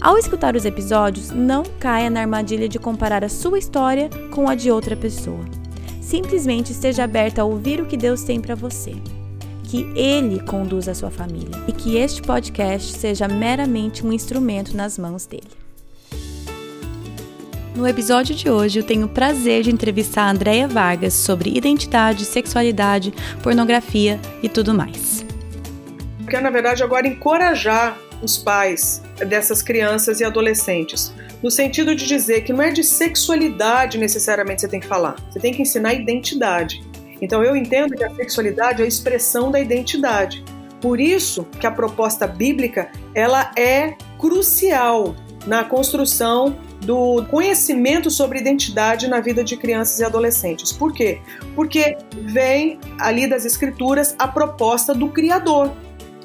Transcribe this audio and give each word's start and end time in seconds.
Ao 0.00 0.16
escutar 0.16 0.54
os 0.54 0.64
episódios, 0.64 1.32
não 1.32 1.64
caia 1.80 2.08
na 2.08 2.20
armadilha 2.20 2.68
de 2.68 2.78
comparar 2.78 3.24
a 3.24 3.28
sua 3.28 3.58
história 3.58 4.08
com 4.30 4.48
a 4.48 4.54
de 4.54 4.70
outra 4.70 4.96
pessoa. 4.96 5.44
Simplesmente 6.00 6.70
esteja 6.70 7.02
aberta 7.02 7.42
a 7.42 7.44
ouvir 7.44 7.80
o 7.80 7.86
que 7.86 7.96
Deus 7.96 8.22
tem 8.22 8.40
para 8.40 8.54
você. 8.54 8.92
Que 9.64 9.82
Ele 9.96 10.40
conduza 10.40 10.92
a 10.92 10.94
sua 10.94 11.10
família 11.10 11.50
e 11.66 11.72
que 11.72 11.96
este 11.96 12.22
podcast 12.22 12.92
seja 12.92 13.26
meramente 13.26 14.06
um 14.06 14.12
instrumento 14.12 14.76
nas 14.76 14.96
mãos 14.96 15.26
dele. 15.26 15.50
No 17.74 17.86
episódio 17.86 18.36
de 18.36 18.48
hoje, 18.48 18.78
eu 18.78 18.84
tenho 18.84 19.06
o 19.06 19.10
prazer 19.10 19.64
de 19.64 19.70
entrevistar 19.70 20.22
a 20.22 20.30
Andrea 20.30 20.68
Vargas 20.68 21.12
sobre 21.12 21.56
identidade, 21.56 22.24
sexualidade, 22.24 23.12
pornografia 23.42 24.18
e 24.42 24.48
tudo 24.48 24.72
mais. 24.72 25.26
Quero, 26.28 26.42
na 26.42 26.50
verdade, 26.50 26.82
agora 26.82 27.06
encorajar 27.06 27.98
os 28.22 28.38
pais 28.38 29.02
dessas 29.26 29.62
crianças 29.62 30.20
e 30.20 30.24
adolescentes. 30.24 31.12
No 31.42 31.50
sentido 31.50 31.94
de 31.94 32.06
dizer 32.06 32.42
que 32.42 32.52
não 32.52 32.62
é 32.62 32.70
de 32.70 32.82
sexualidade 32.82 33.98
necessariamente 33.98 34.62
você 34.62 34.68
tem 34.68 34.80
que 34.80 34.86
falar, 34.86 35.16
você 35.30 35.38
tem 35.38 35.52
que 35.52 35.62
ensinar 35.62 35.94
identidade. 35.94 36.82
Então 37.20 37.42
eu 37.42 37.56
entendo 37.56 37.94
que 37.94 38.04
a 38.04 38.14
sexualidade 38.14 38.82
é 38.82 38.84
a 38.84 38.88
expressão 38.88 39.50
da 39.50 39.60
identidade. 39.60 40.44
Por 40.80 41.00
isso 41.00 41.44
que 41.60 41.66
a 41.66 41.70
proposta 41.70 42.26
bíblica 42.26 42.90
ela 43.14 43.50
é 43.56 43.96
crucial 44.18 45.14
na 45.46 45.64
construção 45.64 46.56
do 46.80 47.24
conhecimento 47.24 48.10
sobre 48.10 48.38
identidade 48.38 49.08
na 49.08 49.20
vida 49.20 49.42
de 49.42 49.56
crianças 49.56 49.98
e 49.98 50.04
adolescentes. 50.04 50.72
Por 50.72 50.92
quê? 50.92 51.20
Porque 51.54 51.96
vem 52.12 52.78
ali 53.00 53.28
das 53.28 53.44
escrituras 53.44 54.14
a 54.18 54.28
proposta 54.28 54.94
do 54.94 55.08
Criador, 55.08 55.72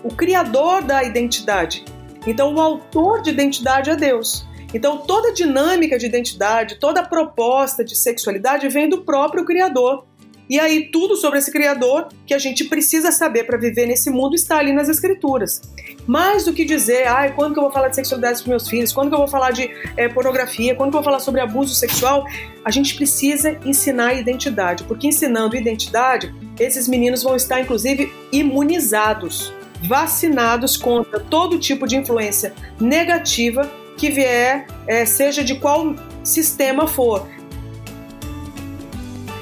o 0.03 0.09
Criador 0.09 0.83
da 0.83 1.03
identidade. 1.03 1.85
Então, 2.27 2.53
o 2.53 2.59
autor 2.59 3.21
de 3.21 3.29
identidade 3.29 3.89
é 3.89 3.95
Deus. 3.95 4.45
Então, 4.73 4.97
toda 4.97 5.29
a 5.29 5.33
dinâmica 5.33 5.97
de 5.97 6.05
identidade, 6.05 6.79
toda 6.79 7.01
a 7.01 7.07
proposta 7.07 7.83
de 7.83 7.95
sexualidade 7.95 8.67
vem 8.69 8.89
do 8.89 9.01
próprio 9.03 9.45
Criador. 9.45 10.05
E 10.49 10.59
aí, 10.59 10.89
tudo 10.91 11.15
sobre 11.15 11.39
esse 11.39 11.51
Criador 11.51 12.09
que 12.25 12.33
a 12.33 12.37
gente 12.37 12.65
precisa 12.65 13.11
saber 13.11 13.45
para 13.45 13.57
viver 13.57 13.85
nesse 13.85 14.09
mundo 14.09 14.35
está 14.35 14.57
ali 14.57 14.73
nas 14.73 14.89
Escrituras. 14.89 15.61
Mais 16.05 16.43
do 16.43 16.53
que 16.53 16.65
dizer, 16.65 17.07
ah, 17.07 17.31
quando 17.31 17.53
que 17.53 17.59
eu 17.59 17.63
vou 17.63 17.71
falar 17.71 17.87
de 17.87 17.95
sexualidade 17.95 18.43
com 18.43 18.49
meus 18.49 18.67
filhos, 18.67 18.91
quando 18.91 19.09
que 19.09 19.15
eu 19.15 19.19
vou 19.19 19.27
falar 19.27 19.51
de 19.51 19.69
é, 19.95 20.09
pornografia, 20.09 20.75
quando 20.75 20.89
que 20.89 20.97
eu 20.97 21.01
vou 21.01 21.03
falar 21.03 21.19
sobre 21.19 21.39
abuso 21.39 21.73
sexual, 21.73 22.25
a 22.65 22.71
gente 22.71 22.95
precisa 22.95 23.57
ensinar 23.65 24.15
identidade, 24.15 24.83
porque 24.83 25.07
ensinando 25.07 25.55
identidade, 25.55 26.33
esses 26.59 26.87
meninos 26.89 27.23
vão 27.23 27.35
estar, 27.35 27.61
inclusive, 27.61 28.11
imunizados 28.31 29.53
vacinados 29.83 30.77
contra 30.77 31.19
todo 31.19 31.59
tipo 31.59 31.87
de 31.87 31.97
influência 31.97 32.53
negativa 32.79 33.69
que 33.97 34.09
vier, 34.09 34.65
é, 34.87 35.05
seja 35.05 35.43
de 35.43 35.55
qual 35.55 35.95
sistema 36.23 36.87
for. 36.87 37.27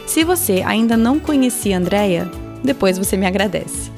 Se 0.06 0.24
você 0.24 0.62
ainda 0.66 0.98
não 0.98 1.20
conhecia 1.20 1.78
a 1.78 1.80
Andrea, 1.80 2.30
depois 2.64 2.98
você 2.98 3.16
me 3.16 3.26
agradece. 3.26 3.92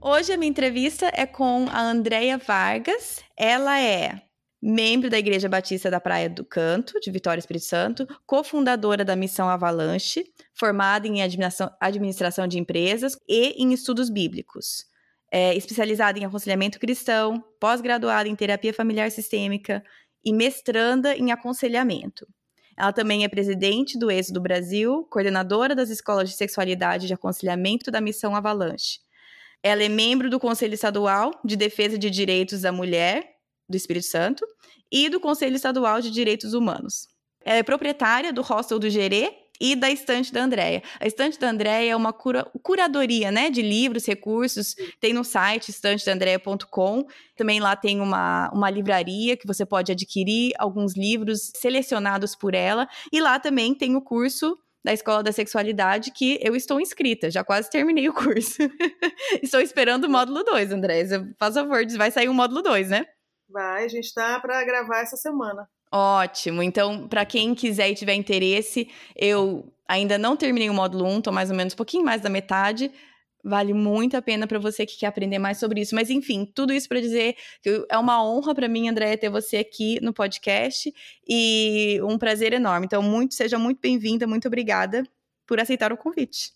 Hoje 0.00 0.32
a 0.32 0.36
minha 0.36 0.50
entrevista 0.50 1.10
é 1.14 1.26
com 1.26 1.66
a 1.70 1.80
Andrea 1.80 2.38
Vargas. 2.38 3.20
Ela 3.36 3.80
é 3.80 4.22
membro 4.62 5.10
da 5.10 5.18
Igreja 5.18 5.48
Batista 5.48 5.90
da 5.90 6.00
Praia 6.00 6.30
do 6.30 6.44
Canto, 6.44 7.00
de 7.00 7.10
Vitória 7.10 7.40
Espírito 7.40 7.64
Santo, 7.64 8.06
cofundadora 8.24 9.04
da 9.04 9.16
Missão 9.16 9.48
Avalanche, 9.48 10.24
formada 10.54 11.08
em 11.08 11.20
administração, 11.20 12.46
de 12.46 12.60
empresas 12.60 13.18
e 13.28 13.60
em 13.60 13.72
estudos 13.72 14.08
bíblicos. 14.08 14.84
É, 15.32 15.56
especializada 15.56 16.18
em 16.18 16.24
aconselhamento 16.24 16.78
cristão, 16.78 17.42
pós-graduada 17.58 18.28
em 18.28 18.36
terapia 18.36 18.72
familiar 18.72 19.10
sistêmica 19.10 19.82
e 20.24 20.32
mestranda 20.32 21.16
em 21.16 21.32
aconselhamento. 21.32 22.28
Ela 22.76 22.92
também 22.92 23.24
é 23.24 23.28
presidente 23.28 23.98
do 23.98 24.10
Êxodo 24.10 24.40
Brasil, 24.40 25.06
coordenadora 25.10 25.74
das 25.74 25.90
escolas 25.90 26.30
de 26.30 26.36
sexualidade 26.36 27.06
de 27.06 27.14
aconselhamento 27.14 27.90
da 27.90 28.00
Missão 28.00 28.36
Avalanche. 28.36 29.00
Ela 29.62 29.82
é 29.82 29.88
membro 29.88 30.30
do 30.30 30.38
Conselho 30.38 30.74
Estadual 30.74 31.32
de 31.44 31.56
Defesa 31.56 31.98
de 31.98 32.10
Direitos 32.10 32.62
da 32.62 32.72
Mulher 32.72 33.31
do 33.72 33.76
Espírito 33.76 34.06
Santo 34.06 34.46
e 34.90 35.08
do 35.08 35.18
Conselho 35.18 35.56
Estadual 35.56 36.00
de 36.00 36.10
Direitos 36.10 36.54
Humanos. 36.54 37.08
Ela 37.44 37.58
é 37.58 37.62
proprietária 37.62 38.32
do 38.32 38.42
Hostel 38.42 38.78
do 38.78 38.88
Gerê 38.88 39.32
e 39.60 39.74
da 39.74 39.90
Estante 39.90 40.32
da 40.32 40.42
Andréia. 40.42 40.82
A 41.00 41.06
Estante 41.06 41.38
da 41.38 41.48
Andréia 41.48 41.92
é 41.92 41.96
uma 41.96 42.12
cura, 42.12 42.44
curadoria 42.62 43.30
né, 43.30 43.50
de 43.50 43.62
livros, 43.62 44.06
recursos, 44.06 44.74
tem 45.00 45.12
no 45.12 45.24
site 45.24 45.70
estantedaandreia.com. 45.70 47.06
Também 47.36 47.60
lá 47.60 47.74
tem 47.74 48.00
uma, 48.00 48.50
uma 48.52 48.70
livraria 48.70 49.36
que 49.36 49.46
você 49.46 49.64
pode 49.64 49.90
adquirir 49.90 50.52
alguns 50.58 50.96
livros 50.96 51.50
selecionados 51.56 52.34
por 52.36 52.54
ela. 52.54 52.88
E 53.12 53.20
lá 53.20 53.38
também 53.38 53.74
tem 53.74 53.96
o 53.96 54.02
curso 54.02 54.56
da 54.84 54.92
Escola 54.92 55.22
da 55.22 55.30
Sexualidade, 55.30 56.10
que 56.10 56.40
eu 56.42 56.56
estou 56.56 56.80
inscrita, 56.80 57.30
já 57.30 57.44
quase 57.44 57.70
terminei 57.70 58.08
o 58.08 58.12
curso. 58.12 58.58
estou 59.40 59.60
esperando 59.60 60.04
o 60.04 60.10
módulo 60.10 60.42
2, 60.42 60.72
André. 60.72 61.04
Faz 61.38 61.54
favor, 61.54 61.86
vai 61.96 62.10
sair 62.10 62.28
o 62.28 62.34
módulo 62.34 62.62
2, 62.62 62.90
né? 62.90 63.06
Vai, 63.52 63.84
a 63.84 63.88
gente 63.88 64.06
está 64.06 64.40
para 64.40 64.64
gravar 64.64 65.00
essa 65.00 65.16
semana. 65.16 65.68
Ótimo. 65.92 66.62
Então, 66.62 67.06
para 67.06 67.26
quem 67.26 67.54
quiser 67.54 67.90
e 67.90 67.94
tiver 67.94 68.14
interesse, 68.14 68.88
eu 69.14 69.70
ainda 69.86 70.16
não 70.16 70.36
terminei 70.36 70.70
o 70.70 70.74
módulo 70.74 71.04
1, 71.04 71.18
estou 71.18 71.32
mais 71.32 71.50
ou 71.50 71.56
menos 71.56 71.74
um 71.74 71.76
pouquinho 71.76 72.04
mais 72.04 72.22
da 72.22 72.30
metade. 72.30 72.90
Vale 73.44 73.74
muito 73.74 74.16
a 74.16 74.22
pena 74.22 74.46
para 74.46 74.58
você 74.58 74.86
que 74.86 74.96
quer 74.96 75.08
aprender 75.08 75.38
mais 75.38 75.58
sobre 75.58 75.82
isso. 75.82 75.94
Mas, 75.94 76.08
enfim, 76.08 76.46
tudo 76.46 76.72
isso 76.72 76.88
para 76.88 77.00
dizer 77.00 77.36
que 77.60 77.84
é 77.90 77.98
uma 77.98 78.24
honra 78.24 78.54
para 78.54 78.68
mim, 78.68 78.88
Andréia, 78.88 79.18
ter 79.18 79.28
você 79.28 79.58
aqui 79.58 80.00
no 80.00 80.14
podcast 80.14 80.90
e 81.28 82.00
um 82.02 82.16
prazer 82.16 82.54
enorme. 82.54 82.86
Então, 82.86 83.02
muito, 83.02 83.34
seja 83.34 83.58
muito 83.58 83.80
bem-vinda, 83.80 84.26
muito 84.26 84.48
obrigada 84.48 85.02
por 85.46 85.60
aceitar 85.60 85.92
o 85.92 85.96
convite. 85.96 86.52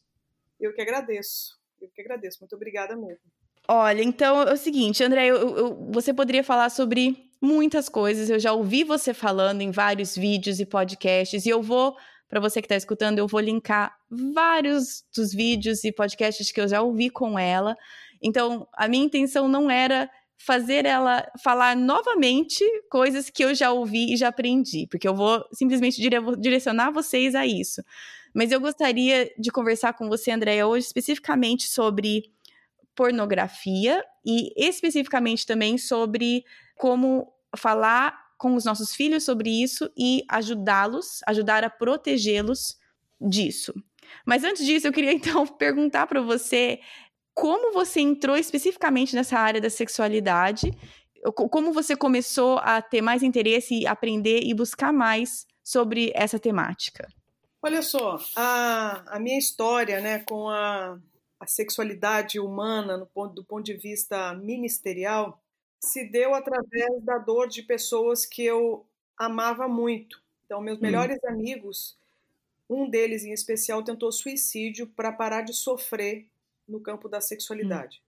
Eu 0.59 0.73
que 0.73 0.81
agradeço. 0.81 1.59
Eu 1.79 1.91
que 1.91 2.01
agradeço. 2.01 2.39
Muito 2.41 2.55
obrigada 2.57 2.97
mesmo. 2.97 3.36
Olha, 3.69 4.03
então 4.03 4.43
é 4.43 4.53
o 4.53 4.57
seguinte, 4.57 5.03
André, 5.03 5.27
eu, 5.27 5.57
eu, 5.57 5.89
você 5.91 6.15
poderia 6.15 6.45
falar 6.45 6.71
sobre 6.71 7.17
muitas 7.41 7.89
coisas. 7.89 8.31
Eu 8.31 8.39
já 8.39 8.53
ouvi 8.53 8.85
você 8.85 9.13
falando 9.13 9.61
em 9.61 9.71
vários 9.71 10.17
vídeos 10.17 10.61
e 10.61 10.67
podcasts, 10.67 11.45
e 11.45 11.49
eu 11.49 11.63
vou, 11.63 11.97
para 12.29 12.41
você 12.41 12.61
que 12.61 12.67
está 12.67 12.77
escutando, 12.77 13.19
eu 13.19 13.27
vou 13.27 13.41
linkar 13.41 13.97
vários 14.09 15.05
dos 15.15 15.33
vídeos 15.33 15.85
e 15.85 15.93
podcasts 15.93 16.53
que 16.53 16.61
eu 16.61 16.69
já 16.69 16.81
ouvi 16.81 17.11
com 17.11 17.39
ela. 17.39 17.77
Então, 18.23 18.69
a 18.75 18.87
minha 18.89 19.05
intenção 19.05 19.49
não 19.49 19.71
era 19.71 20.09
fazer 20.39 20.85
ela 20.85 21.27
falar 21.43 21.75
novamente 21.75 22.63
coisas 22.91 23.31
que 23.31 23.43
eu 23.45 23.55
já 23.55 23.73
ouvi 23.73 24.13
e 24.13 24.17
já 24.17 24.29
aprendi, 24.29 24.87
porque 24.91 25.09
eu 25.09 25.15
vou 25.15 25.45
simplesmente 25.53 26.01
dire 26.01 26.17
direcionar 26.39 26.91
vocês 26.93 27.35
a 27.35 27.47
isso. 27.47 27.83
Mas 28.35 28.53
eu 28.53 28.61
gostaria 28.61 29.33
de 29.39 29.51
conversar 29.51 29.95
com 29.95 30.09
você, 30.09 30.31
Andréia, 30.31 30.67
hoje 30.67 30.87
especificamente 30.87 31.69
sobre 31.69 32.25
pornografia 32.97 34.03
e 34.25 34.53
especificamente 34.57 35.47
também 35.47 35.79
sobre 35.79 36.45
como 36.77 37.33
falar 37.57 38.19
com 38.39 38.55
os 38.55 38.65
nossos 38.65 38.95
filhos 38.95 39.25
sobre 39.25 39.51
isso 39.51 39.91
e 39.97 40.25
ajudá-los, 40.29 41.21
ajudar 41.27 41.63
a 41.65 41.71
protegê-los 41.71 42.77
disso. 43.21 43.73
Mas 44.25 44.45
antes 44.45 44.65
disso, 44.65 44.87
eu 44.87 44.93
queria 44.93 45.13
então 45.15 45.47
perguntar 45.47 46.07
para 46.07 46.21
você 46.21 46.81
como 47.35 47.73
você 47.73 48.01
entrou 48.01 48.37
especificamente 48.37 49.15
nessa 49.15 49.39
área 49.39 49.61
da 49.61 49.69
sexualidade, 49.69 50.73
como 51.35 51.73
você 51.73 51.95
começou 51.95 52.59
a 52.59 52.81
ter 52.81 53.03
mais 53.03 53.23
interesse, 53.23 53.87
aprender 53.87 54.41
e 54.43 54.55
buscar 54.55 54.93
mais 54.93 55.47
sobre 55.63 56.13
essa 56.15 56.39
temática. 56.39 57.07
Olha 57.63 57.83
só, 57.83 58.19
a, 58.37 59.17
a 59.17 59.19
minha 59.19 59.39
história 59.39 60.01
né, 60.01 60.21
com 60.21 60.49
a 60.49 60.99
a 61.39 61.47
sexualidade 61.47 62.41
humana 62.41 62.97
no 62.97 63.07
ponto, 63.07 63.35
do 63.35 63.45
ponto 63.45 63.65
de 63.65 63.75
vista 63.75 64.35
ministerial 64.35 65.41
se 65.79 66.05
deu 66.05 66.35
através 66.35 67.03
da 67.03 67.19
dor 67.19 67.47
de 67.49 67.63
pessoas 67.63 68.25
que 68.25 68.45
eu 68.45 68.87
amava 69.17 69.69
muito. 69.69 70.23
Então, 70.45 70.61
meus 70.61 70.79
hum. 70.79 70.83
melhores 70.83 71.19
hum. 71.23 71.29
amigos, 71.29 71.97
um 72.69 72.89
deles 72.89 73.25
em 73.25 73.33
especial 73.33 73.83
tentou 73.83 74.11
suicídio 74.11 74.87
para 74.87 75.13
parar 75.13 75.43
de 75.43 75.53
sofrer 75.53 76.27
no 76.67 76.81
campo 76.81 77.09
da 77.09 77.21
sexualidade. 77.21 78.01
Hum. 78.01 78.07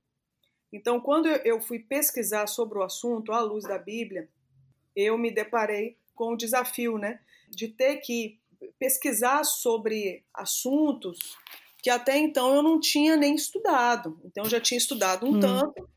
Então, 0.73 1.01
quando 1.01 1.29
eu 1.29 1.61
fui 1.61 1.79
pesquisar 1.79 2.47
sobre 2.47 2.79
o 2.79 2.83
assunto 2.83 3.33
à 3.33 3.41
luz 3.41 3.65
da 3.65 3.79
Bíblia, 3.79 4.29
eu 4.95 5.17
me 5.17 5.31
deparei 5.31 5.97
com 6.15 6.33
o 6.33 6.37
desafio, 6.37 6.99
né, 6.99 7.21
de 7.49 7.69
ter 7.69 7.99
que 7.99 8.39
pesquisar 8.79 9.45
sobre 9.45 10.25
assuntos 10.35 11.37
que 11.83 11.91
até 11.91 12.17
então 12.19 12.55
eu 12.57 12.63
não 12.63 12.81
tinha 12.81 13.17
nem 13.17 13.35
estudado. 13.35 14.21
Então, 14.25 14.45
eu 14.45 14.51
já 14.51 14.61
tinha 14.61 14.79
estudado 14.79 15.27
um 15.27 15.37
hum. 15.37 15.41
tanto, 15.41 15.89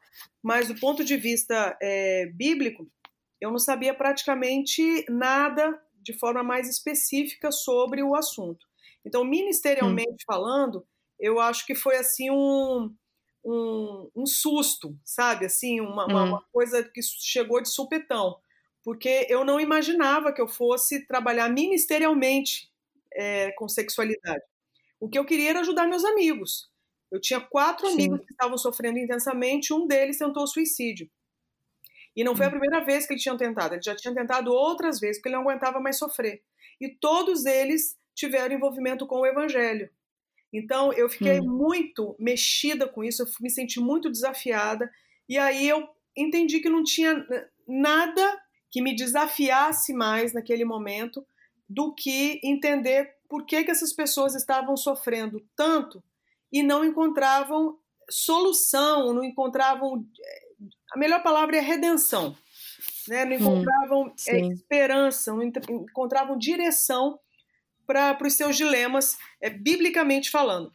mas 0.41 0.67
do 0.67 0.79
ponto 0.79 1.03
de 1.03 1.17
vista 1.17 1.77
é, 1.81 2.27
bíblico, 2.27 2.87
eu 3.39 3.51
não 3.51 3.59
sabia 3.59 3.93
praticamente 3.93 5.05
nada 5.09 5.79
de 6.01 6.13
forma 6.13 6.43
mais 6.43 6.69
específica 6.69 7.51
sobre 7.51 8.03
o 8.03 8.15
assunto. 8.15 8.65
Então, 9.05 9.23
ministerialmente 9.23 10.23
hum. 10.23 10.25
falando, 10.25 10.85
eu 11.19 11.39
acho 11.39 11.65
que 11.65 11.75
foi 11.75 11.97
assim 11.97 12.29
um, 12.29 12.93
um, 13.43 14.09
um 14.15 14.25
susto, 14.25 14.95
sabe? 15.03 15.45
Assim, 15.45 15.79
uma, 15.79 16.05
hum. 16.05 16.27
uma, 16.27 16.45
coisa 16.51 16.83
que 16.83 17.01
chegou 17.01 17.61
de 17.61 17.69
supetão, 17.69 18.37
porque 18.83 19.25
eu 19.29 19.43
não 19.43 19.59
imaginava 19.59 20.31
que 20.31 20.41
eu 20.41 20.47
fosse 20.47 21.05
trabalhar 21.07 21.49
ministerialmente 21.49 22.71
é, 23.13 23.51
com 23.53 23.67
sexualidade. 23.67 24.43
O 25.01 25.09
que 25.09 25.17
eu 25.17 25.25
queria 25.25 25.49
era 25.49 25.61
ajudar 25.61 25.87
meus 25.87 26.05
amigos. 26.05 26.69
Eu 27.11 27.19
tinha 27.19 27.41
quatro 27.41 27.87
Sim. 27.87 27.93
amigos 27.93 28.19
que 28.19 28.31
estavam 28.31 28.57
sofrendo 28.57 28.99
intensamente, 28.99 29.73
um 29.73 29.87
deles 29.87 30.19
tentou 30.19 30.45
suicídio. 30.45 31.09
E 32.15 32.23
não 32.23 32.35
foi 32.35 32.45
a 32.45 32.49
hum. 32.49 32.51
primeira 32.51 32.85
vez 32.85 33.07
que 33.07 33.13
ele 33.13 33.19
tinha 33.19 33.35
tentado, 33.35 33.73
ele 33.73 33.81
já 33.81 33.95
tinha 33.95 34.13
tentado 34.13 34.53
outras 34.53 34.99
vezes, 34.99 35.17
porque 35.17 35.29
ele 35.29 35.35
não 35.35 35.41
aguentava 35.41 35.79
mais 35.79 35.97
sofrer. 35.97 36.43
E 36.79 36.87
todos 36.87 37.45
eles 37.45 37.97
tiveram 38.13 38.55
envolvimento 38.55 39.07
com 39.07 39.15
o 39.15 39.25
evangelho. 39.25 39.89
Então 40.53 40.93
eu 40.93 41.09
fiquei 41.09 41.39
hum. 41.39 41.49
muito 41.49 42.15
mexida 42.19 42.87
com 42.87 43.03
isso, 43.03 43.23
eu 43.23 43.27
me 43.41 43.49
senti 43.49 43.79
muito 43.79 44.09
desafiada, 44.09 44.91
e 45.27 45.37
aí 45.37 45.67
eu 45.67 45.89
entendi 46.15 46.59
que 46.59 46.69
não 46.69 46.83
tinha 46.83 47.25
nada 47.67 48.39
que 48.69 48.81
me 48.81 48.95
desafiasse 48.95 49.93
mais 49.93 50.31
naquele 50.31 50.63
momento 50.63 51.25
do 51.67 51.93
que 51.93 52.39
entender 52.43 53.15
por 53.31 53.45
que, 53.45 53.63
que 53.63 53.71
essas 53.71 53.93
pessoas 53.93 54.35
estavam 54.35 54.75
sofrendo 54.75 55.41
tanto 55.55 56.03
e 56.51 56.61
não 56.61 56.83
encontravam 56.83 57.79
solução, 58.09 59.13
não 59.13 59.23
encontravam. 59.23 60.05
A 60.91 60.99
melhor 60.99 61.23
palavra 61.23 61.55
é 61.55 61.61
redenção. 61.61 62.35
Né? 63.07 63.23
Não 63.23 63.31
hum, 63.31 63.35
encontravam 63.35 64.01
hum, 64.03 64.13
é, 64.27 64.39
esperança, 64.47 65.33
não 65.33 65.43
encontravam 65.43 66.37
direção 66.37 67.17
para 67.87 68.17
os 68.21 68.33
seus 68.33 68.57
dilemas, 68.57 69.17
é, 69.39 69.49
biblicamente 69.49 70.29
falando. 70.29 70.73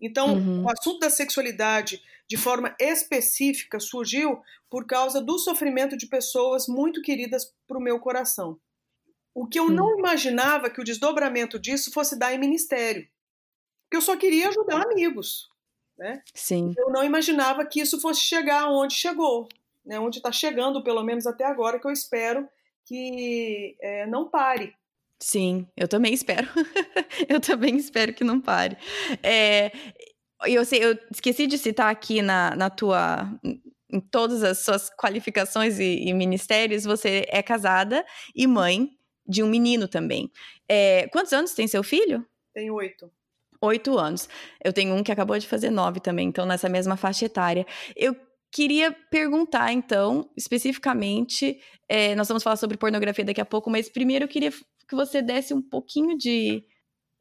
Então, 0.00 0.34
uhum. 0.34 0.62
o 0.62 0.70
assunto 0.70 1.00
da 1.00 1.10
sexualidade, 1.10 2.00
de 2.28 2.36
forma 2.36 2.76
específica, 2.78 3.80
surgiu 3.80 4.40
por 4.70 4.86
causa 4.86 5.20
do 5.20 5.40
sofrimento 5.40 5.96
de 5.96 6.06
pessoas 6.06 6.68
muito 6.68 7.02
queridas 7.02 7.52
para 7.66 7.78
o 7.78 7.82
meu 7.82 7.98
coração. 7.98 8.60
O 9.34 9.46
que 9.46 9.58
eu 9.58 9.68
não 9.68 9.98
imaginava 9.98 10.70
que 10.70 10.80
o 10.80 10.84
desdobramento 10.84 11.58
disso 11.58 11.90
fosse 11.92 12.16
dar 12.16 12.32
em 12.32 12.38
ministério. 12.38 13.08
Porque 13.84 13.96
eu 13.96 14.00
só 14.00 14.16
queria 14.16 14.48
ajudar 14.48 14.82
amigos. 14.82 15.48
Né? 15.98 16.22
Sim. 16.32 16.72
Eu 16.76 16.90
não 16.90 17.04
imaginava 17.04 17.66
que 17.66 17.80
isso 17.80 18.00
fosse 18.00 18.20
chegar 18.20 18.68
onde 18.68 18.94
chegou, 18.94 19.48
né? 19.84 19.98
onde 19.98 20.18
está 20.18 20.32
chegando, 20.32 20.82
pelo 20.82 21.02
menos 21.02 21.26
até 21.26 21.44
agora, 21.44 21.80
que 21.80 21.86
eu 21.86 21.92
espero 21.92 22.48
que 22.84 23.76
é, 23.80 24.06
não 24.06 24.28
pare. 24.28 24.74
Sim, 25.20 25.66
eu 25.76 25.88
também 25.88 26.12
espero. 26.12 26.48
eu 27.28 27.40
também 27.40 27.76
espero 27.76 28.12
que 28.12 28.24
não 28.24 28.40
pare. 28.40 28.76
É, 29.22 29.72
eu 30.44 30.64
sei, 30.64 30.84
eu 30.84 30.98
esqueci 31.10 31.46
de 31.46 31.56
citar 31.56 31.90
aqui 31.90 32.20
na, 32.22 32.54
na 32.54 32.70
tua. 32.70 33.28
Em 33.90 34.00
todas 34.00 34.42
as 34.42 34.58
suas 34.58 34.90
qualificações 34.90 35.78
e, 35.78 36.08
e 36.08 36.12
ministérios, 36.12 36.82
você 36.82 37.24
é 37.28 37.40
casada 37.42 38.04
e 38.34 38.44
mãe 38.44 38.90
de 39.26 39.42
um 39.42 39.48
menino 39.48 39.88
também. 39.88 40.30
É, 40.68 41.08
quantos 41.08 41.32
anos 41.32 41.52
tem 41.52 41.66
seu 41.66 41.82
filho? 41.82 42.24
Tem 42.52 42.70
oito. 42.70 43.10
Oito 43.60 43.98
anos. 43.98 44.28
Eu 44.62 44.72
tenho 44.72 44.94
um 44.94 45.02
que 45.02 45.12
acabou 45.12 45.38
de 45.38 45.46
fazer 45.46 45.70
nove 45.70 46.00
também, 46.00 46.28
então 46.28 46.44
nessa 46.44 46.68
mesma 46.68 46.96
faixa 46.96 47.24
etária. 47.26 47.66
Eu 47.96 48.14
queria 48.50 48.92
perguntar, 49.10 49.72
então, 49.72 50.30
especificamente, 50.36 51.60
é, 51.88 52.14
nós 52.14 52.28
vamos 52.28 52.42
falar 52.42 52.56
sobre 52.56 52.76
pornografia 52.76 53.24
daqui 53.24 53.40
a 53.40 53.44
pouco, 53.44 53.70
mas 53.70 53.88
primeiro 53.88 54.24
eu 54.24 54.28
queria 54.28 54.50
que 54.50 54.94
você 54.94 55.20
desse 55.20 55.52
um 55.52 55.62
pouquinho 55.62 56.16
de 56.16 56.64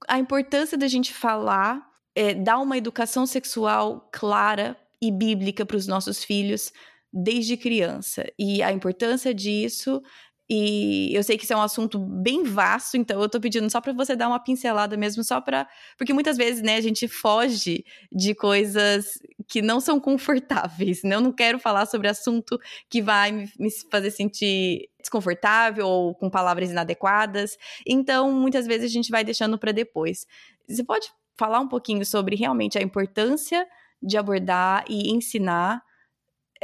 a 0.07 0.19
importância 0.19 0.77
da 0.77 0.87
gente 0.87 1.13
falar, 1.13 1.81
é, 2.13 2.33
dar 2.33 2.59
uma 2.59 2.77
educação 2.77 3.25
sexual 3.25 4.09
clara 4.11 4.77
e 5.01 5.11
bíblica 5.11 5.65
para 5.65 5.77
os 5.77 5.87
nossos 5.87 6.23
filhos 6.23 6.71
desde 7.11 7.57
criança 7.57 8.25
e 8.37 8.61
a 8.63 8.71
importância 8.71 9.33
disso 9.33 10.01
e 10.49 11.15
eu 11.15 11.23
sei 11.23 11.37
que 11.37 11.45
isso 11.45 11.53
é 11.53 11.57
um 11.57 11.61
assunto 11.61 11.97
bem 11.97 12.43
vasto, 12.43 12.97
então 12.97 13.21
eu 13.21 13.29
tô 13.29 13.39
pedindo 13.39 13.69
só 13.69 13.79
para 13.79 13.93
você 13.93 14.15
dar 14.15 14.27
uma 14.27 14.39
pincelada 14.39 14.97
mesmo, 14.97 15.23
só 15.23 15.39
para 15.39 15.67
porque 15.97 16.13
muitas 16.13 16.35
vezes, 16.37 16.61
né, 16.61 16.75
a 16.75 16.81
gente 16.81 17.07
foge 17.07 17.85
de 18.11 18.35
coisas 18.35 19.19
que 19.47 19.61
não 19.61 19.79
são 19.79 19.99
confortáveis, 19.99 21.01
né? 21.03 21.15
Eu 21.15 21.21
não 21.21 21.31
quero 21.31 21.59
falar 21.59 21.85
sobre 21.85 22.07
assunto 22.07 22.59
que 22.89 23.01
vai 23.01 23.31
me 23.31 23.69
fazer 23.89 24.11
sentir 24.11 24.89
desconfortável 24.99 25.87
ou 25.87 26.15
com 26.15 26.29
palavras 26.29 26.71
inadequadas. 26.71 27.57
Então, 27.85 28.31
muitas 28.31 28.65
vezes 28.65 28.85
a 28.85 28.93
gente 28.93 29.11
vai 29.11 29.23
deixando 29.23 29.57
para 29.57 29.71
depois. 29.71 30.25
Você 30.67 30.83
pode 30.83 31.07
falar 31.37 31.59
um 31.59 31.67
pouquinho 31.67 32.05
sobre 32.05 32.35
realmente 32.35 32.77
a 32.77 32.81
importância 32.81 33.67
de 34.01 34.17
abordar 34.17 34.83
e 34.89 35.11
ensinar 35.11 35.81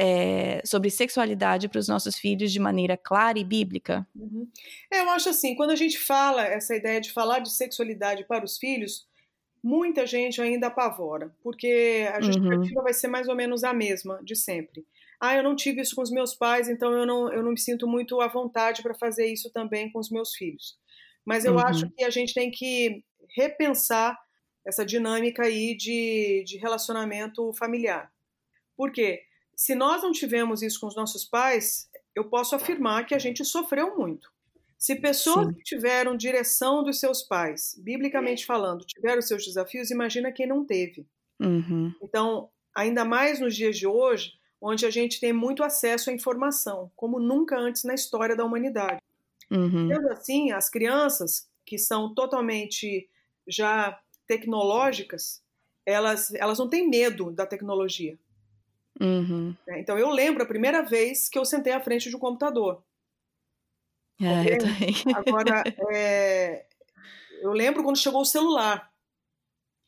é, 0.02 0.62
sobre 0.64 0.88
sexualidade 0.88 1.68
para 1.68 1.78
os 1.78 1.86
nossos 1.86 2.16
filhos 2.16 2.50
de 2.50 2.58
maneira 2.58 2.96
clara 2.96 3.38
e 3.38 3.44
bíblica? 3.44 4.06
Uhum. 4.16 4.48
É, 4.90 5.02
eu 5.02 5.10
acho 5.10 5.28
assim, 5.28 5.54
quando 5.54 5.72
a 5.72 5.76
gente 5.76 5.98
fala 5.98 6.42
essa 6.42 6.74
ideia 6.74 7.02
de 7.02 7.12
falar 7.12 7.40
de 7.40 7.50
sexualidade 7.50 8.24
para 8.24 8.42
os 8.42 8.56
filhos, 8.56 9.06
muita 9.62 10.06
gente 10.06 10.40
ainda 10.40 10.68
apavora, 10.68 11.30
porque 11.42 12.08
a 12.14 12.20
justificativa 12.22 12.78
uhum. 12.78 12.84
vai 12.84 12.94
ser 12.94 13.08
mais 13.08 13.28
ou 13.28 13.36
menos 13.36 13.62
a 13.62 13.74
mesma 13.74 14.18
de 14.24 14.34
sempre. 14.34 14.86
Ah, 15.20 15.36
eu 15.36 15.42
não 15.42 15.54
tive 15.54 15.82
isso 15.82 15.94
com 15.94 16.00
os 16.00 16.10
meus 16.10 16.34
pais, 16.34 16.66
então 16.66 16.90
eu 16.92 17.04
não, 17.04 17.30
eu 17.30 17.42
não 17.42 17.50
me 17.50 17.60
sinto 17.60 17.86
muito 17.86 18.22
à 18.22 18.26
vontade 18.26 18.82
para 18.82 18.94
fazer 18.94 19.26
isso 19.26 19.52
também 19.52 19.92
com 19.92 19.98
os 19.98 20.10
meus 20.10 20.34
filhos. 20.34 20.78
Mas 21.26 21.44
eu 21.44 21.52
uhum. 21.52 21.58
acho 21.58 21.90
que 21.90 22.04
a 22.04 22.08
gente 22.08 22.32
tem 22.32 22.50
que 22.50 23.04
repensar 23.36 24.18
essa 24.66 24.82
dinâmica 24.82 25.42
aí 25.42 25.76
de, 25.76 26.42
de 26.46 26.56
relacionamento 26.56 27.52
familiar. 27.52 28.10
Por 28.74 28.90
quê? 28.90 29.24
Se 29.60 29.74
nós 29.74 30.02
não 30.02 30.10
tivemos 30.10 30.62
isso 30.62 30.80
com 30.80 30.86
os 30.86 30.96
nossos 30.96 31.22
pais, 31.22 31.86
eu 32.14 32.24
posso 32.30 32.56
afirmar 32.56 33.04
que 33.04 33.14
a 33.14 33.18
gente 33.18 33.44
sofreu 33.44 33.94
muito. 33.94 34.32
Se 34.78 34.96
pessoas 34.96 35.48
Sim. 35.48 35.52
que 35.52 35.62
tiveram 35.62 36.16
direção 36.16 36.82
dos 36.82 36.98
seus 36.98 37.22
pais, 37.22 37.78
biblicamente 37.78 38.46
falando, 38.46 38.86
tiveram 38.86 39.20
seus 39.20 39.44
desafios, 39.44 39.90
imagina 39.90 40.32
quem 40.32 40.46
não 40.46 40.64
teve. 40.64 41.06
Uhum. 41.38 41.92
Então, 42.02 42.48
ainda 42.74 43.04
mais 43.04 43.38
nos 43.38 43.54
dias 43.54 43.76
de 43.76 43.86
hoje, 43.86 44.32
onde 44.62 44.86
a 44.86 44.90
gente 44.90 45.20
tem 45.20 45.30
muito 45.30 45.62
acesso 45.62 46.08
à 46.08 46.12
informação, 46.14 46.90
como 46.96 47.20
nunca 47.20 47.58
antes 47.58 47.84
na 47.84 47.92
história 47.92 48.34
da 48.34 48.46
humanidade. 48.46 49.02
Uhum. 49.50 49.88
Sendo 49.88 50.08
assim, 50.10 50.52
as 50.52 50.70
crianças 50.70 51.46
que 51.66 51.76
são 51.76 52.14
totalmente 52.14 53.06
já 53.46 54.00
tecnológicas, 54.26 55.42
elas, 55.84 56.32
elas 56.32 56.58
não 56.58 56.66
têm 56.66 56.88
medo 56.88 57.30
da 57.30 57.44
tecnologia. 57.44 58.18
Uhum. 59.00 59.56
É, 59.66 59.80
então 59.80 59.98
eu 59.98 60.10
lembro 60.10 60.42
a 60.42 60.46
primeira 60.46 60.82
vez 60.82 61.28
que 61.28 61.38
eu 61.38 61.44
sentei 61.44 61.72
à 61.72 61.80
frente 61.80 62.10
de 62.10 62.16
um 62.16 62.20
computador. 62.20 62.84
É, 64.20 64.54
eu 64.54 64.58
também. 64.58 64.94
Agora, 65.14 65.64
é, 65.94 66.66
eu 67.40 67.52
lembro 67.52 67.82
quando 67.82 67.96
chegou 67.96 68.20
o 68.20 68.26
celular. 68.26 68.90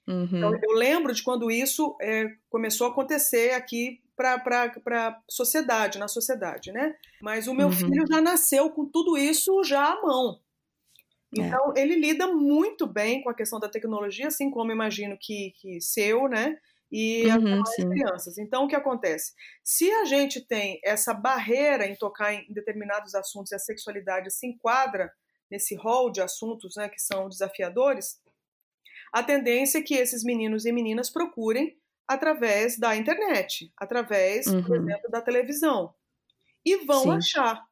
Uhum. 0.08 0.24
Então, 0.24 0.58
eu 0.62 0.72
lembro 0.72 1.14
de 1.14 1.22
quando 1.22 1.50
isso 1.50 1.96
é, 2.00 2.26
começou 2.48 2.86
a 2.86 2.90
acontecer 2.90 3.52
aqui 3.52 4.02
para 4.16 4.72
a 4.86 5.22
sociedade, 5.28 5.98
na 5.98 6.08
sociedade, 6.08 6.72
né? 6.72 6.96
Mas 7.20 7.46
o 7.46 7.54
meu 7.54 7.66
uhum. 7.66 7.72
filho 7.72 8.04
já 8.10 8.20
nasceu 8.20 8.70
com 8.70 8.84
tudo 8.86 9.16
isso 9.16 9.62
já 9.62 9.92
à 9.92 10.02
mão. 10.02 10.40
É. 11.38 11.42
Então, 11.42 11.72
é. 11.76 11.82
ele 11.82 11.94
lida 11.96 12.26
muito 12.26 12.86
bem 12.86 13.22
com 13.22 13.30
a 13.30 13.34
questão 13.34 13.60
da 13.60 13.68
tecnologia, 13.68 14.28
assim 14.28 14.50
como 14.50 14.72
imagino 14.72 15.16
que, 15.20 15.52
que 15.56 15.80
seu, 15.80 16.28
né? 16.28 16.58
E 16.92 17.26
uhum, 17.26 17.62
as 17.62 17.74
crianças. 17.74 18.36
Então, 18.36 18.64
o 18.64 18.68
que 18.68 18.76
acontece? 18.76 19.32
Se 19.64 19.90
a 19.90 20.04
gente 20.04 20.46
tem 20.46 20.78
essa 20.84 21.14
barreira 21.14 21.86
em 21.86 21.96
tocar 21.96 22.34
em 22.34 22.52
determinados 22.52 23.14
assuntos 23.14 23.50
e 23.50 23.54
a 23.54 23.58
sexualidade 23.58 24.30
se 24.30 24.46
enquadra 24.46 25.10
nesse 25.50 25.74
rol 25.74 26.12
de 26.12 26.20
assuntos 26.20 26.76
né, 26.76 26.90
que 26.90 27.00
são 27.00 27.30
desafiadores, 27.30 28.20
a 29.10 29.22
tendência 29.22 29.78
é 29.78 29.82
que 29.82 29.94
esses 29.94 30.22
meninos 30.22 30.66
e 30.66 30.72
meninas 30.72 31.08
procurem 31.08 31.78
através 32.06 32.78
da 32.78 32.94
internet, 32.94 33.72
através, 33.74 34.46
uhum. 34.46 34.62
por 34.62 34.76
exemplo, 34.76 35.10
da 35.10 35.22
televisão. 35.22 35.94
E 36.64 36.84
vão 36.84 37.04
Sim. 37.04 37.12
achar. 37.12 37.64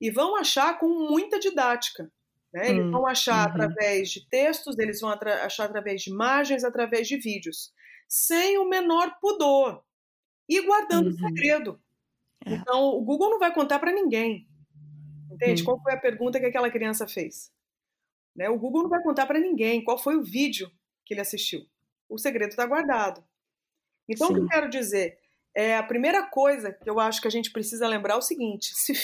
E 0.00 0.08
vão 0.08 0.36
achar 0.36 0.78
com 0.78 0.88
muita 0.88 1.40
didática. 1.40 2.10
Né? 2.52 2.70
Eles 2.70 2.86
hum, 2.86 2.92
vão 2.92 3.06
achar 3.06 3.48
uhum. 3.48 3.54
através 3.54 4.10
de 4.10 4.28
textos, 4.28 4.78
eles 4.78 5.00
vão 5.00 5.10
achar 5.10 5.64
através 5.64 6.02
de 6.02 6.10
imagens, 6.10 6.62
através 6.62 7.08
de 7.08 7.16
vídeos 7.16 7.72
sem 8.08 8.58
o 8.58 8.68
menor 8.68 9.18
pudor. 9.20 9.84
e 10.48 10.62
guardando 10.62 11.08
o 11.08 11.10
uhum. 11.10 11.18
segredo. 11.18 11.80
É. 12.46 12.54
Então, 12.54 12.86
o 12.94 13.02
Google 13.02 13.30
não 13.30 13.38
vai 13.38 13.52
contar 13.52 13.78
para 13.78 13.92
ninguém. 13.92 14.48
Entende? 15.30 15.60
Uhum. 15.60 15.66
Qual 15.66 15.82
foi 15.82 15.92
a 15.92 16.00
pergunta 16.00 16.40
que 16.40 16.46
aquela 16.46 16.70
criança 16.70 17.06
fez? 17.06 17.52
Né? 18.34 18.48
O 18.48 18.58
Google 18.58 18.84
não 18.84 18.90
vai 18.90 19.02
contar 19.02 19.26
para 19.26 19.38
ninguém 19.38 19.84
qual 19.84 19.98
foi 19.98 20.16
o 20.16 20.24
vídeo 20.24 20.70
que 21.04 21.12
ele 21.12 21.20
assistiu. 21.20 21.66
O 22.08 22.16
segredo 22.16 22.50
está 22.50 22.64
guardado. 22.64 23.22
Então, 24.08 24.28
Sim. 24.28 24.32
o 24.32 24.36
que 24.36 24.42
eu 24.42 24.48
quero 24.48 24.70
dizer? 24.70 25.18
É, 25.54 25.76
a 25.76 25.82
primeira 25.82 26.22
coisa 26.24 26.72
que 26.72 26.88
eu 26.88 26.98
acho 26.98 27.20
que 27.20 27.28
a 27.28 27.30
gente 27.30 27.50
precisa 27.50 27.86
lembrar 27.86 28.14
é 28.14 28.16
o 28.16 28.22
seguinte: 28.22 28.72
se, 28.74 28.94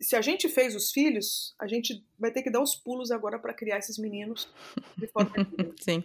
se 0.00 0.16
a 0.16 0.20
gente 0.20 0.48
fez 0.48 0.74
os 0.74 0.90
filhos, 0.90 1.54
a 1.60 1.68
gente 1.68 2.04
vai 2.18 2.32
ter 2.32 2.42
que 2.42 2.50
dar 2.50 2.60
os 2.60 2.74
pulos 2.74 3.10
agora 3.10 3.38
para 3.38 3.54
criar 3.54 3.78
esses 3.78 3.98
meninos 3.98 4.48
de 4.96 5.06
forma 5.06 5.30
Sim. 5.78 6.02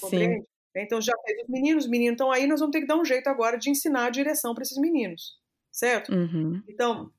Compreende? 0.00 0.40
Sim. 0.40 0.57
Então 0.76 1.00
já 1.00 1.14
fez 1.24 1.42
os 1.42 1.48
meninos, 1.48 1.84
os 1.84 1.90
meninos 1.90 2.12
estão 2.12 2.30
aí, 2.30 2.46
nós 2.46 2.60
vamos 2.60 2.72
ter 2.72 2.80
que 2.80 2.86
dar 2.86 2.96
um 2.96 3.04
jeito 3.04 3.28
agora 3.28 3.58
de 3.58 3.70
ensinar 3.70 4.06
a 4.06 4.10
direção 4.10 4.54
para 4.54 4.62
esses 4.62 4.78
meninos, 4.78 5.38
certo? 5.72 6.12
Uhum. 6.12 6.62
Então, 6.68 7.10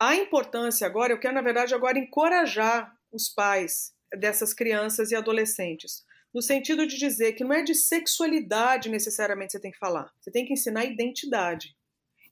a 0.00 0.16
importância 0.16 0.86
agora, 0.86 1.12
eu 1.12 1.20
quero 1.20 1.34
na 1.34 1.42
verdade 1.42 1.74
agora 1.74 1.98
encorajar 1.98 2.92
os 3.12 3.28
pais 3.28 3.92
dessas 4.18 4.52
crianças 4.52 5.10
e 5.10 5.16
adolescentes, 5.16 6.04
no 6.32 6.42
sentido 6.42 6.86
de 6.86 6.98
dizer 6.98 7.34
que 7.34 7.44
não 7.44 7.52
é 7.52 7.62
de 7.62 7.74
sexualidade 7.74 8.88
necessariamente 8.88 9.52
você 9.52 9.60
tem 9.60 9.70
que 9.70 9.78
falar, 9.78 10.10
você 10.20 10.32
tem 10.32 10.44
que 10.44 10.52
ensinar 10.52 10.84
identidade. 10.84 11.76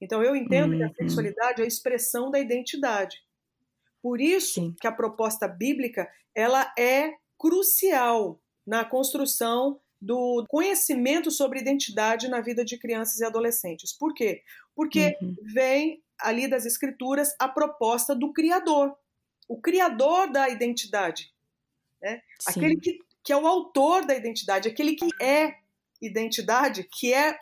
Então 0.00 0.20
eu 0.22 0.34
entendo 0.34 0.72
uhum. 0.72 0.78
que 0.78 0.84
a 0.84 0.88
uhum. 0.88 0.94
sexualidade 0.94 1.62
é 1.62 1.64
a 1.64 1.68
expressão 1.68 2.30
da 2.30 2.40
identidade. 2.40 3.22
Por 4.02 4.20
isso 4.20 4.54
Sim. 4.54 4.74
que 4.80 4.88
a 4.88 4.92
proposta 4.92 5.46
bíblica 5.46 6.10
ela 6.34 6.72
é 6.76 7.12
crucial 7.38 8.40
na 8.66 8.84
construção 8.84 9.80
do 10.02 10.44
conhecimento 10.49 11.30
sobre 11.30 11.61
identidade 11.61 12.26
na 12.26 12.40
vida 12.40 12.64
de 12.64 12.76
crianças 12.76 13.21
e 13.21 13.25
adolescentes. 13.25 13.92
Por 13.92 14.12
quê? 14.12 14.42
Porque 14.75 15.16
uhum. 15.23 15.37
vem 15.54 16.02
ali 16.21 16.49
das 16.49 16.66
escrituras 16.66 17.32
a 17.38 17.49
proposta 17.49 18.12
do 18.12 18.32
Criador, 18.32 18.97
o 19.49 19.61
Criador 19.61 20.28
da 20.28 20.49
identidade, 20.49 21.32
né? 22.00 22.21
aquele 22.44 22.76
que, 22.80 22.99
que 23.23 23.32
é 23.32 23.37
o 23.37 23.47
autor 23.47 24.04
da 24.04 24.16
identidade, 24.16 24.68
aquele 24.68 24.97
que 24.97 25.09
é 25.21 25.54
identidade, 26.00 26.82
que 26.90 27.14
é 27.14 27.38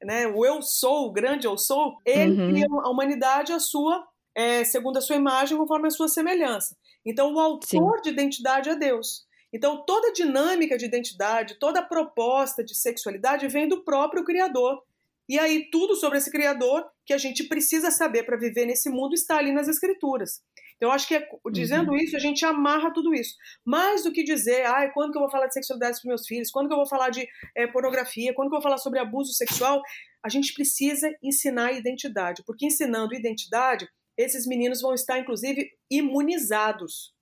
né, 0.00 0.28
o 0.28 0.46
eu 0.46 0.62
sou, 0.62 1.08
o 1.08 1.12
grande 1.12 1.48
eu 1.48 1.58
sou, 1.58 1.98
ele 2.04 2.40
uhum. 2.40 2.48
cria 2.50 2.66
a 2.70 2.90
humanidade 2.90 3.52
a 3.52 3.58
sua, 3.58 4.06
é, 4.32 4.62
segundo 4.62 4.98
a 4.98 5.00
sua 5.00 5.16
imagem, 5.16 5.58
conforme 5.58 5.88
a 5.88 5.90
sua 5.90 6.06
semelhança. 6.06 6.76
Então, 7.04 7.34
o 7.34 7.40
autor 7.40 7.96
Sim. 7.96 8.02
de 8.02 8.10
identidade 8.10 8.70
é 8.70 8.76
Deus. 8.76 9.26
Então, 9.54 9.84
toda 9.86 10.08
a 10.08 10.12
dinâmica 10.12 10.76
de 10.76 10.84
identidade, 10.84 11.60
toda 11.60 11.78
a 11.78 11.86
proposta 11.86 12.64
de 12.64 12.74
sexualidade 12.74 13.46
vem 13.46 13.68
do 13.68 13.84
próprio 13.84 14.24
Criador. 14.24 14.82
E 15.28 15.38
aí, 15.38 15.70
tudo 15.70 15.94
sobre 15.94 16.18
esse 16.18 16.28
Criador 16.28 16.84
que 17.06 17.12
a 17.12 17.18
gente 17.18 17.44
precisa 17.44 17.92
saber 17.92 18.24
para 18.24 18.36
viver 18.36 18.66
nesse 18.66 18.90
mundo 18.90 19.14
está 19.14 19.36
ali 19.36 19.52
nas 19.52 19.68
Escrituras. 19.68 20.42
Então, 20.76 20.88
eu 20.88 20.92
acho 20.92 21.06
que 21.06 21.14
é, 21.14 21.28
dizendo 21.52 21.92
uhum. 21.92 21.96
isso, 21.96 22.16
a 22.16 22.18
gente 22.18 22.44
amarra 22.44 22.92
tudo 22.92 23.14
isso. 23.14 23.36
Mais 23.64 24.02
do 24.02 24.10
que 24.10 24.24
dizer, 24.24 24.66
ah, 24.66 24.90
quando 24.92 25.12
que 25.12 25.18
eu 25.18 25.22
vou 25.22 25.30
falar 25.30 25.46
de 25.46 25.54
sexualidade 25.54 26.00
para 26.00 26.08
meus 26.08 26.26
filhos, 26.26 26.50
quando 26.50 26.66
que 26.66 26.72
eu 26.72 26.78
vou 26.78 26.88
falar 26.88 27.10
de 27.10 27.24
é, 27.56 27.64
pornografia, 27.68 28.34
quando 28.34 28.48
que 28.48 28.56
eu 28.56 28.60
vou 28.60 28.68
falar 28.68 28.78
sobre 28.78 28.98
abuso 28.98 29.32
sexual, 29.32 29.80
a 30.20 30.28
gente 30.28 30.52
precisa 30.52 31.08
ensinar 31.22 31.72
identidade, 31.72 32.42
porque 32.44 32.66
ensinando 32.66 33.14
identidade, 33.14 33.88
esses 34.18 34.48
meninos 34.48 34.82
vão 34.82 34.94
estar, 34.94 35.16
inclusive, 35.16 35.70
imunizados 35.88 37.13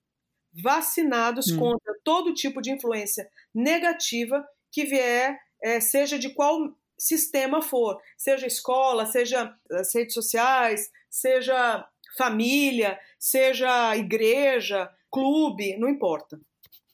vacinados 0.53 1.51
hum. 1.51 1.59
contra 1.59 1.93
todo 2.03 2.33
tipo 2.33 2.61
de 2.61 2.71
influência 2.71 3.27
negativa 3.53 4.45
que 4.71 4.85
vier, 4.85 5.37
é, 5.63 5.79
seja 5.79 6.17
de 6.19 6.29
qual 6.29 6.75
sistema 6.97 7.61
for, 7.61 7.99
seja 8.17 8.47
escola, 8.47 9.05
seja 9.05 9.53
as 9.71 9.93
redes 9.93 10.13
sociais, 10.13 10.89
seja 11.09 11.85
família, 12.17 12.99
seja 13.19 13.95
igreja, 13.95 14.89
clube, 15.11 15.77
não 15.77 15.89
importa. 15.89 16.39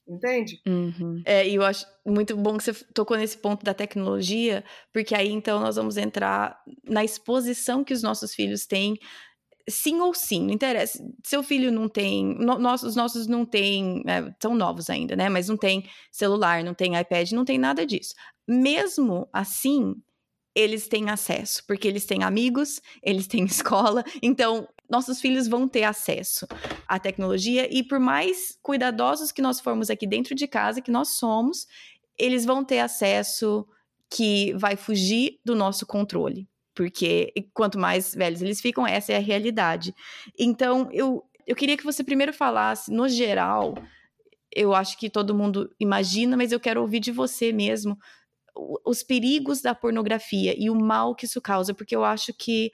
Entende? 0.08 0.60
Uhum. 0.68 1.22
É, 1.24 1.48
e 1.48 1.54
eu 1.54 1.63
acho 1.63 1.86
muito 2.04 2.36
bom 2.36 2.58
que 2.58 2.63
você 2.63 2.74
tocou 2.96 3.16
nesse 3.16 3.38
ponto 3.38 3.63
da 3.63 3.75
tecnologia, 3.75 4.63
porque 4.92 5.13
aí 5.13 5.30
então 5.30 5.60
nós 5.60 5.75
vamos 5.75 5.98
entrar 5.98 6.60
na 6.84 7.04
exposição 7.04 7.84
que 7.84 7.94
os 7.94 8.01
nossos 8.01 8.34
filhos 8.34 8.66
têm 8.66 8.98
sim 9.69 9.99
ou 9.99 10.13
sim, 10.13 10.41
não 10.41 10.53
interessa. 10.53 11.03
Seu 11.23 11.43
filho 11.43 11.71
não 11.71 11.88
tem, 11.88 12.35
no, 12.35 12.57
nossos, 12.57 12.95
nossos 12.95 13.27
não 13.27 13.45
tem, 13.45 14.03
é, 14.05 14.33
são 14.41 14.55
novos 14.55 14.89
ainda, 14.89 15.15
né? 15.15 15.29
Mas 15.29 15.47
não 15.47 15.57
tem 15.57 15.85
celular, 16.11 16.63
não 16.63 16.73
tem 16.73 16.99
iPad, 16.99 17.31
não 17.31 17.45
tem 17.45 17.57
nada 17.57 17.85
disso. 17.85 18.13
Mesmo 18.47 19.27
assim, 19.31 19.95
eles 20.55 20.88
têm 20.88 21.09
acesso, 21.09 21.63
porque 21.67 21.88
eles 21.88 22.05
têm 22.05 22.23
amigos, 22.23 22.81
eles 23.03 23.27
têm 23.27 23.43
escola, 23.45 24.03
então 24.21 24.67
nossos 24.89 25.21
filhos 25.21 25.47
vão 25.47 25.67
ter 25.67 25.83
acesso 25.83 26.47
à 26.88 26.97
tecnologia 26.99 27.67
e 27.71 27.83
por 27.83 27.99
mais 27.99 28.57
cuidadosos 28.61 29.31
que 29.31 29.41
nós 29.41 29.59
formos 29.59 29.89
aqui 29.89 30.07
dentro 30.07 30.33
de 30.33 30.47
casa, 30.47 30.81
que 30.81 30.89
nós 30.89 31.09
somos, 31.09 31.67
eles 32.17 32.43
vão 32.43 32.65
ter 32.65 32.79
acesso 32.79 33.67
que 34.09 34.53
vai 34.55 34.75
fugir 34.75 35.39
do 35.45 35.55
nosso 35.55 35.85
controle 35.85 36.47
porque 36.79 37.33
quanto 37.53 37.77
mais 37.77 38.15
velhos 38.15 38.41
eles 38.41 38.62
ficam, 38.62 38.88
essa 38.88 39.12
é 39.12 39.17
a 39.17 39.19
realidade. 39.19 39.93
Então, 40.39 40.88
eu, 40.93 41.25
eu 41.45 41.53
queria 41.53 41.75
que 41.75 41.83
você 41.83 42.05
primeiro 42.05 42.31
falasse, 42.31 42.89
no 42.89 43.09
geral, 43.09 43.75
eu 44.50 44.74
acho 44.74 44.98
que 44.98 45.09
todo 45.09 45.36
mundo 45.36 45.69
imagina, 45.77 46.38
mas 46.38 46.53
eu 46.53 46.59
quero 46.59 46.79
ouvir 46.79 47.01
de 47.01 47.12
você 47.12 47.51
mesmo 47.51 47.98
os 48.86 49.03
perigos 49.03 49.62
da 49.62 49.75
pornografia 49.75 50.55
e 50.57 50.69
o 50.69 50.75
mal 50.75 51.13
que 51.13 51.25
isso 51.25 51.41
causa, 51.41 51.74
porque 51.74 51.93
eu 51.93 52.05
acho 52.05 52.33
que 52.33 52.71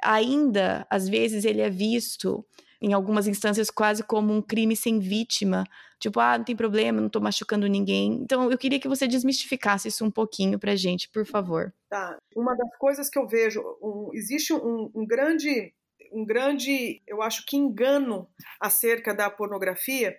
ainda, 0.00 0.86
às 0.88 1.08
vezes, 1.08 1.44
ele 1.44 1.60
é 1.60 1.68
visto 1.68 2.46
em 2.80 2.92
algumas 2.92 3.26
instâncias 3.26 3.70
quase 3.70 4.04
como 4.04 4.32
um 4.32 4.40
crime 4.40 4.76
sem 4.76 5.00
vítima. 5.00 5.64
Tipo, 5.98 6.20
ah, 6.20 6.36
não 6.36 6.44
tem 6.44 6.54
problema, 6.54 7.00
não 7.00 7.08
tô 7.08 7.20
machucando 7.20 7.66
ninguém. 7.66 8.14
Então, 8.14 8.50
eu 8.50 8.58
queria 8.58 8.78
que 8.78 8.88
você 8.88 9.08
desmistificasse 9.08 9.88
isso 9.88 10.04
um 10.04 10.10
pouquinho 10.10 10.58
pra 10.58 10.76
gente, 10.76 11.08
por 11.08 11.24
favor. 11.24 11.72
Tá. 11.88 12.18
Uma 12.34 12.54
das 12.54 12.76
coisas 12.78 13.08
que 13.08 13.18
eu 13.18 13.26
vejo, 13.26 13.62
um, 13.82 14.10
existe 14.12 14.52
um, 14.52 14.90
um 14.94 15.06
grande, 15.06 15.72
um 16.12 16.24
grande, 16.24 17.02
eu 17.06 17.22
acho 17.22 17.46
que 17.46 17.56
engano 17.56 18.28
acerca 18.60 19.14
da 19.14 19.30
pornografia, 19.30 20.16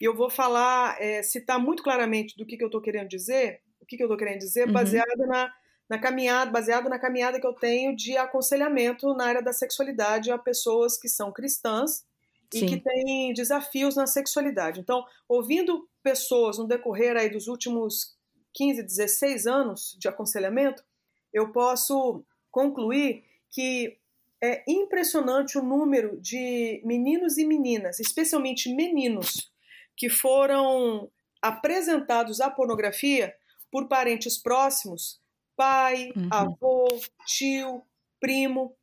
e 0.00 0.04
eu 0.04 0.14
vou 0.14 0.28
falar, 0.28 1.00
é, 1.00 1.22
citar 1.22 1.58
muito 1.58 1.82
claramente 1.82 2.36
do 2.36 2.44
que, 2.44 2.56
que 2.56 2.64
eu 2.64 2.68
estou 2.68 2.82
querendo 2.82 3.08
dizer, 3.08 3.60
o 3.80 3.86
que, 3.86 3.96
que 3.96 4.02
eu 4.02 4.06
estou 4.06 4.18
querendo 4.18 4.40
dizer, 4.40 4.66
uhum. 4.66 4.72
baseado 4.72 5.26
na, 5.26 5.50
na 5.88 5.98
caminhada, 5.98 6.50
baseado 6.50 6.88
na 6.90 6.98
caminhada 6.98 7.40
que 7.40 7.46
eu 7.46 7.54
tenho 7.54 7.96
de 7.96 8.16
aconselhamento 8.16 9.14
na 9.14 9.26
área 9.26 9.42
da 9.42 9.52
sexualidade 9.52 10.30
a 10.30 10.38
pessoas 10.38 10.98
que 10.98 11.08
são 11.08 11.32
cristãs 11.32 12.04
Sim. 12.52 12.66
e 12.66 12.68
que 12.68 12.80
têm 12.80 13.32
desafios 13.32 13.96
na 13.96 14.06
sexualidade. 14.06 14.80
Então, 14.80 15.04
ouvindo 15.28 15.88
pessoas 16.02 16.58
no 16.58 16.66
decorrer 16.66 17.16
aí 17.16 17.28
dos 17.28 17.48
últimos 17.48 18.16
15, 18.54 18.82
16 18.82 19.46
anos 19.46 19.96
de 19.98 20.08
aconselhamento, 20.08 20.84
eu 21.32 21.50
posso 21.52 22.24
concluir 22.50 23.24
que 23.50 23.98
é 24.42 24.62
impressionante 24.68 25.58
o 25.58 25.62
número 25.62 26.20
de 26.20 26.82
meninos 26.84 27.38
e 27.38 27.44
meninas, 27.44 27.98
especialmente 27.98 28.72
meninos, 28.72 29.50
que 29.96 30.08
foram 30.08 31.10
apresentados 31.40 32.40
à 32.40 32.50
pornografia 32.50 33.34
por 33.70 33.88
parentes 33.88 34.38
próximos 34.38 35.20
pai, 35.56 36.12
uhum. 36.16 36.28
avô, 36.30 37.00
tio, 37.26 37.82
primo, 38.20 38.76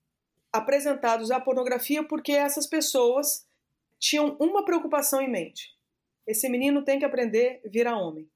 apresentados 0.51 1.31
à 1.31 1.39
pornografia 1.39 2.03
porque 2.03 2.31
essas 2.31 2.67
pessoas 2.67 3.45
tinham 4.01 4.35
uma 4.39 4.65
preocupação 4.65 5.21
em 5.21 5.29
mente. 5.29 5.69
Esse 6.27 6.49
menino 6.49 6.83
tem 6.83 6.99
que 6.99 7.05
aprender 7.05 7.61
a 7.65 7.69
virar 7.69 7.97
homem. 7.97 8.27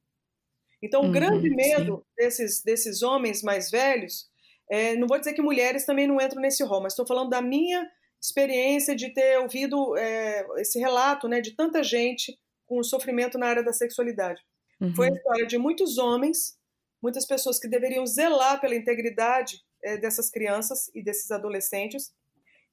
Então, 0.82 1.02
o 1.02 1.06
uhum, 1.06 1.12
grande 1.12 1.50
medo 1.50 2.06
desses, 2.16 2.62
desses 2.64 3.02
homens 3.02 3.42
mais 3.42 3.72
velhos, 3.72 4.30
é, 4.70 4.96
não 4.96 5.08
vou 5.08 5.18
dizer 5.18 5.34
que 5.34 5.42
mulheres 5.42 5.86
também 5.86 6.08
não 6.08 6.22
entram 6.22 6.42
nesse 6.42 6.64
rol, 6.64 6.82
mas 6.82 6.94
estou 6.94 7.08
falando 7.08 7.30
da 7.30 7.42
minha 7.42 7.90
experiência 8.22 8.96
de 8.96 9.10
ter 9.10 9.40
ouvido 9.40 9.98
é, 9.98 10.46
esse 10.58 10.80
relato 10.80 11.28
né, 11.28 11.42
de 11.42 11.56
tanta 11.56 11.84
gente 11.84 12.38
com 12.66 12.82
sofrimento 12.84 13.38
na 13.38 13.48
área 13.48 13.64
da 13.64 13.74
sexualidade. 13.74 14.42
Uhum. 14.80 14.96
Foi 14.96 15.10
a 15.10 15.14
história 15.14 15.46
de 15.48 15.58
muitos 15.58 15.98
homens 15.98 16.58
muitas 17.06 17.26
pessoas 17.28 17.60
que 17.60 17.68
deveriam 17.68 18.04
zelar 18.08 18.60
pela 18.60 18.74
integridade 18.74 19.62
é, 19.84 19.96
dessas 19.96 20.32
crianças 20.32 20.90
e 20.96 21.04
desses 21.04 21.30
adolescentes, 21.30 22.12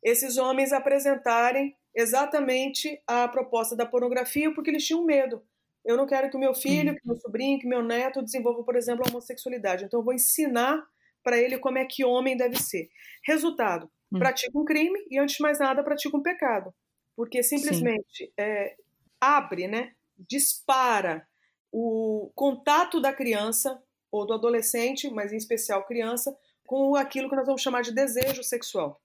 esses 0.03 0.37
homens 0.37 0.73
apresentarem 0.73 1.77
exatamente 1.95 3.01
a 3.07 3.29
proposta 3.29 3.77
da 3.77 3.87
pornografia 3.87 4.53
porque 4.53 4.71
eles 4.71 4.85
tinham 4.85 5.05
medo. 5.05 5.43
Eu 5.85 5.97
não 5.97 6.07
quero 6.07 6.31
que 6.31 6.37
o 6.37 6.41
meu 6.41 6.55
filho, 6.55 6.95
que 6.95 7.07
meu 7.07 7.17
sobrinho, 7.17 7.59
que 7.59 7.67
meu 7.67 7.83
neto 7.83 8.23
desenvolva, 8.23 8.63
por 8.63 8.77
exemplo, 8.77 9.05
a 9.05 9.11
homossexualidade. 9.11 9.85
Então 9.85 10.01
eu 10.01 10.05
vou 10.05 10.15
ensinar 10.15 10.83
para 11.23 11.39
ele 11.39 11.59
como 11.59 11.79
é 11.79 11.85
que 11.85 12.05
homem 12.05 12.37
deve 12.37 12.57
ser. 12.57 12.89
Resultado: 13.25 13.91
hum. 14.13 14.19
pratica 14.19 14.59
um 14.59 14.65
crime 14.65 14.99
e 15.11 15.19
antes 15.19 15.37
de 15.37 15.43
mais 15.43 15.59
nada 15.59 15.83
pratica 15.83 16.17
um 16.17 16.23
pecado, 16.23 16.73
porque 17.17 17.43
simplesmente 17.43 18.33
é, 18.39 18.77
abre, 19.21 19.67
né, 19.67 19.93
dispara 20.17 21.27
o 21.71 22.31
contato 22.35 23.01
da 23.01 23.13
criança 23.13 23.83
ou 24.11 24.27
do 24.27 24.35
adolescente, 24.35 25.11
mas 25.11 25.33
em 25.33 25.37
especial 25.37 25.87
criança, 25.87 26.37
com 26.67 26.95
aquilo 26.95 27.29
que 27.31 27.37
nós 27.37 27.47
vamos 27.47 27.63
chamar 27.63 27.83
de 27.83 27.93
desejo 27.93 28.43
sexual. 28.43 29.01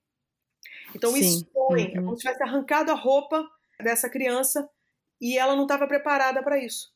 Então 0.94 1.12
Sim. 1.12 1.20
expõe, 1.20 1.84
uhum. 1.84 1.90
é 1.92 2.02
como 2.02 2.16
se 2.16 2.22
tivesse 2.22 2.42
arrancado 2.42 2.90
a 2.90 2.94
roupa 2.94 3.46
dessa 3.80 4.08
criança 4.08 4.68
e 5.20 5.36
ela 5.36 5.54
não 5.54 5.62
estava 5.62 5.86
preparada 5.86 6.42
para 6.42 6.58
isso. 6.58 6.88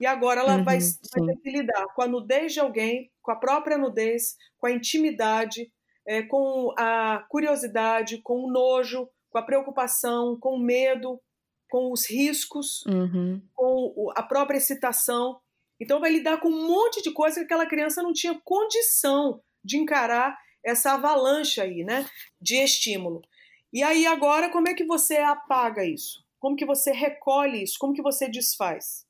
E 0.00 0.06
agora 0.06 0.40
ela 0.40 0.56
uhum, 0.56 0.64
vai, 0.64 0.78
vai, 0.78 1.26
ter 1.26 1.40
que 1.40 1.50
lidar 1.50 1.86
com 1.94 2.02
a 2.02 2.08
nudez 2.08 2.52
de 2.52 2.60
alguém, 2.60 3.10
com 3.22 3.30
a 3.30 3.36
própria 3.36 3.78
nudez, 3.78 4.36
com 4.58 4.66
a 4.66 4.72
intimidade, 4.72 5.70
é, 6.06 6.22
com 6.22 6.74
a 6.76 7.24
curiosidade, 7.28 8.20
com 8.22 8.44
o 8.44 8.50
nojo, 8.50 9.08
com 9.30 9.38
a 9.38 9.42
preocupação, 9.42 10.36
com 10.38 10.56
o 10.56 10.62
medo, 10.62 11.20
com 11.70 11.92
os 11.92 12.08
riscos, 12.08 12.84
uhum. 12.86 13.40
com 13.54 14.12
a 14.16 14.22
própria 14.22 14.58
excitação. 14.58 15.40
Então 15.80 16.00
vai 16.00 16.10
lidar 16.10 16.38
com 16.38 16.48
um 16.48 16.66
monte 16.68 17.02
de 17.02 17.12
coisa 17.12 17.40
que 17.40 17.44
aquela 17.44 17.66
criança 17.66 18.02
não 18.02 18.12
tinha 18.12 18.38
condição 18.44 19.40
de 19.64 19.78
encarar 19.78 20.36
essa 20.64 20.92
avalanche 20.92 21.60
aí, 21.60 21.84
né, 21.84 22.08
de 22.40 22.56
estímulo. 22.56 23.22
E 23.72 23.82
aí 23.82 24.06
agora 24.06 24.50
como 24.50 24.68
é 24.68 24.74
que 24.74 24.84
você 24.84 25.16
apaga 25.16 25.84
isso? 25.84 26.24
Como 26.38 26.56
que 26.56 26.64
você 26.64 26.92
recolhe 26.92 27.62
isso? 27.62 27.78
Como 27.78 27.94
que 27.94 28.02
você 28.02 28.28
desfaz? 28.28 29.06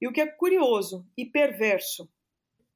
E 0.00 0.06
o 0.06 0.12
que 0.12 0.20
é 0.20 0.26
curioso 0.26 1.06
e 1.16 1.24
perverso, 1.24 2.10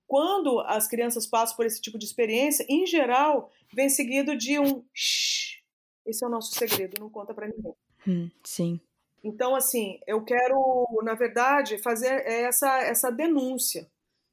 quando 0.07 0.61
as 0.61 0.87
crianças 0.87 1.27
passam 1.27 1.57
por 1.57 1.67
esse 1.67 1.81
tipo 1.81 1.99
de 1.99 2.05
experiência, 2.05 2.65
em 2.69 2.87
geral, 2.87 3.51
vem 3.75 3.89
seguido 3.89 4.37
de 4.37 4.59
um 4.61 4.85
shh, 4.95 5.61
esse 6.07 6.25
é 6.25 6.27
o 6.27 6.31
nosso 6.31 6.55
segredo, 6.55 7.01
não 7.01 7.11
conta 7.11 7.35
para 7.35 7.49
ninguém. 7.49 7.75
Hum, 8.07 8.31
sim. 8.45 8.81
Então, 9.25 9.57
assim, 9.57 9.99
eu 10.07 10.25
quero, 10.25 10.87
na 11.03 11.15
verdade, 11.15 11.79
fazer 11.79 12.25
essa, 12.27 12.79
essa 12.79 13.11
denúncia 13.11 13.91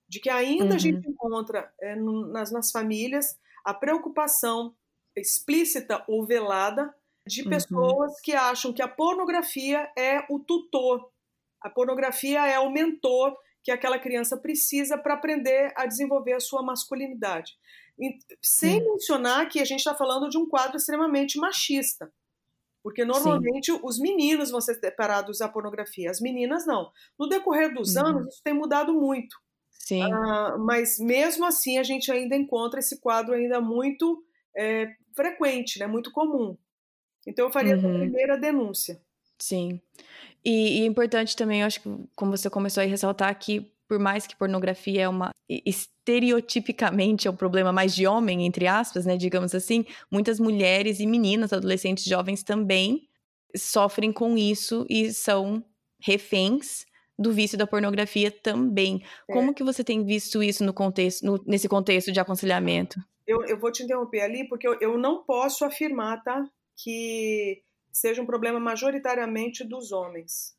de 0.08 0.20
que 0.20 0.30
ainda 0.30 0.66
uhum. 0.66 0.76
a 0.76 0.78
gente 0.78 1.10
encontra 1.10 1.74
é, 1.82 1.96
nas, 1.96 2.52
nas 2.52 2.72
famílias 2.72 3.36
a 3.64 3.74
preocupação 3.74 4.76
explícita 5.16 6.04
ou 6.08 6.26
velada 6.26 6.94
de 7.26 7.44
uhum. 7.44 7.50
pessoas 7.50 8.12
uhum. 8.12 8.18
que 8.24 8.34
acham 8.34 8.74
que 8.74 8.82
a 8.82 8.88
pornografia 8.88 9.90
é 9.98 10.26
o 10.30 10.40
tutor, 10.40 11.10
a 11.62 11.70
pornografia 11.70 12.46
é 12.46 12.60
o 12.60 12.70
mentor 12.70 13.36
que 13.64 13.72
aquela 13.72 13.98
criança 13.98 14.36
precisa 14.36 14.98
para 14.98 15.14
aprender 15.14 15.72
a 15.78 15.86
desenvolver 15.86 16.34
a 16.34 16.40
sua 16.40 16.62
masculinidade. 16.62 17.58
E, 17.98 18.18
sem 18.42 18.82
uhum. 18.82 18.94
mencionar 18.94 19.48
que 19.48 19.60
a 19.60 19.66
gente 19.66 19.80
está 19.80 19.96
falando 19.96 20.30
de 20.30 20.38
um 20.38 20.48
quadro 20.48 20.76
extremamente 20.76 21.40
machista. 21.40 22.12
Porque 22.84 23.06
normalmente 23.06 23.72
Sim. 23.72 23.80
os 23.82 23.98
meninos 23.98 24.52
vão 24.52 24.60
ser 24.60 24.76
separados 24.76 25.38
da 25.38 25.48
pornografia, 25.48 26.12
as 26.12 26.20
meninas 26.20 26.66
não. 26.66 26.92
No 27.18 27.30
decorrer 27.30 27.74
dos 27.74 27.96
uhum. 27.96 28.06
anos, 28.06 28.34
isso 28.34 28.44
tem 28.44 28.54
mudado 28.54 28.94
muito. 28.94 29.38
Sim. 29.86 30.04
Uh, 30.06 30.58
mas 30.66 30.98
mesmo 31.00 31.46
assim, 31.46 31.78
a 31.78 31.84
gente 31.84 32.12
ainda 32.12 32.36
encontra 32.36 32.80
esse 32.80 33.00
quadro 33.00 33.34
ainda 33.34 33.60
muito 33.60 34.24
é, 34.56 34.88
frequente, 35.16 35.80
né? 35.80 35.88
muito 35.88 36.12
comum. 36.12 36.58
Então, 37.28 37.46
eu 37.46 37.52
faria 37.52 37.78
uhum. 37.78 37.96
a 37.96 38.00
primeira 38.00 38.38
denúncia. 38.38 39.02
Sim. 39.40 39.82
E, 40.44 40.80
e 40.80 40.84
é 40.84 40.86
importante 40.86 41.36
também, 41.36 41.62
eu 41.62 41.68
acho 41.68 41.82
que, 41.82 41.90
como 42.16 42.36
você 42.36 42.50
começou 42.50 42.82
a 42.82 42.86
ressaltar, 42.86 43.38
que 43.38 43.72
por 43.88 44.00
mais 44.00 44.26
que 44.26 44.36
pornografia 44.36 45.04
é 45.04 45.10
uma 45.10 45.30
estereotipicamente 45.48 47.28
é 47.28 47.32
um 47.32 47.36
problema 47.36 47.72
mais 47.72 47.94
de 47.94 48.08
homem, 48.08 48.46
entre 48.46 48.66
aspas, 48.66 49.06
né, 49.06 49.18
digamos 49.18 49.54
assim, 49.54 49.86
muitas 50.10 50.40
mulheres 50.40 51.00
e 51.00 51.06
meninas, 51.06 51.54
adolescentes, 51.54 52.06
jovens 52.06 52.44
também 52.44 53.08
sofrem 53.56 54.12
com 54.12 54.38
isso 54.38 54.86
e 54.90 55.14
são 55.14 55.64
reféns 56.00 56.86
do 57.18 57.32
vício 57.32 57.58
da 57.58 57.68
pornografia 57.68 58.32
também. 58.32 59.04
É. 59.28 59.34
Como 59.34 59.54
que 59.54 59.64
você 59.64 59.84
tem 59.84 60.04
visto 60.04 60.42
isso 60.42 60.64
no 60.64 60.74
contexto, 60.74 61.26
no, 61.26 61.44
nesse 61.46 61.68
contexto 61.70 62.12
de 62.12 62.20
aconselhamento? 62.20 63.00
Eu, 63.26 63.44
eu 63.46 63.58
vou 63.58 63.72
te 63.72 63.84
interromper 63.84 64.22
ali, 64.22 64.48
porque 64.48 64.68
eu, 64.68 64.78
eu 64.82 64.98
não 64.98 65.24
posso 65.24 65.64
afirmar, 65.64 66.24
tá? 66.24 66.44
Que 66.76 67.62
seja 67.92 68.22
um 68.22 68.26
problema 68.26 68.60
majoritariamente 68.60 69.64
dos 69.64 69.92
homens. 69.92 70.56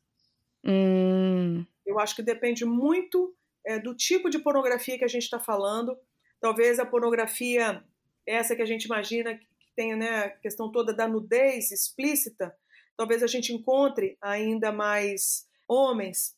Hum. 0.63 1.65
Eu 1.85 1.99
acho 1.99 2.15
que 2.15 2.23
depende 2.23 2.65
muito 2.65 3.35
é, 3.65 3.77
do 3.77 3.93
tipo 3.93 4.29
de 4.29 4.39
pornografia 4.39 4.97
que 4.97 5.03
a 5.03 5.09
gente 5.09 5.23
está 5.23 5.39
falando. 5.39 5.97
Talvez 6.39 6.79
a 6.79 6.85
pornografia, 6.85 7.83
essa 8.25 8.55
que 8.55 8.61
a 8.61 8.65
gente 8.65 8.85
imagina 8.85 9.35
que 9.35 9.45
tem 9.75 9.95
né, 9.95 10.25
a 10.25 10.29
questão 10.29 10.71
toda 10.71 10.93
da 10.93 11.07
nudez 11.07 11.71
explícita, 11.71 12.55
talvez 12.97 13.21
a 13.21 13.27
gente 13.27 13.53
encontre 13.53 14.17
ainda 14.21 14.71
mais 14.71 15.47
homens. 15.67 16.34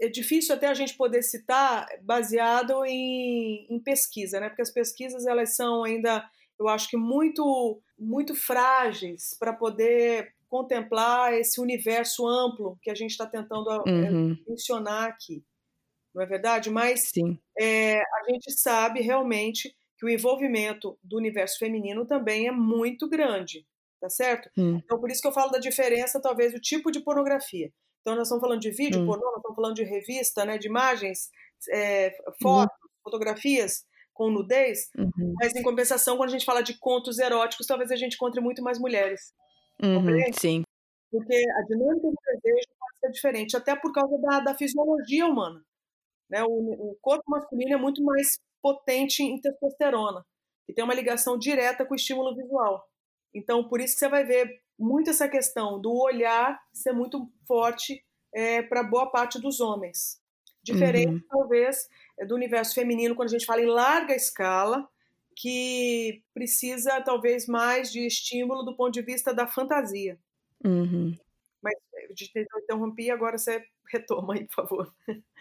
É 0.00 0.08
difícil 0.08 0.54
até 0.54 0.66
a 0.66 0.74
gente 0.74 0.96
poder 0.96 1.22
citar 1.22 1.86
baseado 2.02 2.84
em, 2.84 3.66
em 3.70 3.80
pesquisa, 3.80 4.40
né? 4.40 4.48
Porque 4.48 4.62
as 4.62 4.70
pesquisas 4.70 5.26
elas 5.26 5.56
são 5.56 5.84
ainda, 5.84 6.28
eu 6.58 6.68
acho 6.68 6.88
que 6.88 6.96
muito 6.96 7.80
muito 7.98 8.34
frágeis 8.34 9.36
para 9.38 9.52
poder 9.52 10.32
contemplar 10.48 11.34
esse 11.34 11.60
universo 11.60 12.26
amplo 12.26 12.78
que 12.80 12.90
a 12.90 12.94
gente 12.94 13.10
está 13.10 13.26
tentando 13.26 13.70
é, 13.70 14.10
uhum. 14.10 14.36
mencionar 14.48 15.08
aqui. 15.08 15.44
Não 16.14 16.22
é 16.22 16.26
verdade? 16.26 16.70
Mas 16.70 17.12
é, 17.58 18.00
a 18.00 18.30
gente 18.30 18.50
sabe 18.52 19.00
realmente 19.00 19.74
que 19.98 20.06
o 20.06 20.08
envolvimento 20.08 20.98
do 21.02 21.16
universo 21.16 21.58
feminino 21.58 22.06
também 22.06 22.46
é 22.46 22.52
muito 22.52 23.08
grande, 23.08 23.66
tá 24.00 24.08
certo? 24.08 24.48
Uhum. 24.56 24.80
Então, 24.82 24.98
por 24.98 25.10
isso 25.10 25.20
que 25.20 25.28
eu 25.28 25.32
falo 25.32 25.50
da 25.50 25.58
diferença, 25.58 26.20
talvez, 26.20 26.52
do 26.52 26.60
tipo 26.60 26.90
de 26.90 27.00
pornografia. 27.00 27.70
Então, 28.08 28.16
nós 28.16 28.28
estamos 28.28 28.40
falando 28.40 28.60
de 28.60 28.70
vídeo 28.70 29.00
uhum. 29.00 29.06
pornô, 29.06 29.26
nós 29.26 29.36
estamos 29.36 29.54
falando 29.54 29.74
de 29.74 29.84
revista, 29.84 30.44
né, 30.46 30.56
de 30.56 30.66
imagens, 30.66 31.28
é, 31.70 32.10
fotos, 32.40 32.74
fotografias 33.04 33.84
com 34.14 34.30
nudez, 34.30 34.88
uhum. 34.96 35.34
mas 35.38 35.54
em 35.54 35.62
compensação, 35.62 36.16
quando 36.16 36.30
a 36.30 36.32
gente 36.32 36.46
fala 36.46 36.62
de 36.62 36.78
contos 36.78 37.18
eróticos, 37.18 37.66
talvez 37.66 37.90
a 37.90 37.96
gente 37.96 38.14
encontre 38.14 38.40
muito 38.40 38.62
mais 38.62 38.78
mulheres. 38.78 39.34
Uhum, 39.82 40.32
sim. 40.32 40.62
Porque 41.10 41.34
a 41.34 41.62
dinâmica 41.66 42.08
do 42.08 42.16
desejo 42.24 42.68
pode 42.80 42.98
ser 43.00 43.10
diferente, 43.10 43.56
até 43.58 43.76
por 43.76 43.92
causa 43.92 44.18
da, 44.22 44.40
da 44.40 44.54
fisiologia 44.54 45.26
humana. 45.26 45.62
Né? 46.30 46.42
O, 46.44 46.92
o, 46.92 46.96
corpo 47.02 47.24
masculino 47.30 47.74
é 47.74 47.78
muito 47.78 48.02
mais 48.02 48.38
potente 48.62 49.22
em 49.22 49.38
testosterona, 49.38 50.24
que 50.66 50.72
tem 50.72 50.82
uma 50.82 50.94
ligação 50.94 51.38
direta 51.38 51.84
com 51.84 51.92
o 51.92 51.96
estímulo 51.96 52.34
visual. 52.34 52.82
Então, 53.34 53.68
por 53.68 53.82
isso 53.82 53.92
que 53.92 53.98
você 53.98 54.08
vai 54.08 54.24
ver 54.24 54.62
muito 54.78 55.10
essa 55.10 55.28
questão 55.28 55.80
do 55.80 55.92
olhar 55.92 56.60
ser 56.72 56.92
muito 56.92 57.30
forte 57.46 58.04
é, 58.32 58.62
para 58.62 58.82
boa 58.82 59.10
parte 59.10 59.40
dos 59.40 59.60
homens. 59.60 60.20
Diferente, 60.62 61.12
uhum. 61.12 61.22
talvez, 61.28 61.88
é, 62.18 62.26
do 62.26 62.34
universo 62.34 62.74
feminino, 62.74 63.14
quando 63.14 63.28
a 63.28 63.32
gente 63.32 63.46
fala 63.46 63.62
em 63.62 63.66
larga 63.66 64.14
escala, 64.14 64.88
que 65.34 66.22
precisa 66.34 67.00
talvez 67.00 67.46
mais 67.46 67.90
de 67.90 68.06
estímulo 68.06 68.64
do 68.64 68.76
ponto 68.76 68.92
de 68.92 69.02
vista 69.02 69.32
da 69.32 69.46
fantasia. 69.46 70.18
Uhum. 70.64 71.16
Mas 71.62 71.74
eu 72.34 72.62
interrompi, 72.62 73.10
agora 73.10 73.38
você 73.38 73.64
retoma 73.90 74.34
aí, 74.34 74.46
por 74.46 74.54
favor. 74.54 74.94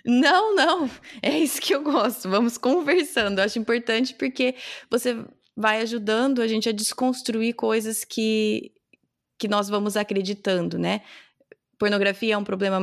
Não, 0.06 0.56
não, 0.56 0.90
é 1.22 1.38
isso 1.38 1.60
que 1.60 1.76
eu 1.76 1.84
gosto. 1.84 2.30
Vamos 2.30 2.58
conversando. 2.58 3.40
Eu 3.40 3.46
acho 3.46 3.60
importante 3.60 4.14
porque 4.14 4.56
você 4.90 5.26
vai 5.56 5.82
ajudando 5.82 6.42
a 6.42 6.48
gente 6.48 6.70
a 6.70 6.72
desconstruir 6.72 7.56
coisas 7.56 8.06
que, 8.06 8.72
que 9.38 9.48
nós 9.48 9.70
vamos 9.70 9.96
acreditando, 9.96 10.78
né? 10.78 11.02
Pornografia 11.78 12.34
é 12.34 12.38
um 12.38 12.44
problema 12.44 12.80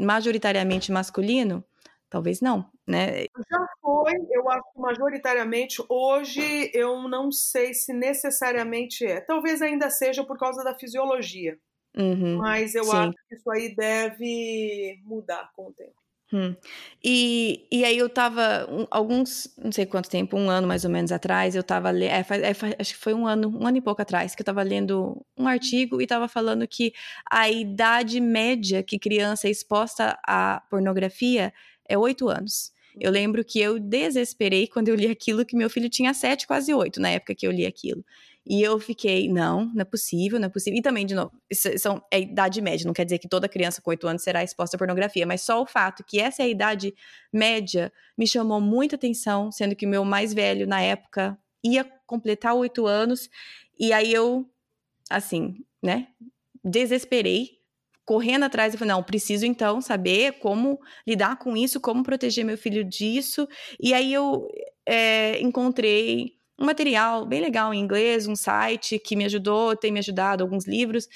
majoritariamente 0.00 0.90
masculino? 0.90 1.64
Talvez 2.10 2.40
não, 2.40 2.70
né? 2.86 3.24
Já 3.24 3.68
foi, 3.80 4.14
eu 4.30 4.48
acho 4.50 4.72
que 4.72 4.80
majoritariamente. 4.80 5.84
Hoje 5.88 6.70
eu 6.72 7.06
não 7.06 7.30
sei 7.30 7.74
se 7.74 7.92
necessariamente 7.92 9.04
é. 9.04 9.20
Talvez 9.20 9.60
ainda 9.60 9.90
seja 9.90 10.24
por 10.24 10.38
causa 10.38 10.64
da 10.64 10.74
fisiologia. 10.74 11.58
Uhum, 11.96 12.38
mas 12.38 12.74
eu 12.74 12.84
sim. 12.84 12.96
acho 12.96 13.12
que 13.28 13.34
isso 13.34 13.50
aí 13.50 13.74
deve 13.74 15.00
mudar 15.04 15.50
com 15.54 15.68
o 15.68 15.72
tempo. 15.72 15.96
Hum. 16.30 16.54
E, 17.02 17.66
e 17.72 17.84
aí 17.84 17.96
eu 17.96 18.08
tava, 18.08 18.66
um, 18.70 18.86
alguns, 18.90 19.48
não 19.56 19.72
sei 19.72 19.86
quanto 19.86 20.10
tempo, 20.10 20.36
um 20.36 20.50
ano 20.50 20.68
mais 20.68 20.84
ou 20.84 20.90
menos 20.90 21.10
atrás, 21.10 21.54
eu 21.54 21.62
tava 21.62 21.90
lendo, 21.90 22.10
é, 22.10 22.20
é, 22.20 22.76
acho 22.78 22.92
que 22.92 23.00
foi 23.00 23.14
um 23.14 23.26
ano, 23.26 23.48
um 23.48 23.66
ano 23.66 23.78
e 23.78 23.80
pouco 23.80 24.02
atrás, 24.02 24.34
que 24.34 24.42
eu 24.42 24.44
tava 24.44 24.62
lendo 24.62 25.24
um 25.38 25.48
artigo 25.48 26.02
e 26.02 26.06
tava 26.06 26.28
falando 26.28 26.68
que 26.68 26.92
a 27.30 27.48
idade 27.48 28.20
média 28.20 28.82
que 28.82 28.98
criança 28.98 29.48
é 29.48 29.50
exposta 29.50 30.18
à 30.26 30.60
pornografia 30.68 31.52
é 31.88 31.96
oito 31.96 32.28
anos. 32.28 32.72
Eu 33.00 33.10
lembro 33.10 33.44
que 33.44 33.60
eu 33.60 33.78
desesperei 33.78 34.66
quando 34.66 34.88
eu 34.88 34.94
li 34.94 35.06
aquilo, 35.06 35.46
que 35.46 35.56
meu 35.56 35.70
filho 35.70 35.88
tinha 35.88 36.12
sete, 36.12 36.46
quase 36.46 36.74
oito, 36.74 37.00
na 37.00 37.10
época 37.10 37.34
que 37.34 37.46
eu 37.46 37.50
li 37.52 37.64
aquilo. 37.64 38.04
E 38.48 38.62
eu 38.62 38.80
fiquei, 38.80 39.28
não, 39.28 39.66
não 39.66 39.82
é 39.82 39.84
possível, 39.84 40.40
não 40.40 40.46
é 40.46 40.48
possível. 40.48 40.78
E 40.78 40.82
também, 40.82 41.04
de 41.04 41.14
novo, 41.14 41.30
são, 41.76 42.02
é 42.10 42.20
idade 42.20 42.62
média, 42.62 42.86
não 42.86 42.94
quer 42.94 43.04
dizer 43.04 43.18
que 43.18 43.28
toda 43.28 43.46
criança 43.46 43.82
com 43.82 43.90
oito 43.90 44.08
anos 44.08 44.22
será 44.22 44.42
exposta 44.42 44.76
à 44.76 44.78
pornografia, 44.78 45.26
mas 45.26 45.42
só 45.42 45.60
o 45.60 45.66
fato 45.66 46.02
que 46.02 46.18
essa 46.18 46.42
é 46.42 46.46
a 46.46 46.48
idade 46.48 46.94
média 47.30 47.92
me 48.16 48.26
chamou 48.26 48.58
muita 48.58 48.96
atenção, 48.96 49.52
sendo 49.52 49.76
que 49.76 49.84
o 49.84 49.88
meu 49.88 50.02
mais 50.02 50.32
velho, 50.32 50.66
na 50.66 50.80
época, 50.80 51.38
ia 51.62 51.84
completar 52.06 52.54
oito 52.54 52.86
anos, 52.86 53.28
e 53.78 53.92
aí 53.92 54.12
eu, 54.14 54.48
assim, 55.10 55.62
né, 55.82 56.08
desesperei 56.64 57.58
correndo 58.08 58.44
atrás 58.44 58.72
e 58.72 58.78
falei, 58.78 58.94
não, 58.94 59.02
preciso 59.02 59.44
então 59.44 59.82
saber 59.82 60.38
como 60.38 60.80
lidar 61.06 61.38
com 61.38 61.54
isso, 61.54 61.78
como 61.78 62.02
proteger 62.02 62.42
meu 62.42 62.56
filho 62.56 62.82
disso. 62.82 63.46
E 63.78 63.92
aí 63.92 64.10
eu 64.10 64.48
é, 64.86 65.38
encontrei 65.42 66.37
um 66.58 66.66
material 66.66 67.24
bem 67.24 67.40
legal 67.40 67.72
em 67.72 67.80
inglês, 67.80 68.26
um 68.26 68.34
site 68.34 68.98
que 68.98 69.14
me 69.14 69.24
ajudou, 69.24 69.76
tem 69.76 69.92
me 69.92 70.00
ajudado, 70.00 70.42
alguns 70.42 70.66
livros, 70.66 71.08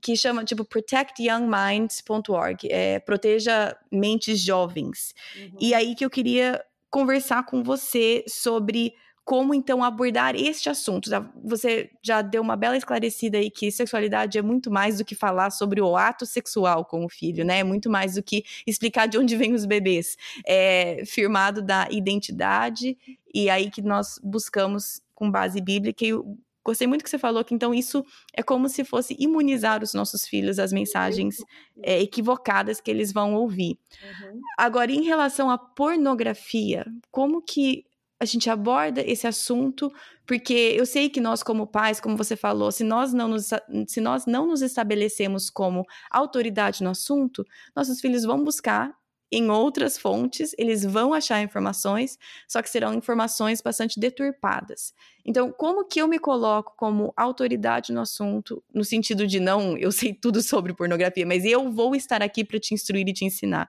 que 0.00 0.16
chama 0.16 0.44
tipo 0.44 0.64
protectyoungminds.org, 0.64 2.68
é 2.70 3.00
proteja 3.00 3.76
mentes 3.90 4.40
jovens. 4.40 5.14
Uhum. 5.36 5.56
E 5.60 5.74
aí 5.74 5.94
que 5.94 6.04
eu 6.04 6.10
queria 6.10 6.64
conversar 6.90 7.44
com 7.44 7.62
você 7.62 8.24
sobre 8.28 8.94
como 9.24 9.54
então 9.54 9.82
abordar 9.82 10.36
este 10.36 10.68
assunto. 10.68 11.08
Você 11.42 11.90
já 12.02 12.20
deu 12.20 12.42
uma 12.42 12.56
bela 12.56 12.76
esclarecida 12.76 13.38
aí 13.38 13.50
que 13.50 13.72
sexualidade 13.72 14.36
é 14.36 14.42
muito 14.42 14.70
mais 14.70 14.98
do 14.98 15.04
que 15.04 15.14
falar 15.14 15.50
sobre 15.50 15.80
o 15.80 15.96
ato 15.96 16.26
sexual 16.26 16.84
com 16.84 17.04
o 17.04 17.08
filho, 17.08 17.44
né? 17.44 17.60
É 17.60 17.64
muito 17.64 17.88
mais 17.88 18.14
do 18.14 18.22
que 18.22 18.44
explicar 18.66 19.06
de 19.06 19.16
onde 19.16 19.34
vêm 19.34 19.54
os 19.54 19.64
bebês. 19.64 20.16
É 20.46 21.02
firmado 21.06 21.62
da 21.62 21.88
identidade 21.90 22.98
e 23.32 23.48
aí 23.48 23.70
que 23.70 23.80
nós 23.80 24.20
buscamos 24.22 25.00
com 25.14 25.30
base 25.30 25.58
bíblica. 25.58 26.04
E 26.04 26.08
eu 26.10 26.36
gostei 26.62 26.86
muito 26.86 27.02
que 27.02 27.08
você 27.08 27.18
falou 27.18 27.42
que 27.42 27.54
então 27.54 27.72
isso 27.72 28.04
é 28.34 28.42
como 28.42 28.68
se 28.68 28.84
fosse 28.84 29.16
imunizar 29.18 29.82
os 29.82 29.94
nossos 29.94 30.26
filhos 30.26 30.58
às 30.58 30.70
mensagens 30.70 31.38
é, 31.82 31.98
equivocadas 31.98 32.78
que 32.78 32.90
eles 32.90 33.10
vão 33.10 33.34
ouvir. 33.34 33.78
Uhum. 34.02 34.40
Agora, 34.58 34.92
em 34.92 35.02
relação 35.02 35.50
à 35.50 35.56
pornografia, 35.56 36.84
como 37.10 37.40
que 37.40 37.86
a 38.24 38.26
gente 38.26 38.50
aborda 38.50 39.00
esse 39.00 39.26
assunto, 39.26 39.92
porque 40.26 40.52
eu 40.52 40.84
sei 40.84 41.08
que 41.08 41.20
nós, 41.20 41.42
como 41.42 41.66
pais, 41.66 42.00
como 42.00 42.16
você 42.16 42.36
falou, 42.36 42.72
se 42.72 42.82
nós 42.82 43.12
não 43.12 43.28
nos, 43.28 43.50
se 43.86 44.00
nós 44.00 44.26
não 44.26 44.46
nos 44.46 44.62
estabelecemos 44.62 45.50
como 45.50 45.84
autoridade 46.10 46.82
no 46.82 46.90
assunto, 46.90 47.44
nossos 47.74 48.00
filhos 48.00 48.24
vão 48.24 48.42
buscar 48.42 48.92
em 49.34 49.50
outras 49.50 49.98
fontes, 49.98 50.54
eles 50.56 50.84
vão 50.84 51.12
achar 51.12 51.42
informações, 51.42 52.16
só 52.46 52.62
que 52.62 52.70
serão 52.70 52.94
informações 52.94 53.60
bastante 53.60 53.98
deturpadas. 53.98 54.94
Então, 55.24 55.50
como 55.50 55.84
que 55.84 56.00
eu 56.00 56.06
me 56.06 56.18
coloco 56.18 56.74
como 56.76 57.12
autoridade 57.16 57.92
no 57.92 58.00
assunto, 58.00 58.62
no 58.72 58.84
sentido 58.84 59.26
de 59.26 59.40
não, 59.40 59.76
eu 59.76 59.90
sei 59.90 60.14
tudo 60.14 60.40
sobre 60.40 60.72
pornografia, 60.72 61.26
mas 61.26 61.44
eu 61.44 61.70
vou 61.72 61.96
estar 61.96 62.22
aqui 62.22 62.44
para 62.44 62.60
te 62.60 62.74
instruir 62.74 63.08
e 63.08 63.12
te 63.12 63.24
ensinar. 63.24 63.68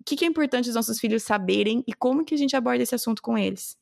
O 0.00 0.04
que, 0.04 0.16
que 0.16 0.24
é 0.24 0.28
importante 0.28 0.68
os 0.68 0.74
nossos 0.74 0.98
filhos 0.98 1.22
saberem 1.22 1.84
e 1.86 1.92
como 1.92 2.24
que 2.24 2.34
a 2.34 2.38
gente 2.38 2.56
aborda 2.56 2.82
esse 2.82 2.94
assunto 2.94 3.22
com 3.22 3.38
eles? 3.38 3.76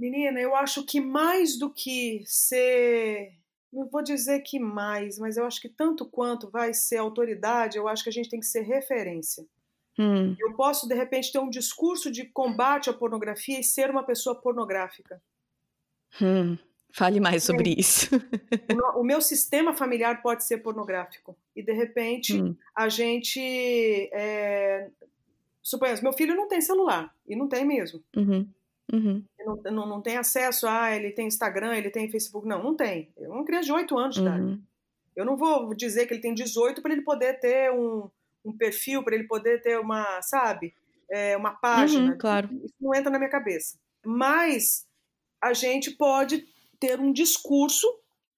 Menina, 0.00 0.40
eu 0.40 0.56
acho 0.56 0.82
que 0.82 0.98
mais 0.98 1.58
do 1.58 1.68
que 1.68 2.22
ser. 2.24 3.34
Não 3.70 3.86
vou 3.86 4.02
dizer 4.02 4.40
que 4.40 4.58
mais, 4.58 5.18
mas 5.18 5.36
eu 5.36 5.44
acho 5.44 5.60
que 5.60 5.68
tanto 5.68 6.06
quanto 6.06 6.48
vai 6.48 6.72
ser 6.72 6.96
autoridade, 6.96 7.76
eu 7.76 7.86
acho 7.86 8.02
que 8.02 8.08
a 8.08 8.12
gente 8.12 8.30
tem 8.30 8.40
que 8.40 8.46
ser 8.46 8.62
referência. 8.62 9.44
Hum. 9.98 10.34
Eu 10.40 10.54
posso, 10.54 10.88
de 10.88 10.94
repente, 10.94 11.30
ter 11.30 11.38
um 11.38 11.50
discurso 11.50 12.10
de 12.10 12.24
combate 12.24 12.88
à 12.88 12.94
pornografia 12.94 13.60
e 13.60 13.62
ser 13.62 13.90
uma 13.90 14.02
pessoa 14.02 14.34
pornográfica. 14.34 15.22
Hum. 16.20 16.56
Fale 16.92 17.20
mais 17.20 17.44
sobre 17.44 17.74
isso. 17.76 18.08
o, 18.96 19.04
meu 19.04 19.20
sistema 19.20 19.74
familiar 19.74 20.22
pode 20.22 20.44
ser 20.44 20.58
pornográfico. 20.58 21.36
E, 21.54 21.62
de 21.62 21.72
repente, 21.74 22.40
hum. 22.40 22.56
a 22.74 22.88
gente. 22.88 23.38
É... 24.14 24.88
Suponhamos, 25.62 26.00
meu 26.00 26.14
filho 26.14 26.34
não 26.34 26.48
tem 26.48 26.62
celular. 26.62 27.14
E 27.28 27.36
não 27.36 27.46
tem 27.46 27.66
mesmo. 27.66 28.02
Uhum. 28.16 28.48
Uhum. 28.92 29.24
Não, 29.38 29.56
não, 29.72 29.88
não, 29.88 30.02
tem 30.02 30.16
acesso 30.16 30.66
a, 30.66 30.94
ele 30.94 31.12
tem 31.12 31.26
Instagram, 31.26 31.74
ele 31.74 31.90
tem 31.90 32.10
Facebook. 32.10 32.46
Não, 32.46 32.62
não 32.62 32.76
tem. 32.76 33.08
É 33.18 33.28
uma 33.28 33.44
criança 33.44 33.66
de 33.66 33.72
8 33.72 33.98
anos 33.98 34.14
de 34.14 34.20
idade. 34.20 34.42
Uhum. 34.42 34.62
Eu 35.16 35.24
não 35.24 35.36
vou 35.36 35.74
dizer 35.74 36.06
que 36.06 36.14
ele 36.14 36.20
tem 36.20 36.34
18 36.34 36.80
para 36.82 36.92
ele 36.92 37.02
poder 37.02 37.40
ter 37.40 37.70
um, 37.72 38.08
um 38.44 38.56
perfil, 38.56 39.02
para 39.02 39.14
ele 39.14 39.24
poder 39.24 39.60
ter 39.62 39.78
uma, 39.78 40.22
sabe, 40.22 40.74
é, 41.10 41.36
uma 41.36 41.52
página. 41.52 42.12
Uhum, 42.12 42.18
claro. 42.18 42.48
Isso 42.64 42.74
não 42.80 42.94
entra 42.94 43.10
na 43.10 43.18
minha 43.18 43.30
cabeça. 43.30 43.78
Mas 44.04 44.86
a 45.40 45.52
gente 45.52 45.90
pode 45.90 46.46
ter 46.78 46.98
um 46.98 47.12
discurso, 47.12 47.86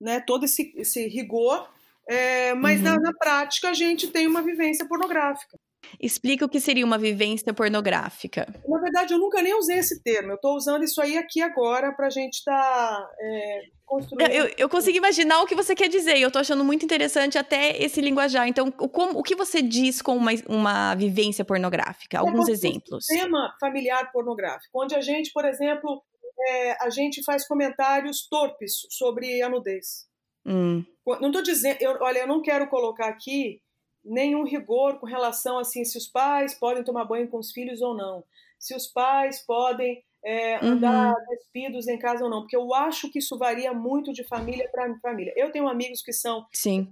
né, 0.00 0.20
todo 0.20 0.44
esse, 0.44 0.72
esse 0.76 1.06
rigor, 1.06 1.68
é, 2.08 2.52
mas 2.54 2.82
na, 2.82 2.94
uhum. 2.94 3.00
na 3.00 3.12
prática 3.12 3.70
a 3.70 3.74
gente 3.74 4.08
tem 4.08 4.26
uma 4.26 4.42
vivência 4.42 4.86
pornográfica. 4.86 5.58
Explica 6.00 6.44
o 6.44 6.48
que 6.48 6.60
seria 6.60 6.84
uma 6.84 6.98
vivência 6.98 7.52
pornográfica. 7.52 8.46
Na 8.66 8.80
verdade, 8.80 9.12
eu 9.12 9.18
nunca 9.18 9.42
nem 9.42 9.54
usei 9.54 9.78
esse 9.78 10.02
termo. 10.02 10.32
Eu 10.32 10.36
estou 10.36 10.56
usando 10.56 10.84
isso 10.84 11.00
aí 11.00 11.16
aqui 11.16 11.40
agora 11.40 11.92
para 11.92 12.06
a 12.06 12.10
gente 12.10 12.34
estar 12.34 12.52
tá, 12.52 13.10
é, 13.20 13.62
construindo. 13.84 14.30
Eu, 14.30 14.50
eu 14.56 14.68
consigo 14.68 14.96
imaginar 14.96 15.40
o 15.42 15.46
que 15.46 15.54
você 15.54 15.74
quer 15.74 15.88
dizer 15.88 16.18
eu 16.18 16.28
estou 16.28 16.40
achando 16.40 16.64
muito 16.64 16.84
interessante 16.84 17.38
até 17.38 17.82
esse 17.82 18.00
linguajar. 18.00 18.48
Então, 18.48 18.72
o, 18.78 18.88
como, 18.88 19.18
o 19.18 19.22
que 19.22 19.34
você 19.34 19.60
diz 19.60 20.00
com 20.00 20.16
uma, 20.16 20.30
uma 20.48 20.94
vivência 20.94 21.44
pornográfica? 21.44 22.18
Alguns 22.18 22.48
é 22.48 22.52
exemplos. 22.52 23.06
Um 23.10 23.14
tema 23.14 23.54
familiar 23.60 24.10
pornográfico, 24.12 24.82
onde 24.82 24.94
a 24.94 25.00
gente, 25.00 25.32
por 25.32 25.44
exemplo, 25.44 26.02
é, 26.48 26.84
a 26.84 26.90
gente 26.90 27.22
faz 27.24 27.46
comentários 27.46 28.26
torpes 28.28 28.72
sobre 28.90 29.42
a 29.42 29.48
nudez. 29.48 30.06
Hum. 30.44 30.84
Não 31.20 31.28
estou 31.28 31.42
dizendo, 31.42 31.76
eu, 31.80 31.96
olha, 32.00 32.20
eu 32.20 32.26
não 32.26 32.42
quero 32.42 32.68
colocar 32.68 33.08
aqui 33.08 33.60
nenhum 34.04 34.44
rigor 34.44 34.98
com 34.98 35.06
relação 35.06 35.58
assim 35.58 35.84
se 35.84 35.96
os 35.96 36.06
pais 36.06 36.54
podem 36.54 36.84
tomar 36.84 37.04
banho 37.04 37.28
com 37.28 37.38
os 37.38 37.52
filhos 37.52 37.80
ou 37.80 37.94
não, 37.94 38.24
se 38.58 38.74
os 38.74 38.86
pais 38.86 39.44
podem 39.44 40.02
é, 40.24 40.64
andar 40.64 41.14
uhum. 41.14 41.26
despidos 41.30 41.88
em 41.88 41.98
casa 41.98 42.24
ou 42.24 42.30
não, 42.30 42.42
porque 42.42 42.56
eu 42.56 42.72
acho 42.72 43.10
que 43.10 43.18
isso 43.18 43.36
varia 43.36 43.72
muito 43.72 44.12
de 44.12 44.22
família 44.24 44.68
para 44.70 44.96
família. 45.00 45.32
Eu 45.36 45.50
tenho 45.50 45.68
amigos 45.68 46.00
que 46.00 46.12
são 46.12 46.46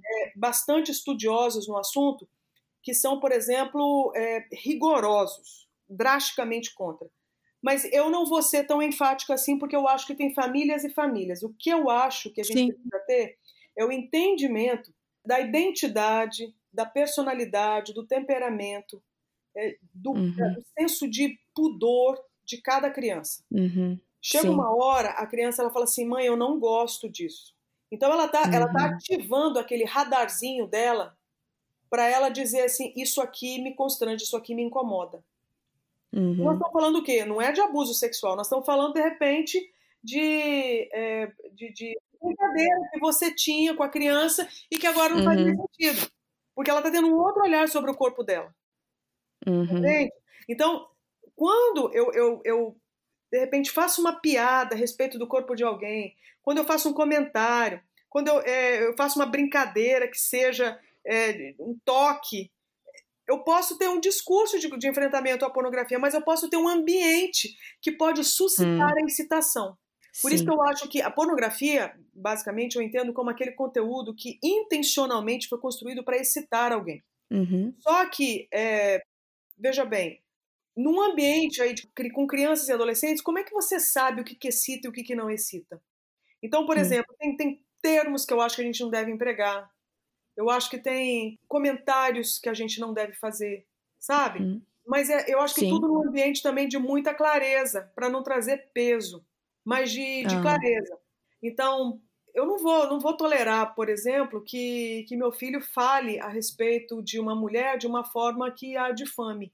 é, 0.04 0.32
bastante 0.34 0.90
estudiosos 0.90 1.68
no 1.68 1.76
assunto, 1.76 2.28
que 2.82 2.92
são, 2.92 3.20
por 3.20 3.30
exemplo, 3.30 4.12
é, 4.16 4.46
rigorosos, 4.52 5.68
drasticamente 5.88 6.74
contra. 6.74 7.08
Mas 7.62 7.84
eu 7.92 8.10
não 8.10 8.26
vou 8.26 8.42
ser 8.42 8.66
tão 8.66 8.82
enfática 8.82 9.34
assim, 9.34 9.58
porque 9.58 9.76
eu 9.76 9.86
acho 9.86 10.06
que 10.06 10.14
tem 10.14 10.34
famílias 10.34 10.82
e 10.82 10.90
famílias. 10.90 11.42
O 11.42 11.54
que 11.56 11.70
eu 11.70 11.90
acho 11.90 12.30
que 12.30 12.40
a 12.40 12.44
gente 12.44 12.58
Sim. 12.58 12.72
precisa 12.72 12.98
ter 13.06 13.38
é 13.76 13.84
o 13.84 13.92
entendimento 13.92 14.92
da 15.24 15.38
identidade, 15.38 16.54
da 16.72 16.86
personalidade, 16.86 17.92
do 17.92 18.06
temperamento, 18.06 19.02
é, 19.56 19.76
do, 19.92 20.12
uhum. 20.12 20.34
é, 20.38 20.50
do, 20.50 20.64
senso 20.78 21.08
de 21.08 21.38
pudor 21.54 22.18
de 22.44 22.58
cada 22.58 22.90
criança. 22.90 23.42
Uhum. 23.50 23.98
Chega 24.22 24.48
Sim. 24.48 24.54
uma 24.54 24.74
hora, 24.74 25.10
a 25.10 25.26
criança 25.26 25.62
ela 25.62 25.70
fala 25.70 25.84
assim: 25.84 26.06
mãe, 26.06 26.26
eu 26.26 26.36
não 26.36 26.58
gosto 26.58 27.08
disso. 27.08 27.54
Então 27.90 28.12
ela 28.12 28.26
está 28.26 28.42
uhum. 28.42 28.54
ela 28.54 28.72
tá 28.72 28.86
uhum. 28.86 28.94
ativando 28.94 29.58
aquele 29.58 29.84
radarzinho 29.84 30.66
dela 30.66 31.16
para 31.88 32.08
ela 32.08 32.28
dizer 32.28 32.62
assim: 32.62 32.92
isso 32.96 33.20
aqui 33.20 33.60
me 33.60 33.74
constrange, 33.74 34.24
isso 34.24 34.36
aqui 34.36 34.54
me 34.54 34.62
incomoda. 34.62 35.22
Uhum. 36.12 36.34
Nós 36.36 36.54
estamos 36.54 36.72
falando 36.72 36.96
o 36.96 37.02
quê? 37.02 37.24
Não 37.24 37.40
é 37.40 37.52
de 37.52 37.60
abuso 37.60 37.94
sexual, 37.94 38.36
nós 38.36 38.46
estamos 38.46 38.66
falando 38.66 38.94
de 38.94 39.00
repente 39.00 39.72
de, 40.02 40.88
é, 40.92 41.32
de, 41.52 41.72
de 41.72 41.98
brincadeira 42.22 42.88
que 42.92 43.00
você 43.00 43.34
tinha 43.34 43.74
com 43.74 43.82
a 43.82 43.88
criança 43.88 44.48
e 44.70 44.78
que 44.78 44.86
agora 44.86 45.14
não 45.14 45.24
faz 45.24 45.40
mais 45.40 45.56
uhum. 45.56 45.66
sentido 45.66 46.10
porque 46.54 46.70
ela 46.70 46.80
está 46.80 46.90
tendo 46.90 47.08
um 47.08 47.18
outro 47.18 47.42
olhar 47.42 47.68
sobre 47.68 47.90
o 47.90 47.96
corpo 47.96 48.22
dela. 48.22 48.54
Uhum. 49.46 49.78
Entende? 49.78 50.12
Então, 50.48 50.86
quando 51.34 51.90
eu, 51.94 52.12
eu, 52.12 52.40
eu, 52.44 52.76
de 53.32 53.38
repente, 53.38 53.70
faço 53.70 54.00
uma 54.00 54.20
piada 54.20 54.74
a 54.74 54.78
respeito 54.78 55.18
do 55.18 55.28
corpo 55.28 55.54
de 55.54 55.64
alguém, 55.64 56.14
quando 56.42 56.58
eu 56.58 56.64
faço 56.64 56.88
um 56.88 56.94
comentário, 56.94 57.80
quando 58.08 58.28
eu, 58.28 58.40
é, 58.40 58.86
eu 58.86 58.96
faço 58.96 59.18
uma 59.18 59.26
brincadeira 59.26 60.08
que 60.08 60.18
seja 60.18 60.78
é, 61.06 61.54
um 61.58 61.78
toque, 61.84 62.50
eu 63.26 63.38
posso 63.44 63.78
ter 63.78 63.88
um 63.88 64.00
discurso 64.00 64.58
de, 64.58 64.68
de, 64.76 64.88
enfrentamento 64.88 65.44
à 65.44 65.50
pornografia, 65.50 65.98
mas 65.98 66.14
eu 66.14 66.22
posso 66.22 66.50
ter 66.50 66.56
um 66.56 66.68
ambiente 66.68 67.56
que 67.80 67.92
pode 67.92 68.24
suscitar 68.24 68.92
hum. 68.92 69.02
a 69.02 69.06
excitação. 69.06 69.78
Por 70.20 70.30
Sim. 70.30 70.34
isso 70.34 70.44
que 70.44 70.50
eu 70.50 70.62
acho 70.62 70.88
que 70.88 71.00
a 71.00 71.10
pornografia, 71.10 71.94
basicamente, 72.12 72.76
eu 72.76 72.82
entendo 72.82 73.12
como 73.12 73.30
aquele 73.30 73.52
conteúdo 73.52 74.14
que 74.14 74.38
intencionalmente 74.42 75.48
foi 75.48 75.58
construído 75.58 76.02
para 76.02 76.16
excitar 76.16 76.72
alguém. 76.72 77.02
Uhum. 77.30 77.72
Só 77.78 78.08
que, 78.08 78.48
é, 78.52 79.02
veja 79.56 79.84
bem, 79.84 80.20
num 80.76 81.00
ambiente 81.00 81.62
aí 81.62 81.74
de, 81.74 81.88
com 82.12 82.26
crianças 82.26 82.68
e 82.68 82.72
adolescentes, 82.72 83.22
como 83.22 83.38
é 83.38 83.44
que 83.44 83.52
você 83.52 83.78
sabe 83.78 84.20
o 84.20 84.24
que, 84.24 84.34
que 84.34 84.48
excita 84.48 84.86
e 84.86 84.90
o 84.90 84.92
que, 84.92 85.04
que 85.04 85.14
não 85.14 85.30
excita? 85.30 85.80
Então, 86.42 86.66
por 86.66 86.76
uhum. 86.76 86.82
exemplo, 86.82 87.14
tem, 87.18 87.36
tem 87.36 87.64
termos 87.80 88.24
que 88.24 88.32
eu 88.32 88.40
acho 88.40 88.56
que 88.56 88.62
a 88.62 88.64
gente 88.64 88.80
não 88.80 88.90
deve 88.90 89.10
empregar. 89.10 89.70
Eu 90.36 90.50
acho 90.50 90.70
que 90.70 90.78
tem 90.78 91.38
comentários 91.46 92.38
que 92.38 92.48
a 92.48 92.54
gente 92.54 92.80
não 92.80 92.92
deve 92.92 93.12
fazer, 93.12 93.66
sabe? 93.98 94.40
Uhum. 94.40 94.62
Mas 94.86 95.08
é, 95.10 95.24
eu 95.28 95.40
acho 95.40 95.54
que 95.54 95.60
Sim. 95.60 95.70
tudo 95.70 95.86
num 95.86 96.08
ambiente 96.08 96.42
também 96.42 96.66
de 96.66 96.78
muita 96.78 97.14
clareza, 97.14 97.92
para 97.94 98.08
não 98.08 98.22
trazer 98.22 98.70
peso 98.72 99.24
mas 99.64 99.90
de, 99.90 100.24
de 100.24 100.34
ah. 100.34 100.40
clareza. 100.42 100.98
Então, 101.42 102.00
eu 102.34 102.46
não 102.46 102.58
vou, 102.58 102.88
não 102.88 103.00
vou 103.00 103.16
tolerar, 103.16 103.74
por 103.74 103.88
exemplo, 103.88 104.42
que, 104.42 105.04
que 105.08 105.16
meu 105.16 105.32
filho 105.32 105.60
fale 105.60 106.20
a 106.20 106.28
respeito 106.28 107.02
de 107.02 107.18
uma 107.18 107.34
mulher 107.34 107.78
de 107.78 107.86
uma 107.86 108.04
forma 108.04 108.50
que 108.50 108.76
a 108.76 108.92
difame, 108.92 109.52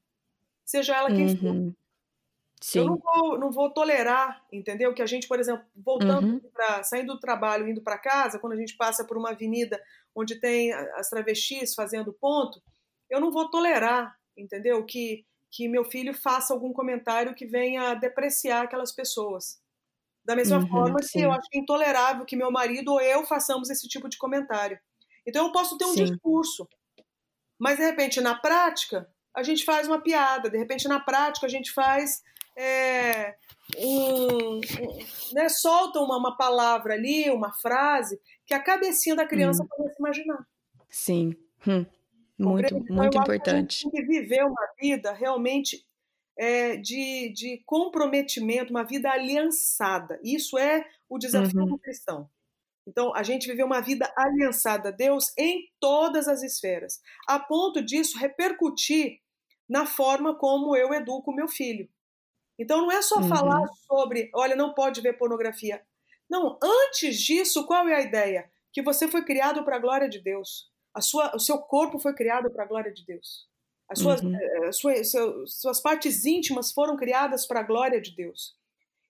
seja 0.64 0.96
ela 0.96 1.08
quem 1.08 1.26
uhum. 1.26 1.36
for. 1.36 1.76
Sim. 2.60 2.78
Eu 2.80 2.86
não 2.86 2.96
vou, 2.96 3.38
não 3.38 3.52
vou 3.52 3.70
tolerar, 3.70 4.42
entendeu? 4.50 4.94
Que 4.94 5.02
a 5.02 5.06
gente, 5.06 5.28
por 5.28 5.38
exemplo, 5.38 5.64
voltando 5.76 6.26
uhum. 6.26 6.40
para 6.52 6.82
saindo 6.82 7.12
do 7.14 7.20
trabalho, 7.20 7.68
indo 7.68 7.82
para 7.82 7.98
casa, 7.98 8.38
quando 8.38 8.54
a 8.54 8.56
gente 8.56 8.76
passa 8.76 9.04
por 9.04 9.16
uma 9.16 9.30
avenida 9.30 9.80
onde 10.14 10.40
tem 10.40 10.72
as 10.72 11.08
travestis 11.10 11.74
fazendo 11.74 12.14
ponto, 12.14 12.62
eu 13.10 13.20
não 13.20 13.30
vou 13.30 13.50
tolerar, 13.50 14.16
entendeu? 14.36 14.84
Que 14.84 15.24
que 15.56 15.68
meu 15.68 15.84
filho 15.84 16.12
faça 16.12 16.52
algum 16.52 16.70
comentário 16.70 17.34
que 17.34 17.46
venha 17.46 17.94
depreciar 17.94 18.64
aquelas 18.64 18.92
pessoas. 18.92 19.58
Da 20.26 20.34
mesma 20.34 20.58
uhum, 20.58 20.68
forma 20.68 20.98
que 20.98 21.06
sim. 21.06 21.22
eu 21.22 21.30
acho 21.30 21.48
que 21.48 21.58
intolerável 21.58 22.26
que 22.26 22.34
meu 22.34 22.50
marido 22.50 22.92
ou 22.92 23.00
eu 23.00 23.24
façamos 23.24 23.70
esse 23.70 23.86
tipo 23.86 24.08
de 24.08 24.18
comentário. 24.18 24.76
Então 25.24 25.46
eu 25.46 25.52
posso 25.52 25.78
ter 25.78 25.84
um 25.84 25.94
sim. 25.94 26.04
discurso, 26.04 26.68
mas 27.56 27.78
de 27.78 27.84
repente 27.84 28.20
na 28.20 28.34
prática 28.34 29.08
a 29.32 29.44
gente 29.44 29.64
faz 29.64 29.86
uma 29.86 30.02
piada, 30.02 30.50
de 30.50 30.58
repente 30.58 30.88
na 30.88 30.98
prática 30.98 31.46
a 31.46 31.48
gente 31.48 31.70
faz 31.72 32.22
é, 32.56 33.36
um, 33.78 34.56
um, 34.56 34.60
né, 35.32 35.48
solta 35.48 36.00
uma, 36.00 36.16
uma, 36.16 36.36
palavra 36.36 36.94
ali, 36.94 37.30
uma 37.30 37.52
frase 37.52 38.18
que 38.44 38.54
a 38.54 38.62
cabecinha 38.62 39.14
da 39.14 39.26
criança 39.26 39.62
hum. 39.62 39.68
começa 39.68 39.94
a 39.94 40.00
imaginar. 40.00 40.46
Sim, 40.88 41.36
hum. 41.68 41.86
muito, 42.36 42.74
então, 42.74 42.96
muito 42.96 43.16
importante. 43.16 43.82
tem 43.82 43.90
que 43.92 44.02
viver 44.02 44.42
uma 44.42 44.68
vida 44.80 45.12
realmente 45.12 45.85
é, 46.38 46.76
de, 46.76 47.32
de 47.32 47.62
comprometimento, 47.64 48.70
uma 48.70 48.84
vida 48.84 49.10
aliançada. 49.10 50.20
Isso 50.22 50.58
é 50.58 50.86
o 51.08 51.18
desafio 51.18 51.60
uhum. 51.60 51.66
do 51.66 51.78
cristão. 51.78 52.28
Então, 52.86 53.14
a 53.14 53.22
gente 53.22 53.48
viver 53.48 53.64
uma 53.64 53.80
vida 53.80 54.12
aliançada 54.16 54.90
a 54.90 54.92
Deus 54.92 55.32
em 55.36 55.68
todas 55.80 56.28
as 56.28 56.42
esferas, 56.42 57.00
a 57.26 57.38
ponto 57.38 57.82
disso 57.82 58.18
repercutir 58.18 59.20
na 59.68 59.84
forma 59.84 60.38
como 60.38 60.76
eu 60.76 60.94
educo 60.94 61.32
meu 61.32 61.48
filho. 61.48 61.88
Então, 62.58 62.82
não 62.82 62.92
é 62.92 63.02
só 63.02 63.16
uhum. 63.16 63.28
falar 63.28 63.66
sobre, 63.86 64.30
olha, 64.34 64.54
não 64.54 64.72
pode 64.72 65.00
ver 65.00 65.18
pornografia. 65.18 65.84
Não, 66.30 66.58
antes 66.62 67.18
disso, 67.18 67.66
qual 67.66 67.88
é 67.88 67.96
a 67.96 68.02
ideia? 68.02 68.50
Que 68.72 68.82
você 68.82 69.08
foi 69.08 69.24
criado 69.24 69.64
para 69.64 69.76
a 69.76 69.80
glória 69.80 70.08
de 70.08 70.20
Deus. 70.20 70.70
A 70.94 71.00
sua, 71.00 71.34
o 71.34 71.38
seu 71.38 71.58
corpo 71.58 71.98
foi 71.98 72.14
criado 72.14 72.50
para 72.50 72.64
a 72.64 72.66
glória 72.66 72.92
de 72.92 73.04
Deus. 73.04 73.48
As 73.88 74.00
suas, 74.00 74.20
uhum. 74.20 74.34
Eh, 74.34 74.72
suas, 74.72 75.12
suas 75.46 75.80
partes 75.80 76.24
íntimas 76.24 76.72
foram 76.72 76.96
criadas 76.96 77.46
para 77.46 77.60
a 77.60 77.62
glória 77.62 78.00
de 78.00 78.14
Deus. 78.14 78.56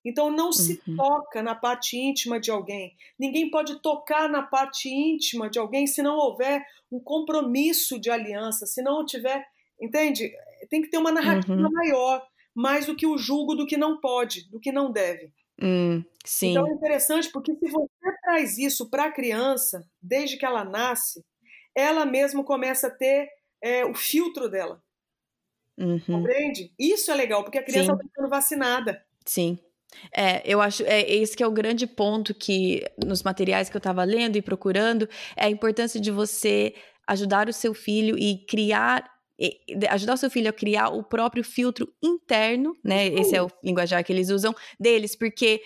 Então 0.04 0.30
não 0.30 0.52
se 0.52 0.80
uhum. 0.86 0.96
toca 0.96 1.42
na 1.42 1.54
parte 1.54 1.96
íntima 1.96 2.38
de 2.38 2.50
alguém. 2.50 2.94
Ninguém 3.18 3.50
pode 3.50 3.80
tocar 3.82 4.28
na 4.28 4.42
parte 4.42 4.88
íntima 4.88 5.50
de 5.50 5.58
alguém 5.58 5.86
se 5.86 6.00
não 6.00 6.16
houver 6.16 6.64
um 6.92 7.00
compromisso 7.00 7.98
de 7.98 8.08
aliança, 8.08 8.66
se 8.66 8.80
não 8.82 9.04
tiver, 9.04 9.44
entende? 9.80 10.30
Tem 10.70 10.80
que 10.80 10.90
ter 10.90 10.98
uma 10.98 11.10
narrativa 11.10 11.54
uhum. 11.54 11.72
maior, 11.72 12.24
mais 12.54 12.86
do 12.86 12.94
que 12.94 13.06
o 13.06 13.18
julgo 13.18 13.56
do 13.56 13.66
que 13.66 13.76
não 13.76 14.00
pode, 14.00 14.48
do 14.48 14.60
que 14.60 14.70
não 14.70 14.92
deve. 14.92 15.32
Hum, 15.60 16.04
sim. 16.24 16.50
Então 16.50 16.68
é 16.68 16.72
interessante 16.72 17.30
porque 17.32 17.54
se 17.56 17.68
você 17.68 18.18
traz 18.22 18.58
isso 18.58 18.88
para 18.88 19.06
a 19.06 19.12
criança, 19.12 19.84
desde 20.00 20.36
que 20.36 20.46
ela 20.46 20.64
nasce, 20.64 21.24
ela 21.74 22.06
mesmo 22.06 22.44
começa 22.44 22.86
a 22.86 22.90
ter 22.90 23.28
é, 23.62 23.84
o 23.84 23.94
filtro 23.94 24.48
dela. 24.48 24.82
Uhum. 25.78 26.00
Compreende? 26.00 26.72
Isso 26.78 27.10
é 27.10 27.14
legal, 27.14 27.42
porque 27.44 27.58
a 27.58 27.62
criança 27.62 27.92
está 27.92 28.04
sendo 28.14 28.28
vacinada. 28.28 29.04
Sim. 29.24 29.58
É, 30.14 30.42
eu 30.44 30.60
acho, 30.60 30.82
é 30.84 31.02
esse 31.10 31.36
que 31.36 31.42
é 31.42 31.46
o 31.46 31.52
grande 31.52 31.86
ponto 31.86 32.34
que 32.34 32.84
nos 33.04 33.22
materiais 33.22 33.68
que 33.68 33.76
eu 33.76 33.78
estava 33.78 34.04
lendo 34.04 34.36
e 34.36 34.42
procurando, 34.42 35.08
é 35.36 35.46
a 35.46 35.50
importância 35.50 36.00
de 36.00 36.10
você 36.10 36.74
ajudar 37.06 37.48
o 37.48 37.52
seu 37.52 37.72
filho 37.72 38.18
e 38.18 38.44
criar 38.46 39.10
ajudar 39.90 40.14
o 40.14 40.16
seu 40.16 40.30
filho 40.30 40.48
a 40.48 40.52
criar 40.52 40.88
o 40.88 41.02
próprio 41.02 41.44
filtro 41.44 41.92
interno, 42.02 42.74
né? 42.82 43.06
Esse 43.08 43.36
é 43.36 43.42
o 43.42 43.50
linguajar 43.62 44.02
que 44.02 44.10
eles 44.10 44.30
usam 44.30 44.54
deles, 44.80 45.14
porque 45.14 45.60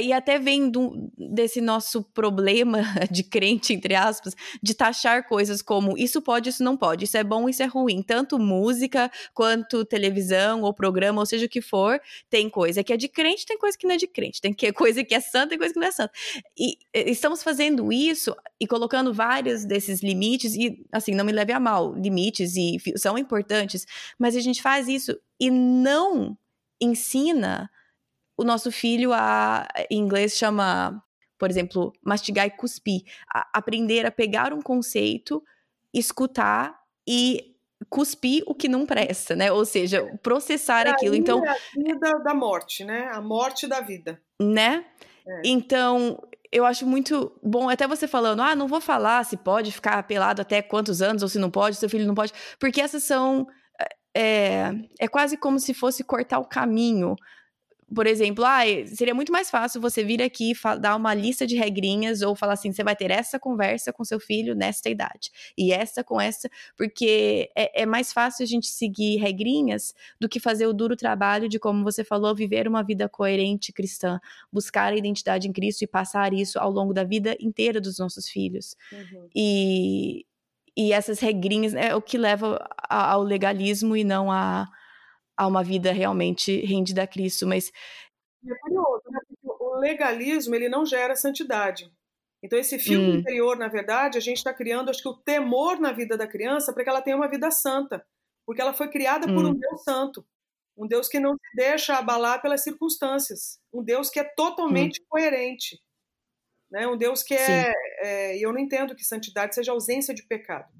e 0.00 0.12
até 0.12 0.38
vem 0.38 0.68
do, 0.68 1.10
desse 1.16 1.60
nosso 1.60 2.02
problema 2.02 2.82
de 3.10 3.22
crente, 3.22 3.72
entre 3.72 3.94
aspas, 3.94 4.34
de 4.62 4.74
taxar 4.74 5.28
coisas 5.28 5.62
como 5.62 5.96
isso 5.96 6.20
pode, 6.20 6.48
isso 6.48 6.62
não 6.62 6.76
pode, 6.76 7.04
isso 7.04 7.16
é 7.16 7.22
bom, 7.22 7.48
isso 7.48 7.62
é 7.62 7.66
ruim. 7.66 8.02
Tanto 8.02 8.38
música 8.38 9.10
quanto 9.32 9.84
televisão 9.84 10.62
ou 10.62 10.74
programa, 10.74 11.20
ou 11.20 11.26
seja 11.26 11.46
o 11.46 11.48
que 11.48 11.60
for, 11.60 12.00
tem 12.28 12.50
coisa 12.50 12.82
que 12.82 12.92
é 12.92 12.96
de 12.96 13.08
crente, 13.08 13.46
tem 13.46 13.58
coisa 13.58 13.78
que 13.78 13.86
não 13.86 13.94
é 13.94 13.96
de 13.96 14.06
crente, 14.06 14.40
tem 14.40 14.52
coisa 14.74 15.04
que 15.04 15.14
é 15.14 15.20
santa, 15.20 15.50
tem 15.50 15.58
coisa 15.58 15.72
que 15.72 15.80
não 15.80 15.86
é 15.86 15.92
santa. 15.92 16.12
E 16.58 16.78
estamos 16.92 17.42
fazendo 17.42 17.92
isso 17.92 18.34
e 18.60 18.66
colocando 18.66 19.14
vários 19.14 19.64
desses 19.64 20.02
limites, 20.02 20.54
e 20.54 20.84
assim, 20.90 21.14
não 21.14 21.24
me 21.24 21.32
leve 21.32 21.52
a 21.52 21.60
mal, 21.60 21.94
limites 21.94 22.56
e 22.56 22.78
são 22.96 23.16
importantes, 23.16 23.86
mas 24.18 24.36
a 24.36 24.40
gente 24.40 24.60
faz 24.60 24.88
isso 24.88 25.16
e 25.38 25.50
não 25.50 26.36
ensina 26.80 27.70
o 28.36 28.44
nosso 28.44 28.70
filho 28.70 29.12
a, 29.12 29.66
em 29.90 29.98
inglês 29.98 30.36
chama, 30.36 31.02
por 31.38 31.50
exemplo, 31.50 31.92
mastigar 32.04 32.46
e 32.46 32.50
cuspir, 32.50 33.02
a 33.32 33.48
aprender 33.58 34.04
a 34.04 34.10
pegar 34.10 34.52
um 34.52 34.60
conceito, 34.60 35.42
escutar 35.92 36.78
e 37.08 37.56
cuspir 37.88 38.42
o 38.46 38.54
que 38.54 38.68
não 38.68 38.86
presta, 38.86 39.36
né? 39.36 39.52
Ou 39.52 39.64
seja, 39.64 40.04
processar 40.22 40.86
aquilo. 40.86 41.14
Então, 41.14 41.44
é 41.44 41.48
a 41.48 41.56
vida 41.74 42.18
da 42.24 42.34
morte, 42.34 42.84
né? 42.84 43.10
A 43.12 43.20
morte 43.20 43.66
da 43.66 43.80
vida. 43.80 44.20
Né? 44.40 44.84
É. 45.26 45.42
Então, 45.44 46.18
eu 46.52 46.64
acho 46.64 46.86
muito 46.86 47.38
bom, 47.42 47.68
até 47.68 47.86
você 47.86 48.06
falando, 48.06 48.40
ah, 48.40 48.54
não 48.54 48.68
vou 48.68 48.80
falar 48.80 49.24
se 49.24 49.36
pode 49.36 49.72
ficar 49.72 50.02
pelado 50.04 50.40
até 50.42 50.62
quantos 50.62 51.02
anos 51.02 51.22
ou 51.22 51.28
se 51.28 51.38
não 51.38 51.50
pode, 51.50 51.76
seu 51.76 51.88
filho 51.88 52.06
não 52.06 52.14
pode, 52.14 52.32
porque 52.58 52.80
essas 52.80 53.02
são. 53.02 53.46
É, 54.18 54.70
é 54.98 55.06
quase 55.06 55.36
como 55.36 55.60
se 55.60 55.74
fosse 55.74 56.02
cortar 56.02 56.38
o 56.38 56.46
caminho 56.46 57.14
por 57.94 58.06
exemplo, 58.06 58.44
ah, 58.44 58.62
seria 58.86 59.14
muito 59.14 59.30
mais 59.30 59.48
fácil 59.48 59.80
você 59.80 60.02
vir 60.02 60.20
aqui 60.20 60.52
e 60.52 60.78
dar 60.80 60.96
uma 60.96 61.14
lista 61.14 61.46
de 61.46 61.54
regrinhas 61.54 62.20
ou 62.20 62.34
falar 62.34 62.54
assim: 62.54 62.72
você 62.72 62.82
vai 62.82 62.96
ter 62.96 63.12
essa 63.12 63.38
conversa 63.38 63.92
com 63.92 64.04
seu 64.04 64.18
filho 64.18 64.56
nesta 64.56 64.90
idade 64.90 65.30
e 65.56 65.72
essa 65.72 66.02
com 66.02 66.20
essa, 66.20 66.50
porque 66.76 67.48
é, 67.54 67.82
é, 67.82 67.86
mais 67.86 68.12
fácil 68.12 68.42
a 68.42 68.46
gente 68.46 68.66
seguir 68.66 69.18
regrinhas 69.18 69.94
do 70.20 70.28
que 70.28 70.40
fazer 70.40 70.66
o 70.66 70.72
duro 70.72 70.96
trabalho 70.96 71.48
de, 71.48 71.60
como 71.60 71.84
você 71.84 72.02
falou, 72.02 72.34
viver 72.34 72.66
uma 72.66 72.82
vida 72.82 73.08
coerente 73.08 73.72
cristã, 73.72 74.18
buscar 74.52 74.92
a 74.92 74.96
identidade 74.96 75.46
em 75.48 75.52
Cristo 75.52 75.82
e 75.82 75.86
passar 75.86 76.32
isso 76.32 76.58
ao 76.58 76.72
longo 76.72 76.92
da 76.92 77.04
vida 77.04 77.36
inteira 77.40 77.80
dos 77.80 77.98
nossos 77.98 78.28
filhos. 78.28 78.74
Uhum. 78.90 79.28
E, 79.34 80.26
e 80.76 80.92
essas 80.92 81.20
regrinhas 81.20 81.72
é 81.72 81.94
o 81.94 82.02
que 82.02 82.18
leva 82.18 82.68
ao 82.88 83.22
legalismo 83.22 83.96
e 83.96 84.02
não 84.02 84.30
a 84.30 84.66
a 85.36 85.46
uma 85.46 85.62
vida 85.62 85.92
realmente 85.92 86.64
rendida 86.64 87.02
a 87.02 87.06
Cristo, 87.06 87.46
mas 87.46 87.70
é 88.50 88.54
curioso, 88.60 89.02
né? 89.10 89.20
Porque 89.28 89.64
o 89.64 89.78
legalismo 89.78 90.54
ele 90.54 90.68
não 90.68 90.86
gera 90.86 91.14
santidade. 91.14 91.92
Então 92.42 92.58
esse 92.58 92.78
filme 92.78 93.10
hum. 93.10 93.14
interior, 93.16 93.56
na 93.56 93.68
verdade, 93.68 94.18
a 94.18 94.20
gente 94.20 94.38
está 94.38 94.52
criando, 94.52 94.90
acho 94.90 95.02
que 95.02 95.08
o 95.08 95.16
temor 95.16 95.80
na 95.80 95.92
vida 95.92 96.16
da 96.16 96.26
criança 96.26 96.72
para 96.72 96.84
que 96.84 96.90
ela 96.90 97.02
tenha 97.02 97.16
uma 97.16 97.28
vida 97.28 97.50
santa, 97.50 98.06
porque 98.46 98.60
ela 98.60 98.72
foi 98.72 98.88
criada 98.88 99.28
hum. 99.28 99.34
por 99.34 99.44
um 99.44 99.50
hum. 99.50 99.58
Deus 99.58 99.82
santo, 99.82 100.24
um 100.76 100.86
Deus 100.86 101.08
que 101.08 101.18
não 101.18 101.34
se 101.34 101.56
deixa 101.56 101.96
abalar 101.96 102.40
pelas 102.40 102.62
circunstâncias, 102.62 103.58
um 103.72 103.82
Deus 103.82 104.10
que 104.10 104.20
é 104.20 104.24
totalmente 104.24 105.00
hum. 105.00 105.04
coerente, 105.08 105.80
né? 106.70 106.86
Um 106.86 106.96
Deus 106.96 107.22
que 107.22 107.34
é, 107.34 107.72
é, 108.02 108.38
eu 108.38 108.52
não 108.52 108.60
entendo 108.60 108.94
que 108.94 109.04
santidade 109.04 109.54
seja 109.54 109.72
ausência 109.72 110.14
de 110.14 110.22
pecado, 110.22 110.72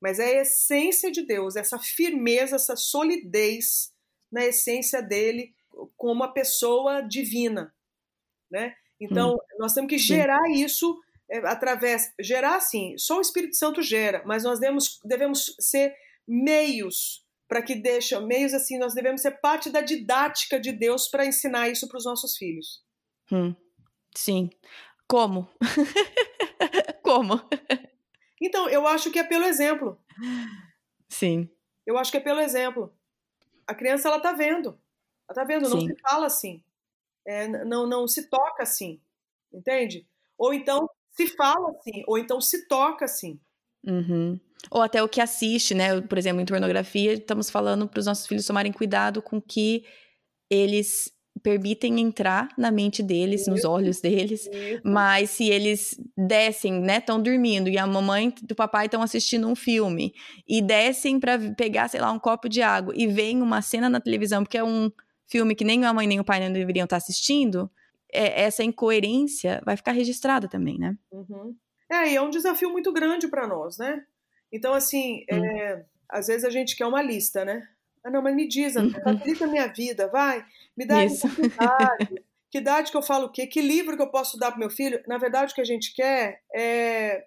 mas 0.00 0.20
é 0.20 0.38
a 0.38 0.42
essência 0.42 1.10
de 1.10 1.22
Deus, 1.22 1.56
essa 1.56 1.78
firmeza, 1.78 2.56
essa 2.56 2.76
solidez 2.76 3.92
na 4.30 4.44
essência 4.44 5.02
dele 5.02 5.54
como 5.96 6.12
uma 6.12 6.32
pessoa 6.32 7.00
divina, 7.00 7.74
né? 8.50 8.74
Então, 9.00 9.34
hum. 9.34 9.38
nós 9.58 9.72
temos 9.72 9.88
que 9.88 9.98
gerar 9.98 10.44
Sim. 10.46 10.64
isso 10.64 11.00
é, 11.30 11.38
através 11.46 12.12
gerar 12.18 12.60
sim, 12.60 12.96
só 12.96 13.18
o 13.18 13.20
Espírito 13.20 13.56
Santo 13.56 13.82
gera, 13.82 14.22
mas 14.24 14.44
nós 14.44 14.58
devemos, 14.58 14.98
devemos 15.04 15.54
ser 15.60 15.94
meios 16.26 17.24
para 17.46 17.62
que 17.62 17.74
deixa 17.74 18.20
meios 18.20 18.52
assim, 18.52 18.78
nós 18.78 18.94
devemos 18.94 19.20
ser 19.20 19.32
parte 19.40 19.70
da 19.70 19.80
didática 19.80 20.58
de 20.58 20.72
Deus 20.72 21.08
para 21.08 21.26
ensinar 21.26 21.68
isso 21.68 21.88
para 21.88 21.98
os 21.98 22.04
nossos 22.04 22.36
filhos. 22.36 22.82
Hum. 23.30 23.54
Sim. 24.14 24.50
Como? 25.06 25.48
Como? 27.02 27.40
Então, 28.40 28.68
eu 28.68 28.86
acho 28.86 29.10
que 29.10 29.18
é 29.18 29.24
pelo 29.24 29.44
exemplo. 29.44 29.98
Sim. 31.08 31.48
Eu 31.86 31.96
acho 31.96 32.10
que 32.10 32.18
é 32.18 32.20
pelo 32.20 32.40
exemplo 32.40 32.92
a 33.68 33.74
criança 33.74 34.08
ela 34.08 34.18
tá 34.18 34.32
vendo. 34.32 34.80
Ela 35.28 35.34
tá 35.34 35.44
vendo, 35.44 35.68
não 35.68 35.80
Sim. 35.80 35.88
se 35.88 35.96
fala 36.00 36.26
assim. 36.26 36.62
É, 37.26 37.46
não, 37.64 37.86
não 37.86 38.08
se 38.08 38.28
toca 38.28 38.62
assim. 38.62 39.00
Entende? 39.52 40.06
Ou 40.38 40.54
então 40.54 40.88
se 41.10 41.26
fala 41.36 41.70
assim, 41.70 42.02
ou 42.06 42.16
então 42.16 42.40
se 42.40 42.66
toca 42.66 43.04
assim. 43.04 43.38
Uhum. 43.84 44.40
Ou 44.70 44.82
até 44.82 45.02
o 45.02 45.08
que 45.08 45.20
assiste, 45.20 45.74
né? 45.74 46.00
Por 46.00 46.16
exemplo, 46.16 46.40
em 46.40 46.46
pornografia, 46.46 47.12
estamos 47.12 47.50
falando 47.50 47.86
para 47.86 48.00
os 48.00 48.06
nossos 48.06 48.26
filhos 48.26 48.46
tomarem 48.46 48.72
cuidado 48.72 49.20
com 49.20 49.40
que 49.40 49.84
eles 50.50 51.12
permitem 51.42 52.00
entrar 52.00 52.48
na 52.56 52.70
mente 52.70 53.02
deles, 53.02 53.46
nos 53.46 53.64
olhos 53.64 54.00
deles, 54.00 54.48
mas 54.84 55.30
se 55.30 55.48
eles 55.48 56.00
descem, 56.16 56.80
né, 56.80 56.98
estão 56.98 57.20
dormindo 57.20 57.68
e 57.68 57.78
a 57.78 57.86
mamãe 57.86 58.32
e 58.48 58.52
o 58.52 58.56
papai 58.56 58.86
estão 58.86 59.02
assistindo 59.02 59.48
um 59.48 59.54
filme 59.54 60.12
e 60.46 60.60
descem 60.62 61.18
para 61.20 61.38
pegar, 61.56 61.88
sei 61.88 62.00
lá, 62.00 62.10
um 62.12 62.18
copo 62.18 62.48
de 62.48 62.62
água 62.62 62.92
e 62.96 63.06
vem 63.06 63.42
uma 63.42 63.62
cena 63.62 63.88
na 63.88 64.00
televisão, 64.00 64.42
porque 64.42 64.58
é 64.58 64.64
um 64.64 64.90
filme 65.26 65.54
que 65.54 65.64
nem 65.64 65.84
a 65.84 65.92
mãe 65.92 66.06
nem 66.06 66.20
o 66.20 66.24
pai 66.24 66.40
não 66.40 66.52
deveriam 66.52 66.84
estar 66.84 66.96
assistindo, 66.96 67.70
é, 68.12 68.42
essa 68.42 68.64
incoerência 68.64 69.62
vai 69.64 69.76
ficar 69.76 69.92
registrada 69.92 70.48
também, 70.48 70.78
né? 70.78 70.96
Uhum. 71.12 71.54
É, 71.90 72.12
e 72.12 72.16
é 72.16 72.22
um 72.22 72.30
desafio 72.30 72.70
muito 72.70 72.92
grande 72.92 73.28
para 73.28 73.46
nós, 73.46 73.78
né? 73.78 74.04
Então, 74.52 74.72
assim, 74.72 75.24
hum. 75.30 75.44
é, 75.44 75.84
às 76.08 76.26
vezes 76.26 76.44
a 76.44 76.50
gente 76.50 76.76
quer 76.76 76.86
uma 76.86 77.02
lista, 77.02 77.44
né? 77.44 77.68
Ah, 78.08 78.10
não, 78.10 78.22
mas 78.22 78.34
me 78.34 78.48
diz, 78.48 78.74
uhum. 78.74 78.90
facilita 78.90 79.44
a 79.44 79.48
minha 79.48 79.66
vida, 79.66 80.08
vai, 80.08 80.42
me 80.74 80.86
dá 80.86 81.04
Isso. 81.04 81.28
Que 82.50 82.56
idade 82.56 82.90
que 82.90 82.96
eu 82.96 83.02
falo 83.02 83.26
o 83.26 83.30
quê? 83.30 83.46
Que 83.46 83.60
livro 83.60 83.94
que 83.94 84.02
eu 84.02 84.10
posso 84.10 84.38
dar 84.38 84.50
para 84.50 84.58
meu 84.58 84.70
filho? 84.70 85.02
Na 85.06 85.18
verdade, 85.18 85.52
o 85.52 85.54
que 85.54 85.60
a 85.60 85.64
gente 85.64 85.94
quer 85.94 86.40
é. 86.54 87.26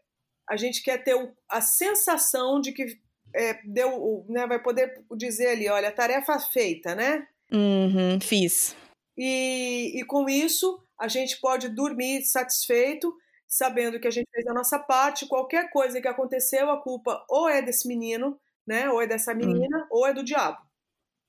A 0.49 0.57
gente 0.57 0.81
quer 0.81 1.03
ter 1.03 1.15
a 1.47 1.61
sensação 1.61 2.59
de 2.59 2.71
que 2.71 2.99
é, 3.33 3.59
deu, 3.63 4.25
né, 4.27 4.47
vai 4.47 4.61
poder 4.61 4.91
dizer 5.15 5.49
ali, 5.49 5.69
olha, 5.69 5.91
tarefa 5.91 6.39
feita, 6.39 6.95
né? 6.95 7.27
Uhum, 7.53 8.19
fiz. 8.19 8.75
E, 9.15 9.93
e 10.01 10.03
com 10.05 10.27
isso, 10.27 10.83
a 10.99 11.07
gente 11.07 11.39
pode 11.39 11.69
dormir 11.69 12.23
satisfeito, 12.23 13.15
sabendo 13.47 13.99
que 13.99 14.07
a 14.07 14.11
gente 14.11 14.27
fez 14.31 14.47
a 14.47 14.53
nossa 14.53 14.79
parte. 14.79 15.27
Qualquer 15.27 15.69
coisa 15.69 16.01
que 16.01 16.07
aconteceu, 16.07 16.71
a 16.71 16.81
culpa 16.81 17.23
ou 17.29 17.47
é 17.47 17.61
desse 17.61 17.87
menino, 17.87 18.37
né? 18.65 18.89
Ou 18.89 18.99
é 18.99 19.05
dessa 19.05 19.35
menina, 19.35 19.77
uhum. 19.77 19.87
ou 19.91 20.07
é 20.07 20.13
do 20.13 20.23
diabo. 20.23 20.57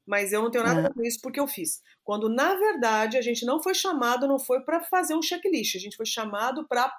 Mas 0.06 0.32
eu 0.32 0.42
não 0.42 0.50
tenho 0.50 0.64
nada 0.64 0.80
a 0.80 0.82
ver 0.84 0.94
com 0.94 1.02
isso 1.02 1.20
porque 1.22 1.38
eu 1.38 1.46
fiz. 1.46 1.80
Quando, 2.02 2.28
na 2.28 2.54
verdade, 2.54 3.16
a 3.16 3.22
gente 3.22 3.44
não 3.44 3.62
foi 3.62 3.74
chamado, 3.74 4.26
não 4.26 4.38
foi 4.38 4.60
para 4.60 4.82
fazer 4.82 5.14
um 5.14 5.22
checklist, 5.22 5.76
a 5.76 5.78
gente 5.78 5.96
foi 5.96 6.06
chamado 6.06 6.66
para 6.66 6.92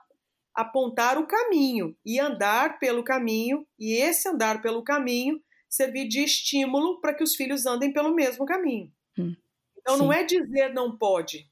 apontar 0.54 1.18
o 1.18 1.28
caminho 1.28 1.96
e 2.06 2.20
andar 2.20 2.80
pelo 2.80 3.04
caminho, 3.04 3.66
e 3.78 3.94
esse 3.94 4.30
andar 4.30 4.62
pelo 4.62 4.84
caminho 4.84 5.42
servir 5.68 6.08
de 6.08 6.24
estímulo 6.24 7.02
para 7.02 7.14
que 7.14 7.24
os 7.24 7.36
filhos 7.36 7.66
andem 7.66 7.92
pelo 7.92 8.14
mesmo 8.14 8.46
caminho. 8.46 8.92
Hum, 9.18 9.36
então 9.78 9.96
sim. 9.96 10.04
não 10.04 10.14
é 10.14 10.24
dizer 10.24 10.72
não 10.74 10.96
pode. 10.96 11.50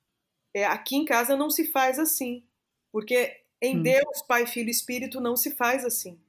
É, 0.53 0.65
aqui 0.65 0.95
em 0.95 1.05
casa 1.05 1.35
não 1.35 1.49
se 1.49 1.71
faz 1.71 1.97
assim. 1.97 2.43
Porque 2.91 3.41
em 3.61 3.79
hum. 3.79 3.83
Deus, 3.83 4.21
Pai, 4.27 4.45
Filho 4.45 4.67
e 4.67 4.71
Espírito 4.71 5.19
não 5.19 5.35
se 5.35 5.51
faz 5.51 5.85
assim. 5.85 6.19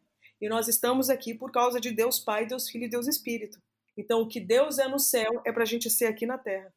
E 0.41 0.49
nós 0.49 0.69
estamos 0.69 1.11
aqui 1.11 1.35
por 1.35 1.53
causa 1.53 1.81
de 1.81 1.91
Deus 1.93 2.19
Pai, 2.19 2.47
Deus 2.47 2.69
Filho 2.69 2.85
e 2.85 2.89
Deus 2.89 3.07
Espírito. 3.07 3.61
Então 3.97 4.23
o 4.23 4.29
que 4.29 4.41
Deus 4.41 4.79
é 4.79 4.89
no 4.89 4.99
céu 4.99 5.43
é 5.45 5.53
para 5.53 5.63
a 5.63 5.67
gente 5.67 5.91
ser 5.91 6.07
aqui 6.07 6.27
na 6.27 6.39
terra. 6.39 6.73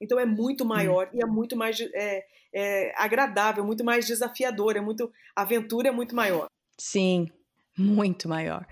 Então 0.00 0.18
é 0.18 0.26
muito 0.26 0.64
hum. 0.64 0.68
maior 0.68 1.10
e 1.12 1.22
é 1.22 1.26
muito 1.26 1.56
mais 1.56 1.78
é, 1.80 2.24
é, 2.52 2.92
agradável, 2.96 3.64
muito 3.64 3.84
mais 3.84 4.06
desafiador, 4.06 4.76
é 4.76 4.80
muito 4.80 5.12
a 5.34 5.42
aventura 5.42 5.88
é 5.88 5.92
muito 5.92 6.14
maior. 6.14 6.48
Sim, 6.78 7.28
muito 7.76 8.28
maior. 8.28 8.66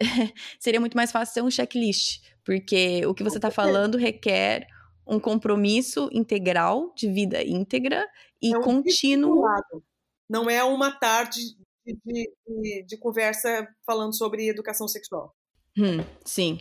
Seria 0.60 0.80
muito 0.80 0.96
mais 0.96 1.10
fácil 1.10 1.34
ser 1.34 1.42
um 1.42 1.50
checklist, 1.50 2.22
porque 2.44 3.04
o 3.06 3.14
que 3.14 3.24
você 3.24 3.38
está 3.38 3.50
falando 3.50 3.96
requer 3.98 4.66
um 5.06 5.20
compromisso 5.20 6.08
integral, 6.12 6.92
de 6.94 7.10
vida 7.10 7.42
íntegra 7.42 8.06
e 8.42 8.54
é 8.54 8.58
um 8.58 8.60
contínuo. 8.60 9.44
Não 10.28 10.50
é 10.50 10.62
uma 10.64 10.90
tarde 10.90 11.40
de, 11.86 11.96
de, 12.04 12.82
de, 12.84 12.96
conversa 12.98 13.68
falando 13.86 14.16
sobre 14.16 14.48
educação 14.48 14.88
sexual. 14.88 15.32
Hum, 15.78 16.04
sim. 16.24 16.60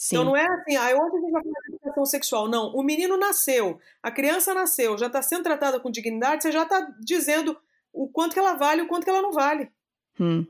Sim. 0.00 0.16
Então 0.16 0.24
não 0.24 0.34
é 0.34 0.46
assim, 0.46 0.76
ah, 0.76 0.86
hoje 0.86 1.14
a 1.14 1.20
gente 1.20 1.30
vai 1.30 1.42
falar 1.42 1.60
de 1.60 1.74
educação 1.74 2.06
sexual. 2.06 2.48
Não, 2.48 2.74
o 2.74 2.82
menino 2.82 3.18
nasceu, 3.18 3.78
a 4.02 4.10
criança 4.10 4.54
nasceu, 4.54 4.96
já 4.96 5.08
está 5.08 5.20
sendo 5.20 5.42
tratada 5.42 5.78
com 5.78 5.90
dignidade, 5.90 6.42
você 6.42 6.50
já 6.50 6.62
está 6.62 6.80
dizendo 7.00 7.54
o 7.92 8.08
quanto 8.08 8.32
que 8.32 8.38
ela 8.38 8.54
vale 8.54 8.80
e 8.80 8.84
o 8.84 8.88
quanto 8.88 9.04
que 9.04 9.10
ela 9.10 9.20
não 9.20 9.30
vale. 9.30 9.70
Hum. 10.18 10.46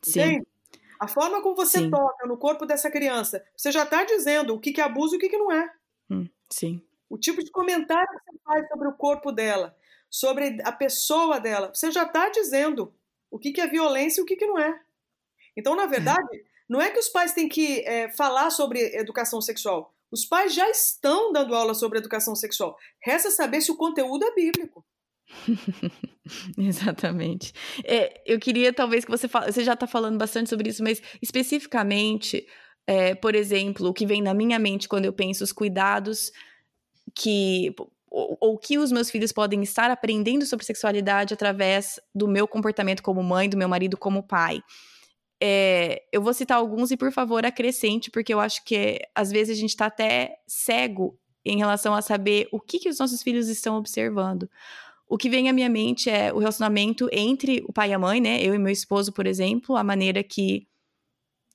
Sim. 0.00 0.20
Entende? 0.20 0.46
A 1.00 1.08
forma 1.08 1.42
como 1.42 1.56
você 1.56 1.80
sim. 1.80 1.90
toca 1.90 2.28
no 2.28 2.36
corpo 2.36 2.64
dessa 2.64 2.88
criança, 2.88 3.44
você 3.56 3.72
já 3.72 3.82
está 3.82 4.04
dizendo 4.04 4.54
o 4.54 4.60
que, 4.60 4.72
que 4.72 4.80
é 4.80 4.84
abuso 4.84 5.14
e 5.14 5.18
o 5.18 5.20
que, 5.20 5.30
que 5.30 5.36
não 5.36 5.50
é. 5.50 5.68
Hum. 6.08 6.28
Sim. 6.48 6.80
O 7.10 7.18
tipo 7.18 7.42
de 7.42 7.50
comentário 7.50 8.06
que 8.06 8.32
você 8.32 8.38
faz 8.44 8.68
sobre 8.68 8.86
o 8.86 8.92
corpo 8.92 9.32
dela, 9.32 9.76
sobre 10.08 10.62
a 10.62 10.70
pessoa 10.70 11.40
dela, 11.40 11.72
você 11.74 11.90
já 11.90 12.04
está 12.04 12.28
dizendo 12.28 12.94
o 13.32 13.36
que, 13.36 13.50
que 13.50 13.60
é 13.60 13.66
violência 13.66 14.20
e 14.20 14.22
o 14.22 14.26
que, 14.26 14.36
que 14.36 14.46
não 14.46 14.56
é. 14.56 14.80
Então, 15.56 15.74
na 15.74 15.86
verdade, 15.86 16.36
é 16.36 16.55
não 16.68 16.80
é 16.80 16.90
que 16.90 16.98
os 16.98 17.08
pais 17.08 17.32
têm 17.32 17.48
que 17.48 17.80
é, 17.80 18.08
falar 18.10 18.50
sobre 18.50 18.80
educação 18.96 19.40
sexual. 19.40 19.94
Os 20.10 20.24
pais 20.24 20.54
já 20.54 20.68
estão 20.70 21.32
dando 21.32 21.54
aula 21.54 21.74
sobre 21.74 21.98
educação 21.98 22.34
sexual. 22.34 22.76
Resta 23.02 23.30
saber 23.30 23.60
se 23.60 23.70
o 23.70 23.76
conteúdo 23.76 24.24
é 24.24 24.34
bíblico. 24.34 24.84
Exatamente. 26.58 27.52
É, 27.84 28.22
eu 28.24 28.38
queria 28.38 28.72
talvez 28.72 29.04
que 29.04 29.10
você 29.10 29.28
fale, 29.28 29.52
você 29.52 29.64
já 29.64 29.74
está 29.74 29.86
falando 29.86 30.18
bastante 30.18 30.48
sobre 30.48 30.70
isso, 30.70 30.82
mas 30.82 31.02
especificamente, 31.20 32.46
é, 32.86 33.14
por 33.14 33.34
exemplo, 33.34 33.88
o 33.88 33.94
que 33.94 34.06
vem 34.06 34.22
na 34.22 34.34
minha 34.34 34.58
mente 34.58 34.88
quando 34.88 35.04
eu 35.04 35.12
penso 35.12 35.42
os 35.42 35.52
cuidados 35.52 36.30
que 37.14 37.74
ou, 38.08 38.38
ou 38.40 38.58
que 38.58 38.78
os 38.78 38.92
meus 38.92 39.10
filhos 39.10 39.32
podem 39.32 39.62
estar 39.62 39.90
aprendendo 39.90 40.46
sobre 40.46 40.64
sexualidade 40.64 41.34
através 41.34 42.00
do 42.14 42.28
meu 42.28 42.46
comportamento 42.46 43.02
como 43.02 43.22
mãe, 43.22 43.48
do 43.48 43.56
meu 43.56 43.68
marido 43.68 43.96
como 43.96 44.22
pai. 44.22 44.62
É, 45.40 46.02
eu 46.12 46.22
vou 46.22 46.32
citar 46.32 46.56
alguns 46.56 46.90
e, 46.90 46.96
por 46.96 47.12
favor, 47.12 47.44
acrescente, 47.44 48.10
porque 48.10 48.32
eu 48.32 48.40
acho 48.40 48.64
que 48.64 49.00
às 49.14 49.30
vezes 49.30 49.56
a 49.56 49.60
gente 49.60 49.70
está 49.70 49.86
até 49.86 50.38
cego 50.46 51.18
em 51.44 51.58
relação 51.58 51.94
a 51.94 52.02
saber 52.02 52.48
o 52.50 52.58
que, 52.58 52.78
que 52.78 52.88
os 52.88 52.98
nossos 52.98 53.22
filhos 53.22 53.48
estão 53.48 53.76
observando. 53.76 54.50
O 55.08 55.16
que 55.16 55.30
vem 55.30 55.48
à 55.48 55.52
minha 55.52 55.68
mente 55.68 56.10
é 56.10 56.32
o 56.32 56.38
relacionamento 56.38 57.08
entre 57.12 57.62
o 57.68 57.72
pai 57.72 57.90
e 57.90 57.92
a 57.92 57.98
mãe, 57.98 58.20
né? 58.20 58.42
Eu 58.42 58.54
e 58.54 58.58
meu 58.58 58.72
esposo, 58.72 59.12
por 59.12 59.26
exemplo, 59.26 59.76
a 59.76 59.84
maneira 59.84 60.22
que 60.24 60.66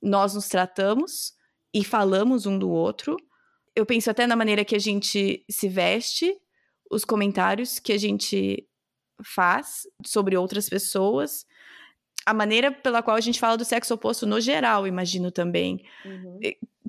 nós 0.00 0.34
nos 0.34 0.48
tratamos 0.48 1.34
e 1.74 1.84
falamos 1.84 2.46
um 2.46 2.58
do 2.58 2.70
outro. 2.70 3.16
Eu 3.76 3.84
penso 3.84 4.10
até 4.10 4.26
na 4.26 4.36
maneira 4.36 4.64
que 4.64 4.74
a 4.74 4.78
gente 4.78 5.44
se 5.50 5.68
veste, 5.68 6.34
os 6.90 7.04
comentários 7.04 7.78
que 7.78 7.92
a 7.92 7.98
gente 7.98 8.66
faz 9.22 9.86
sobre 10.04 10.36
outras 10.36 10.68
pessoas 10.68 11.46
a 12.24 12.34
maneira 12.34 12.70
pela 12.70 13.02
qual 13.02 13.16
a 13.16 13.20
gente 13.20 13.40
fala 13.40 13.56
do 13.56 13.64
sexo 13.64 13.94
oposto 13.94 14.26
no 14.26 14.40
geral, 14.40 14.86
imagino 14.86 15.30
também. 15.30 15.84
Uhum. 16.04 16.40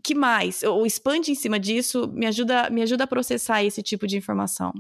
Que 0.04 0.14
mais? 0.14 0.64
Ou 0.64 0.86
expande 0.86 1.32
em 1.32 1.36
cima 1.36 1.60
disso, 1.60 2.08
me 2.08 2.26
ajuda, 2.26 2.70
me 2.70 2.82
ajuda 2.82 3.06
a 3.06 3.08
processar 3.08 3.64
esse 3.64 3.82
tipo 3.82 4.06
de 4.06 4.18
informação. 4.18 4.74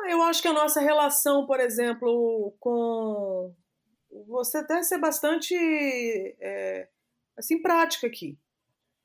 Ah, 0.00 0.10
eu 0.10 0.22
acho 0.22 0.42
que 0.42 0.48
a 0.48 0.52
nossa 0.52 0.80
relação, 0.80 1.46
por 1.46 1.60
exemplo, 1.60 2.54
com 2.60 3.54
você 4.28 4.58
até 4.58 4.82
ser 4.82 4.98
bastante 4.98 5.54
é, 5.54 6.88
assim 7.36 7.60
prática 7.62 8.06
aqui. 8.06 8.38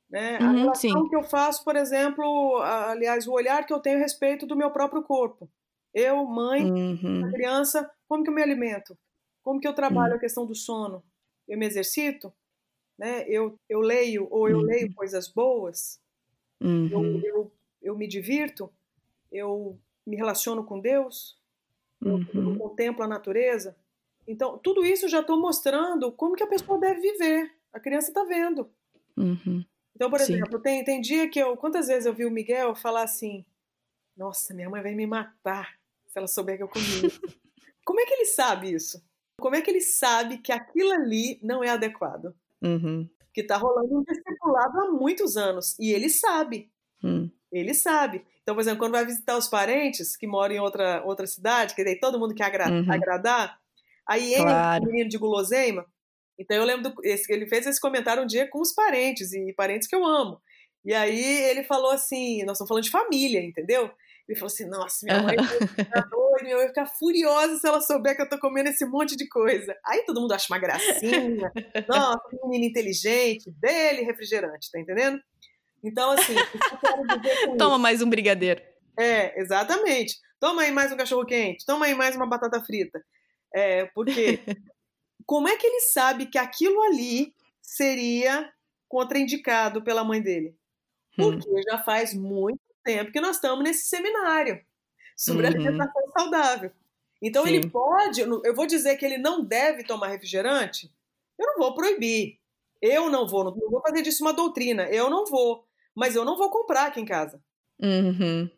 Né? 0.09 0.39
Uhum, 0.39 0.47
a 0.47 0.51
relação 0.51 1.03
sim. 1.03 1.09
que 1.09 1.15
eu 1.15 1.23
faço, 1.23 1.63
por 1.63 1.75
exemplo, 1.75 2.61
aliás, 2.61 3.27
o 3.27 3.33
olhar 3.33 3.65
que 3.65 3.73
eu 3.73 3.79
tenho 3.79 3.97
a 3.97 4.01
respeito 4.01 4.45
do 4.45 4.55
meu 4.55 4.71
próprio 4.71 5.03
corpo. 5.03 5.49
Eu, 5.93 6.25
mãe, 6.25 6.63
uhum. 6.69 7.29
criança, 7.31 7.89
como 8.07 8.23
que 8.23 8.29
eu 8.29 8.33
me 8.33 8.41
alimento? 8.41 8.97
Como 9.47 9.61
que 9.61 9.67
eu 9.67 9.73
trabalho 9.73 10.11
uhum. 10.11 10.17
a 10.17 10.19
questão 10.19 10.45
do 10.45 10.53
sono? 10.53 11.01
Eu 11.47 11.57
me 11.57 11.65
exercito? 11.65 12.33
Né? 12.99 13.23
Eu, 13.29 13.57
eu 13.69 13.79
leio 13.79 14.27
ou 14.29 14.49
eu 14.49 14.57
uhum. 14.57 14.63
leio 14.63 14.93
coisas 14.93 15.29
boas? 15.29 16.01
Uhum. 16.59 16.89
Eu, 16.91 17.21
eu, 17.23 17.51
eu, 17.81 17.97
me 17.97 18.09
divirto? 18.09 18.69
Eu 19.31 19.79
me 20.05 20.17
relaciono 20.17 20.65
com 20.65 20.81
Deus? 20.81 21.39
Eu, 22.01 22.19
eu 22.33 22.41
uhum. 22.41 22.57
contemplo 22.57 23.05
a 23.05 23.07
natureza? 23.07 23.73
Então, 24.27 24.57
tudo 24.57 24.83
isso 24.83 25.07
já 25.07 25.21
estou 25.21 25.39
mostrando 25.39 26.11
como 26.11 26.35
que 26.35 26.43
a 26.43 26.47
pessoa 26.47 26.77
deve 26.77 26.99
viver. 26.99 27.49
A 27.71 27.79
criança 27.79 28.09
está 28.09 28.25
vendo. 28.25 28.69
Uhum. 29.15 29.63
Então, 29.95 30.09
por 30.09 30.19
exemplo, 30.19 30.59
tem, 30.59 30.83
tem 30.83 30.99
dia 30.99 31.29
que 31.29 31.39
eu... 31.39 31.55
Quantas 31.55 31.87
vezes 31.87 32.05
eu 32.05 32.13
vi 32.13 32.25
o 32.25 32.31
Miguel 32.31 32.75
falar 32.75 33.03
assim... 33.03 33.45
Nossa, 34.13 34.53
minha 34.53 34.69
mãe 34.69 34.83
vai 34.83 34.93
me 34.93 35.07
matar 35.07 35.79
se 36.05 36.17
ela 36.17 36.27
souber 36.27 36.57
que 36.57 36.63
eu 36.63 36.67
comi 36.67 36.83
como 37.85 38.01
é 38.01 38.05
que 38.05 38.13
ele 38.13 38.25
sabe 38.25 38.73
isso? 38.73 39.01
Como 39.39 39.55
é 39.55 39.61
que 39.61 39.69
ele 39.69 39.81
sabe 39.81 40.39
que 40.39 40.51
aquilo 40.51 40.91
ali 40.91 41.39
não 41.43 41.63
é 41.63 41.69
adequado? 41.69 42.33
Uhum. 42.61 43.07
Que 43.33 43.41
está 43.41 43.57
rolando 43.57 43.99
um 43.99 44.03
discipulado 44.03 44.79
há 44.79 44.91
muitos 44.91 45.37
anos. 45.37 45.77
E 45.79 45.91
ele 45.91 46.09
sabe. 46.09 46.71
Uhum. 47.03 47.29
Ele 47.51 47.73
sabe. 47.73 48.25
Então, 48.41 48.55
por 48.55 48.61
exemplo, 48.61 48.79
quando 48.79 48.93
vai 48.93 49.05
visitar 49.05 49.37
os 49.37 49.47
parentes 49.47 50.17
que 50.17 50.25
moram 50.25 50.55
em 50.55 50.59
outra, 50.59 51.03
outra 51.05 51.27
cidade, 51.27 51.75
que 51.75 51.83
daí 51.83 51.99
todo 51.99 52.19
mundo 52.19 52.33
quer 52.33 52.45
agra 52.45 52.69
uhum. 52.69 52.91
agradar, 52.91 53.59
aí 54.07 54.33
ele, 54.33 54.43
claro. 54.43 54.83
o 54.83 54.87
menino 54.87 55.09
de 55.09 55.17
guloseima. 55.17 55.85
Então, 56.39 56.57
eu 56.57 56.65
lembro, 56.65 56.89
do, 56.89 56.95
esse, 57.03 57.31
ele 57.31 57.47
fez 57.47 57.65
esse 57.67 57.79
comentário 57.79 58.23
um 58.23 58.27
dia 58.27 58.47
com 58.49 58.59
os 58.59 58.73
parentes, 58.73 59.33
e 59.33 59.53
parentes 59.53 59.87
que 59.87 59.95
eu 59.95 60.05
amo. 60.05 60.41
E 60.83 60.93
aí 60.93 61.43
ele 61.49 61.63
falou 61.63 61.91
assim: 61.91 62.43
nós 62.43 62.53
estamos 62.53 62.69
falando 62.69 62.83
de 62.83 62.89
família, 62.89 63.43
entendeu? 63.43 63.91
Ele 64.27 64.37
falou 64.37 64.47
assim: 64.47 64.67
nossa, 64.67 65.05
minha 65.05 65.21
mãe 65.21 65.35
doida, 66.09 66.43
minha 66.43 66.55
mãe 66.55 66.65
vai 66.65 66.67
ficar 66.67 66.85
furiosa 66.85 67.57
se 67.57 67.67
ela 67.67 67.81
souber 67.81 68.15
que 68.15 68.21
eu 68.21 68.29
tô 68.29 68.37
comendo 68.39 68.69
esse 68.69 68.85
monte 68.85 69.15
de 69.15 69.27
coisa. 69.27 69.75
Aí 69.85 70.03
todo 70.05 70.19
mundo 70.19 70.33
acha 70.33 70.51
uma 70.51 70.59
gracinha. 70.59 71.51
Nossa, 71.87 72.29
que 72.29 72.37
menino 72.43 72.65
inteligente, 72.65 73.49
dele 73.51 74.01
refrigerante, 74.01 74.69
tá 74.71 74.79
entendendo? 74.79 75.19
Então, 75.83 76.11
assim, 76.11 76.35
Toma 77.57 77.75
isso. 77.75 77.79
mais 77.79 78.01
um 78.01 78.09
brigadeiro. 78.09 78.61
É, 78.97 79.39
exatamente. 79.39 80.19
Toma 80.39 80.63
aí 80.63 80.71
mais 80.71 80.91
um 80.91 80.97
cachorro 80.97 81.25
quente, 81.25 81.65
toma 81.65 81.85
aí 81.85 81.95
mais 81.95 82.15
uma 82.15 82.27
batata 82.27 82.61
frita. 82.61 83.03
É, 83.53 83.85
porque 83.93 84.39
como 85.25 85.47
é 85.47 85.55
que 85.55 85.65
ele 85.65 85.81
sabe 85.81 86.25
que 86.25 86.37
aquilo 86.37 86.81
ali 86.83 87.33
seria 87.61 88.51
contraindicado 88.87 89.83
pela 89.83 90.03
mãe 90.03 90.21
dele? 90.21 90.55
Hum. 91.17 91.31
Porque 91.31 91.49
hum. 91.49 91.61
já 91.69 91.77
faz 91.83 92.13
muito 92.13 92.59
tempo 92.87 93.11
que 93.11 93.19
nós 93.19 93.35
estamos 93.35 93.61
nesse 93.61 93.89
seminário 93.89 94.63
sobre 95.15 95.45
uhum. 95.45 95.53
alimentação 95.53 96.11
saudável. 96.17 96.71
Então 97.21 97.43
Sim. 97.43 97.49
ele 97.49 97.69
pode, 97.69 98.21
eu 98.21 98.55
vou 98.55 98.65
dizer 98.65 98.95
que 98.95 99.05
ele 99.05 99.17
não 99.17 99.43
deve 99.43 99.83
tomar 99.83 100.07
refrigerante, 100.07 100.89
eu 101.37 101.45
não 101.47 101.57
vou 101.57 101.73
proibir. 101.73 102.39
Eu 102.81 103.09
não 103.09 103.27
vou, 103.27 103.43
não 103.43 103.53
vou 103.53 103.81
fazer 103.81 104.03
disso 104.03 104.23
uma 104.23 104.33
doutrina, 104.33 104.83
eu 104.83 105.09
não 105.09 105.25
vou. 105.25 105.65
Mas 105.95 106.15
eu 106.15 106.23
não 106.23 106.37
vou 106.37 106.49
comprar 106.51 106.85
aqui 106.85 107.01
em 107.01 107.05
casa. 107.05 107.41
Uhum. 107.81 108.49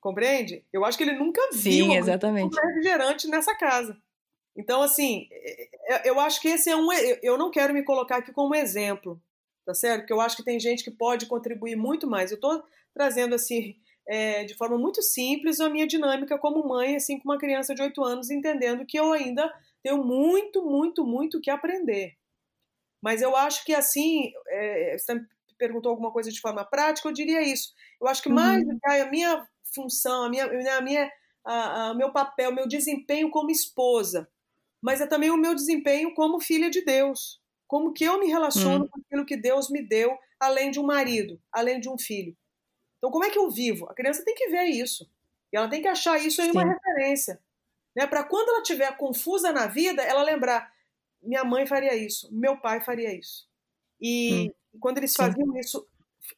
Compreende? 0.00 0.64
Eu 0.72 0.84
acho 0.84 0.96
que 0.96 1.04
ele 1.04 1.18
nunca 1.18 1.40
viu 1.52 1.86
Sim, 1.86 1.96
exatamente. 1.96 2.58
um 2.58 2.66
refrigerante 2.66 3.28
nessa 3.28 3.54
casa. 3.54 3.96
Então, 4.56 4.82
assim, 4.82 5.28
é, 5.30 5.68
é, 5.94 6.10
eu 6.10 6.18
acho 6.18 6.40
que 6.40 6.48
esse 6.48 6.70
é 6.70 6.76
um. 6.76 6.88
Eu 7.22 7.36
não 7.36 7.50
quero 7.50 7.74
me 7.74 7.84
colocar 7.84 8.16
aqui 8.16 8.32
como 8.32 8.54
exemplo, 8.54 9.20
tá 9.64 9.74
certo? 9.74 10.00
Porque 10.00 10.12
eu 10.12 10.20
acho 10.20 10.36
que 10.36 10.44
tem 10.44 10.58
gente 10.58 10.84
que 10.84 10.90
pode 10.90 11.26
contribuir 11.26 11.76
muito 11.76 12.06
mais. 12.06 12.30
Eu 12.30 12.36
estou 12.36 12.62
trazendo, 12.94 13.34
assim, 13.34 13.76
é, 14.06 14.44
de 14.44 14.54
forma 14.54 14.76
muito 14.76 15.02
simples 15.02 15.60
a 15.60 15.68
minha 15.68 15.86
dinâmica 15.86 16.38
como 16.38 16.66
mãe, 16.66 16.96
assim, 16.96 17.18
com 17.18 17.28
uma 17.28 17.38
criança 17.38 17.74
de 17.74 17.82
8 17.82 18.02
anos, 18.04 18.30
entendendo 18.30 18.86
que 18.86 18.98
eu 18.98 19.12
ainda 19.12 19.52
tenho 19.82 20.02
muito, 20.04 20.62
muito, 20.64 21.04
muito 21.04 21.40
que 21.40 21.50
aprender. 21.50 22.16
Mas 23.02 23.20
eu 23.20 23.36
acho 23.36 23.64
que, 23.64 23.74
assim, 23.74 24.32
é, 24.48 24.96
você 24.96 25.14
me 25.14 25.26
perguntou 25.58 25.90
alguma 25.90 26.12
coisa 26.12 26.30
de 26.30 26.40
forma 26.40 26.64
prática, 26.64 27.08
eu 27.08 27.12
diria 27.12 27.42
isso. 27.42 27.72
Eu 28.00 28.06
acho 28.06 28.22
que 28.22 28.28
mais 28.28 28.64
uhum. 28.64 28.78
a 28.84 29.10
minha 29.10 29.46
função, 29.74 30.24
a 30.24 30.30
minha, 30.30 30.44
a 30.76 30.80
minha, 30.80 31.10
a, 31.44 31.88
a, 31.88 31.94
meu 31.94 32.12
papel, 32.12 32.52
meu 32.52 32.68
desempenho 32.68 33.30
como 33.30 33.50
esposa, 33.50 34.28
mas 34.80 35.00
é 35.00 35.06
também 35.06 35.30
o 35.30 35.36
meu 35.36 35.54
desempenho 35.54 36.14
como 36.14 36.40
filha 36.40 36.70
de 36.70 36.84
Deus. 36.84 37.41
Como 37.72 37.94
que 37.94 38.04
eu 38.04 38.20
me 38.20 38.26
relaciono 38.26 38.84
hum. 38.84 38.88
com 38.88 39.00
aquilo 39.00 39.24
que 39.24 39.34
Deus 39.34 39.70
me 39.70 39.80
deu, 39.80 40.18
além 40.38 40.70
de 40.70 40.78
um 40.78 40.82
marido, 40.82 41.40
além 41.50 41.80
de 41.80 41.88
um 41.88 41.96
filho. 41.96 42.36
Então, 42.98 43.10
como 43.10 43.24
é 43.24 43.30
que 43.30 43.38
eu 43.38 43.48
vivo? 43.48 43.88
A 43.88 43.94
criança 43.94 44.22
tem 44.22 44.34
que 44.34 44.50
ver 44.50 44.64
isso. 44.64 45.10
E 45.50 45.56
ela 45.56 45.70
tem 45.70 45.80
que 45.80 45.88
achar 45.88 46.18
isso 46.18 46.42
Sim. 46.42 46.50
uma 46.50 46.70
referência. 46.70 47.40
Né? 47.96 48.06
Para 48.06 48.24
quando 48.24 48.50
ela 48.50 48.60
estiver 48.60 48.94
confusa 48.98 49.52
na 49.52 49.68
vida, 49.68 50.02
ela 50.02 50.22
lembrar: 50.22 50.70
minha 51.22 51.44
mãe 51.44 51.66
faria 51.66 51.96
isso, 51.96 52.28
meu 52.30 52.58
pai 52.60 52.82
faria 52.82 53.10
isso. 53.18 53.48
E 53.98 54.50
hum. 54.74 54.78
quando 54.78 54.98
eles 54.98 55.14
faziam 55.16 55.50
Sim. 55.52 55.58
isso, 55.58 55.88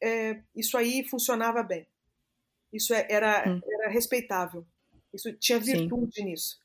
é, 0.01 0.41
isso 0.55 0.77
aí 0.77 1.05
funcionava 1.05 1.61
bem. 1.63 1.85
Isso 2.71 2.93
é, 2.93 3.05
era, 3.09 3.43
hum. 3.45 3.59
era 3.61 3.89
respeitável. 3.89 4.65
Isso 5.13 5.33
tinha 5.33 5.59
virtude 5.59 6.15
Sim. 6.15 6.23
nisso. 6.23 6.61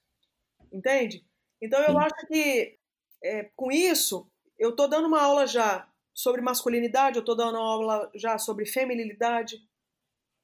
Entende? 0.73 1.27
Então 1.61 1.81
eu 1.81 1.95
Sim. 1.95 1.99
acho 1.99 2.27
que 2.29 2.79
é, 3.25 3.51
com 3.57 3.73
isso 3.73 4.30
eu 4.61 4.71
estou 4.71 4.87
dando 4.87 5.09
uma 5.09 5.23
aula 5.23 5.47
já 5.47 5.89
sobre 6.13 6.43
masculinidade, 6.43 7.17
eu 7.17 7.21
estou 7.21 7.35
dando 7.35 7.57
uma 7.57 7.67
aula 7.67 8.11
já 8.15 8.37
sobre 8.37 8.67
feminilidade. 8.67 9.57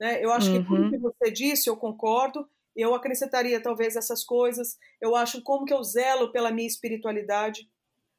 Né? 0.01 0.25
Eu 0.25 0.33
acho 0.33 0.51
uhum. 0.51 0.62
que 0.62 0.67
tudo 0.67 0.83
uhum. 0.83 0.91
que 0.91 0.99
você 0.99 1.31
disse 1.31 1.69
eu 1.69 1.77
concordo. 1.77 2.49
Eu 2.75 2.95
acrescentaria 2.95 3.62
talvez 3.62 3.95
essas 3.95 4.25
coisas. 4.25 4.79
Eu 5.01 5.14
acho 5.14 5.43
como 5.43 5.67
que 5.67 5.73
eu 5.73 5.85
zelo 5.85 6.33
pela 6.33 6.51
minha 6.51 6.67
espiritualidade, 6.67 7.71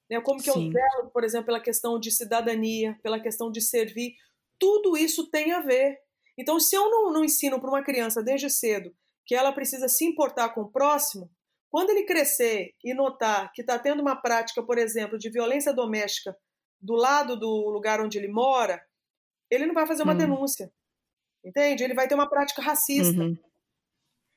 né? 0.10 0.20
Como 0.22 0.42
que 0.42 0.52
Sim. 0.52 0.68
eu 0.68 0.72
zelo, 0.72 1.12
por 1.12 1.24
exemplo, 1.24 1.48
pela 1.48 1.60
questão 1.60 2.00
de 2.00 2.12
cidadania, 2.12 2.98
pela 3.04 3.20
questão 3.20 3.52
de 3.52 3.62
servir. 3.62 4.16
Tudo 4.58 4.98
isso 4.98 5.30
tem 5.30 5.52
a 5.52 5.62
ver. 5.62 6.00
Então, 6.36 6.60
se 6.60 6.76
eu 6.76 6.90
não, 6.90 7.12
não 7.12 7.24
ensino 7.24 7.60
para 7.60 7.70
uma 7.70 7.84
criança 7.84 8.24
desde 8.24 8.50
cedo 8.50 8.96
que 9.26 9.36
ela 9.36 9.52
precisa 9.52 9.88
se 9.90 10.06
importar 10.06 10.50
com 10.50 10.62
o 10.62 10.72
próximo, 10.72 11.30
quando 11.78 11.92
ele 11.92 12.06
crescer 12.06 12.74
e 12.84 12.92
notar 12.92 13.54
que 13.54 13.62
está 13.62 13.78
tendo 13.78 14.02
uma 14.02 14.16
prática, 14.16 14.64
por 14.64 14.80
exemplo, 14.80 15.16
de 15.16 15.30
violência 15.30 15.72
doméstica 15.72 16.36
do 16.82 16.96
lado 16.96 17.38
do 17.38 17.70
lugar 17.70 18.02
onde 18.02 18.18
ele 18.18 18.30
mora, 18.30 18.84
ele 19.48 19.68
não 19.68 19.76
vai 19.76 19.86
fazer 19.86 20.02
uma 20.02 20.14
hum. 20.14 20.18
denúncia. 20.18 20.74
Entende? 21.46 21.84
Ele 21.84 21.94
vai 21.94 22.08
ter 22.08 22.16
uma 22.16 22.28
prática 22.28 22.64
racista. 22.64 23.22
Uhum. 23.22 23.38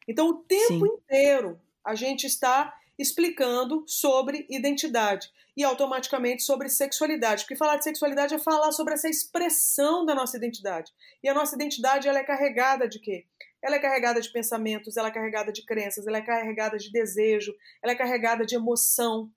Então, 0.07 0.28
o 0.28 0.34
tempo 0.43 0.86
Sim. 0.86 0.93
inteiro, 0.93 1.59
a 1.82 1.95
gente 1.95 2.26
está 2.26 2.78
explicando 2.99 3.84
sobre 3.86 4.47
identidade 4.51 5.30
e 5.57 5.64
automaticamente 5.64 6.43
sobre 6.43 6.68
sexualidade. 6.68 7.45
Porque 7.45 7.57
falar 7.57 7.78
de 7.78 7.84
sexualidade 7.84 8.34
é 8.34 8.38
falar 8.38 8.70
sobre 8.72 8.93
essa 8.93 9.09
expressão 9.09 10.05
da 10.05 10.14
nossa 10.14 10.36
identidade. 10.36 10.93
E 11.22 11.28
a 11.28 11.32
nossa 11.32 11.55
identidade 11.55 12.07
ela 12.07 12.18
é 12.18 12.22
carregada 12.22 12.86
de 12.86 12.99
quê? 12.99 13.24
Ela 13.63 13.77
é 13.77 13.79
carregada 13.79 14.21
de 14.21 14.31
pensamentos, 14.33 14.97
ela 14.97 15.09
é 15.09 15.13
carregada 15.13 15.53
de 15.53 15.65
crenças, 15.65 16.07
ela 16.07 16.19
é 16.19 16.23
carregada 16.23 16.79
de 16.79 16.91
desejo, 16.91 17.55
ela 17.83 17.93
é 17.93 17.97
carregada 17.97 18.47
de 18.47 18.55
emoção. 18.55 19.31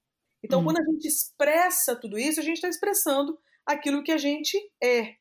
Então, 0.44 0.62
hum. 0.62 0.66
quando 0.66 0.80
a 0.80 0.84
gente 0.84 1.08
expressa 1.08 1.96
tudo 1.96 2.18
isso, 2.18 2.40
a 2.40 2.44
gente 2.44 2.56
está 2.56 2.70
expressando 2.70 3.38
aquilo 3.66 4.04
que 4.04 4.12
a 4.12 4.18
gente 4.18 4.58
é, 4.82 5.16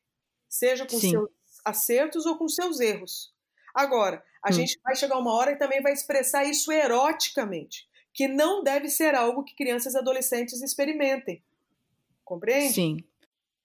seja 0.49 0.85
com 0.85 0.99
Sim. 0.99 1.11
seus 1.11 1.29
acertos 1.65 2.25
ou 2.25 2.37
com 2.37 2.47
seus 2.47 2.79
erros. 2.79 3.33
Agora, 3.73 4.23
a 4.43 4.49
hum. 4.49 4.53
gente 4.53 4.79
vai 4.83 4.95
chegar 4.95 5.17
uma 5.17 5.33
hora 5.33 5.51
e 5.51 5.57
também 5.57 5.81
vai 5.81 5.93
expressar 5.93 6.43
isso 6.43 6.71
eroticamente, 6.71 7.87
que 8.13 8.27
não 8.27 8.63
deve 8.63 8.89
ser 8.89 9.15
algo 9.15 9.43
que 9.43 9.55
crianças 9.55 9.95
e 9.95 9.97
adolescentes 9.97 10.61
experimentem. 10.61 11.43
Compreende? 12.23 12.73
Sim. 12.73 12.97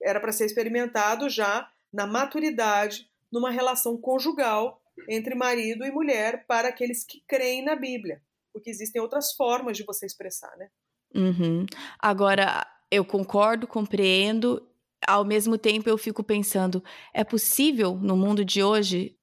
Era 0.01 0.19
para 0.19 0.31
ser 0.31 0.45
experimentado 0.45 1.29
já 1.29 1.69
na 1.91 2.07
maturidade, 2.07 3.09
numa 3.31 3.51
relação 3.51 3.97
conjugal 3.97 4.81
entre 5.07 5.35
marido 5.35 5.85
e 5.85 5.91
mulher 5.91 6.45
para 6.47 6.69
aqueles 6.69 7.05
que 7.05 7.23
creem 7.27 7.63
na 7.63 7.75
Bíblia, 7.75 8.21
porque 8.53 8.69
existem 8.69 9.01
outras 9.01 9.33
formas 9.33 9.77
de 9.77 9.83
você 9.83 10.05
expressar, 10.05 10.55
né? 10.57 10.69
Uhum. 11.15 11.65
Agora, 11.97 12.65
eu 12.91 13.05
concordo, 13.05 13.67
compreendo. 13.67 14.65
Ao 15.07 15.23
mesmo 15.23 15.57
tempo, 15.57 15.89
eu 15.89 15.97
fico 15.97 16.23
pensando: 16.23 16.83
é 17.13 17.23
possível 17.23 17.95
no 17.95 18.17
mundo 18.17 18.43
de 18.43 18.61
hoje 18.61 19.15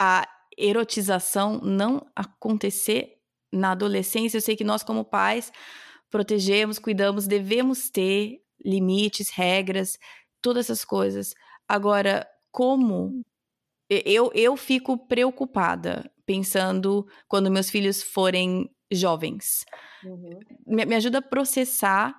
a 0.00 0.28
erotização 0.56 1.60
não 1.60 2.06
acontecer 2.14 3.18
na 3.52 3.72
adolescência? 3.72 4.36
Eu 4.36 4.42
sei 4.42 4.56
que 4.56 4.64
nós, 4.64 4.82
como 4.82 5.04
pais, 5.04 5.50
protegemos, 6.10 6.78
cuidamos, 6.78 7.26
devemos 7.26 7.90
ter 7.90 8.42
limites, 8.64 9.30
regras, 9.30 9.98
todas 10.40 10.66
essas 10.66 10.84
coisas. 10.84 11.34
Agora, 11.68 12.26
como 12.50 13.24
eu, 13.88 14.30
eu 14.34 14.56
fico 14.56 14.98
preocupada 15.06 16.10
pensando 16.24 17.06
quando 17.28 17.50
meus 17.50 17.70
filhos 17.70 18.02
forem 18.02 18.68
jovens. 18.92 19.64
Uhum. 20.04 20.40
Me, 20.66 20.84
me 20.84 20.94
ajuda 20.96 21.18
a 21.18 21.22
processar 21.22 22.14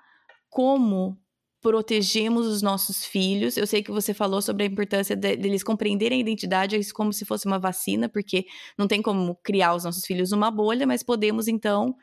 como 0.49 1.17
protegemos 1.61 2.47
os 2.47 2.61
nossos 2.61 3.05
filhos. 3.05 3.57
Eu 3.57 3.67
sei 3.67 3.83
que 3.83 3.91
você 3.91 4.13
falou 4.13 4.41
sobre 4.41 4.63
a 4.63 4.67
importância 4.67 5.15
deles 5.15 5.59
de, 5.59 5.65
compreenderem 5.65 6.19
a 6.19 6.21
identidade 6.21 6.93
como 6.93 7.11
se 7.11 7.25
fosse 7.25 7.45
uma 7.45 7.59
vacina, 7.59 8.07
porque 8.07 8.45
não 8.77 8.87
tem 8.87 9.01
como 9.01 9.35
criar 9.43 9.75
os 9.75 9.83
nossos 9.83 10.05
filhos 10.05 10.31
numa 10.31 10.49
bolha, 10.49 10.87
mas 10.87 11.03
podemos 11.03 11.47
então 11.47 11.95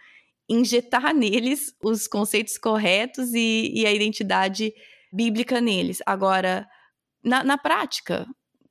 injetar 0.48 1.14
neles 1.14 1.74
os 1.82 2.06
conceitos 2.06 2.58
corretos 2.58 3.32
e, 3.32 3.72
e 3.74 3.86
a 3.86 3.92
identidade 3.92 4.72
bíblica 5.12 5.60
neles. 5.60 5.98
Agora, 6.04 6.66
na, 7.22 7.42
na 7.42 7.56
prática, 7.56 8.26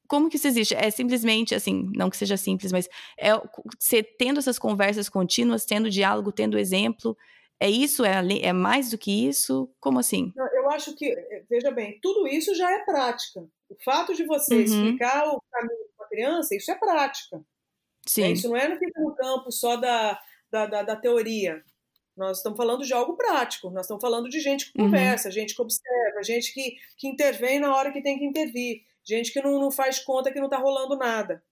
como 0.08 0.30
que 0.30 0.36
isso 0.36 0.48
existe? 0.48 0.76
É 0.76 0.90
simplesmente 0.92 1.56
assim, 1.56 1.90
não 1.96 2.10
que 2.10 2.18
seja 2.18 2.38
simples, 2.38 2.72
mas 2.72 2.88
é 3.18 3.32
você 3.80 4.04
tendo 4.04 4.40
essas 4.40 4.60
conversas 4.60 5.10
contínuas, 5.10 5.66
tendo 5.66 5.90
diálogo, 5.90 6.32
tendo 6.32 6.58
exemplo. 6.58 7.18
É 7.60 7.70
isso? 7.70 8.04
É, 8.04 8.22
é 8.42 8.52
mais 8.52 8.90
do 8.90 8.98
que 8.98 9.28
isso? 9.28 9.70
Como 9.80 10.00
assim? 10.00 10.34
Eu 10.36 10.70
acho 10.72 10.96
que, 10.96 11.06
eh, 11.06 11.44
veja 11.50 11.72
bem, 11.72 11.98
tudo 12.02 12.28
isso 12.28 12.54
já 12.54 12.70
é 12.72 12.84
prática. 12.84 13.42
O 13.70 13.76
fato 13.84 14.14
de 14.14 14.26
você 14.26 14.56
uhum. 14.56 14.62
explicar 14.62 15.28
o 15.30 15.42
caminho 15.52 15.86
para 15.96 16.06
a 16.06 16.10
criança, 16.10 16.56
isso 16.56 16.72
é 16.72 16.76
prática. 16.76 17.42
Sim. 18.06 18.24
É, 18.24 18.32
isso 18.32 18.50
não 18.50 18.58
é 18.58 18.68
no, 18.68 18.78
no 18.98 19.16
campo 19.16 19.52
só 19.52 19.78
da, 19.78 20.20
da, 20.52 20.66
da, 20.66 20.84
da, 20.84 20.96
teoria. 20.96 21.64
Nós 22.18 22.38
estamos 22.38 22.58
falando 22.58 22.84
de 22.84 22.94
algo 22.94 23.16
prático. 23.16 23.70
Nós 23.70 23.86
estamos 23.86 24.02
falando 24.02 24.30
de 24.30 24.40
gente 24.40 24.72
que 24.72 24.80
uhum. 24.80 24.86
conversa, 24.86 25.30
uhum. 25.30 25.34
gente 25.34 25.56
que 25.56 25.62
observa, 25.62 26.24
gente 26.24 26.54
que, 26.54 26.76
que 26.98 27.08
intervém 27.08 27.60
na 27.60 27.74
hora 27.76 27.92
que 27.92 28.02
tem 28.02 28.20
que 28.20 28.26
intervir. 28.26 28.82
Gente 29.06 29.32
que 29.32 29.42
não, 29.42 29.60
não 29.60 29.72
faz 29.72 30.00
conta 30.00 30.32
que 30.32 30.40
não 30.40 30.46
está 30.46 30.58
rolando 30.58 30.96
nada. 30.96 31.44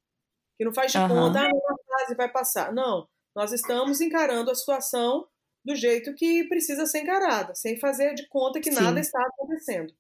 Que 0.57 0.65
não 0.65 0.73
faz 0.73 0.91
de 0.91 0.97
uhum. 0.97 1.07
conta, 1.07 1.41
ah, 1.41 1.49
uma 1.49 1.77
fase 1.87 2.15
vai 2.15 2.29
passar. 2.29 2.73
Não. 2.73 3.07
Nós 3.35 3.51
estamos 3.51 4.01
encarando 4.01 4.51
a 4.51 4.55
situação 4.55 5.27
do 5.63 5.75
jeito 5.75 6.13
que 6.15 6.43
precisa 6.45 6.85
ser 6.85 6.99
encarada, 6.99 7.53
sem 7.53 7.79
fazer 7.79 8.13
de 8.13 8.27
conta 8.27 8.59
que 8.59 8.71
Sim. 8.71 8.81
nada 8.81 8.99
está 8.99 9.21
acontecendo. 9.21 9.93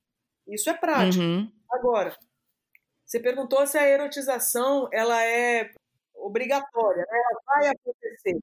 Isso 0.47 0.69
é 0.69 0.73
prático. 0.73 1.23
Uhum. 1.23 1.51
Agora, 1.71 2.17
você 3.05 3.19
perguntou 3.19 3.65
se 3.67 3.77
a 3.77 3.87
erotização 3.87 4.89
ela 4.91 5.23
é 5.23 5.71
obrigatória, 6.15 7.05
né? 7.09 7.17
ela 7.17 7.41
vai 7.45 7.67
acontecer. 7.67 8.39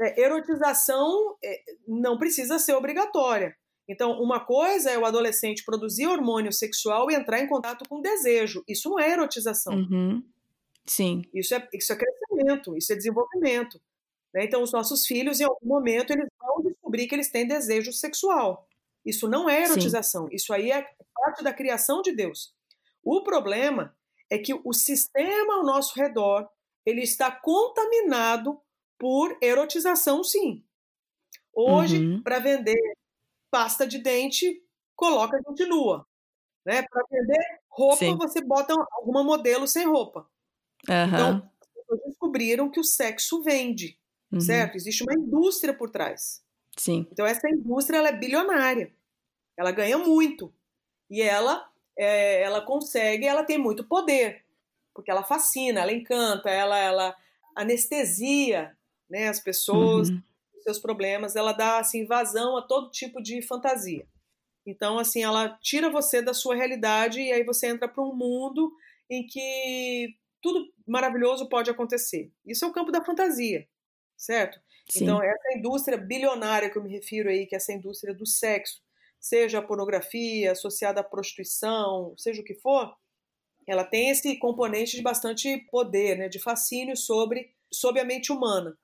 É, 0.00 0.20
erotização 0.20 1.36
é, 1.44 1.62
não 1.86 2.18
precisa 2.18 2.58
ser 2.58 2.74
obrigatória. 2.74 3.56
Então, 3.90 4.22
uma 4.22 4.38
coisa 4.38 4.88
é 4.88 4.96
o 4.96 5.04
adolescente 5.04 5.64
produzir 5.64 6.06
hormônio 6.06 6.52
sexual 6.52 7.10
e 7.10 7.14
entrar 7.16 7.40
em 7.40 7.48
contato 7.48 7.84
com 7.88 8.00
desejo. 8.00 8.62
Isso 8.68 8.88
não 8.88 9.00
é 9.00 9.10
erotização. 9.10 9.74
Uhum. 9.74 10.22
Sim. 10.86 11.22
Isso 11.34 11.52
é, 11.56 11.68
isso 11.74 11.92
é 11.92 11.96
crescimento, 11.96 12.76
isso 12.76 12.92
é 12.92 12.96
desenvolvimento. 12.96 13.80
Né? 14.32 14.44
Então, 14.44 14.62
os 14.62 14.70
nossos 14.70 15.04
filhos, 15.04 15.40
em 15.40 15.44
algum 15.44 15.66
momento, 15.66 16.12
eles 16.12 16.28
vão 16.40 16.62
descobrir 16.62 17.08
que 17.08 17.16
eles 17.16 17.32
têm 17.32 17.48
desejo 17.48 17.92
sexual. 17.92 18.68
Isso 19.04 19.26
não 19.26 19.50
é 19.50 19.64
erotização. 19.64 20.28
Sim. 20.28 20.36
Isso 20.36 20.52
aí 20.52 20.70
é 20.70 20.88
parte 21.12 21.42
da 21.42 21.52
criação 21.52 22.00
de 22.00 22.12
Deus. 22.12 22.54
O 23.02 23.24
problema 23.24 23.92
é 24.30 24.38
que 24.38 24.54
o 24.54 24.72
sistema 24.72 25.54
ao 25.54 25.64
nosso 25.64 25.98
redor 25.98 26.48
ele 26.86 27.02
está 27.02 27.28
contaminado 27.28 28.56
por 28.96 29.36
erotização, 29.42 30.22
sim. 30.22 30.62
Hoje, 31.52 31.98
uhum. 31.98 32.22
para 32.22 32.38
vender 32.38 32.78
pasta 33.50 33.86
de 33.86 33.98
dente, 33.98 34.62
coloca 34.94 35.36
a 35.36 35.50
gente 35.50 35.66
nua. 35.66 36.06
Né? 36.64 36.82
Para 36.82 37.04
vender 37.10 37.60
roupa, 37.68 37.96
Sim. 37.96 38.16
você 38.16 38.40
bota 38.42 38.74
alguma 38.92 39.24
modelo 39.24 39.66
sem 39.66 39.86
roupa. 39.86 40.28
Uhum. 40.88 41.06
Então, 41.06 41.50
pessoas 41.90 42.00
descobriram 42.06 42.70
que 42.70 42.80
o 42.80 42.84
sexo 42.84 43.42
vende, 43.42 43.98
uhum. 44.32 44.40
certo? 44.40 44.76
Existe 44.76 45.02
uma 45.02 45.14
indústria 45.14 45.74
por 45.74 45.90
trás. 45.90 46.42
Sim. 46.76 47.06
Então 47.10 47.26
essa 47.26 47.48
indústria 47.48 47.98
ela 47.98 48.08
é 48.08 48.16
bilionária, 48.16 48.92
ela 49.56 49.72
ganha 49.72 49.98
muito 49.98 50.52
e 51.10 51.20
ela 51.20 51.68
é, 51.98 52.42
ela 52.42 52.62
consegue, 52.62 53.26
ela 53.26 53.44
tem 53.44 53.58
muito 53.58 53.84
poder 53.84 54.44
porque 54.94 55.10
ela 55.10 55.22
fascina, 55.22 55.80
ela 55.80 55.92
encanta, 55.92 56.48
ela 56.48 56.78
ela 56.78 57.16
anestesia, 57.56 58.76
né, 59.08 59.28
as 59.28 59.40
pessoas, 59.40 60.08
uhum. 60.08 60.22
Seus 60.62 60.78
problemas, 60.78 61.36
ela 61.36 61.52
dá 61.52 61.78
assim 61.78 62.06
vazão 62.06 62.56
a 62.56 62.62
todo 62.62 62.90
tipo 62.90 63.22
de 63.22 63.42
fantasia. 63.42 64.06
Então 64.66 64.98
assim 64.98 65.22
ela 65.22 65.58
tira 65.60 65.90
você 65.90 66.20
da 66.22 66.34
sua 66.34 66.54
realidade 66.54 67.20
e 67.20 67.32
aí 67.32 67.44
você 67.44 67.68
entra 67.68 67.88
para 67.88 68.02
um 68.02 68.14
mundo 68.14 68.72
em 69.08 69.26
que 69.26 70.14
tudo 70.40 70.72
maravilhoso 70.86 71.48
pode 71.48 71.70
acontecer. 71.70 72.32
Isso 72.46 72.64
é 72.64 72.68
o 72.68 72.72
campo 72.72 72.90
da 72.92 73.04
fantasia, 73.04 73.66
certo? 74.16 74.60
Sim. 74.88 75.04
Então, 75.04 75.22
essa 75.22 75.56
indústria 75.56 75.96
bilionária 75.96 76.70
que 76.70 76.76
eu 76.76 76.82
me 76.82 76.90
refiro 76.90 77.28
aí, 77.28 77.46
que 77.46 77.54
é 77.54 77.58
essa 77.58 77.72
indústria 77.72 78.14
do 78.14 78.26
sexo, 78.26 78.82
seja 79.20 79.58
a 79.58 79.62
pornografia 79.62 80.52
associada 80.52 81.00
à 81.00 81.04
prostituição, 81.04 82.14
seja 82.16 82.40
o 82.40 82.44
que 82.44 82.54
for, 82.54 82.96
ela 83.66 83.84
tem 83.84 84.10
esse 84.10 84.36
componente 84.38 84.96
de 84.96 85.02
bastante 85.02 85.58
poder, 85.70 86.16
né, 86.16 86.28
de 86.28 86.40
fascínio 86.40 86.96
sobre, 86.96 87.54
sobre 87.72 88.00
a 88.00 88.04
mente 88.04 88.32
humana. 88.32 88.76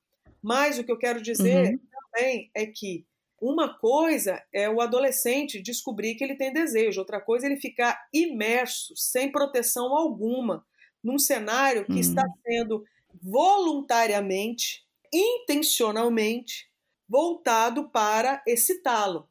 Mas 0.47 0.79
o 0.79 0.85
que 0.85 0.93
eu 0.93 0.97
quero 0.97 1.21
dizer 1.21 1.73
uhum. 1.73 1.81
também 1.91 2.53
é 2.55 2.67
que 2.67 3.05
uma 3.43 3.77
coisa 3.77 4.41
é 4.53 4.71
o 4.71 4.81
adolescente 4.81 5.61
descobrir 5.61 6.15
que 6.15 6.23
ele 6.23 6.37
tem 6.37 6.53
desejo, 6.53 7.01
outra 7.01 7.21
coisa 7.21 7.47
é 7.47 7.51
ele 7.51 7.61
ficar 7.61 8.01
imerso, 8.15 8.95
sem 8.97 9.33
proteção 9.33 9.93
alguma, 9.93 10.65
num 11.03 11.19
cenário 11.19 11.85
que 11.85 11.95
uhum. 11.95 11.99
está 11.99 12.23
sendo 12.47 12.85
voluntariamente, 13.21 14.87
intencionalmente 15.13 16.71
voltado 17.09 17.91
para 17.91 18.41
excitá-lo. 18.47 19.29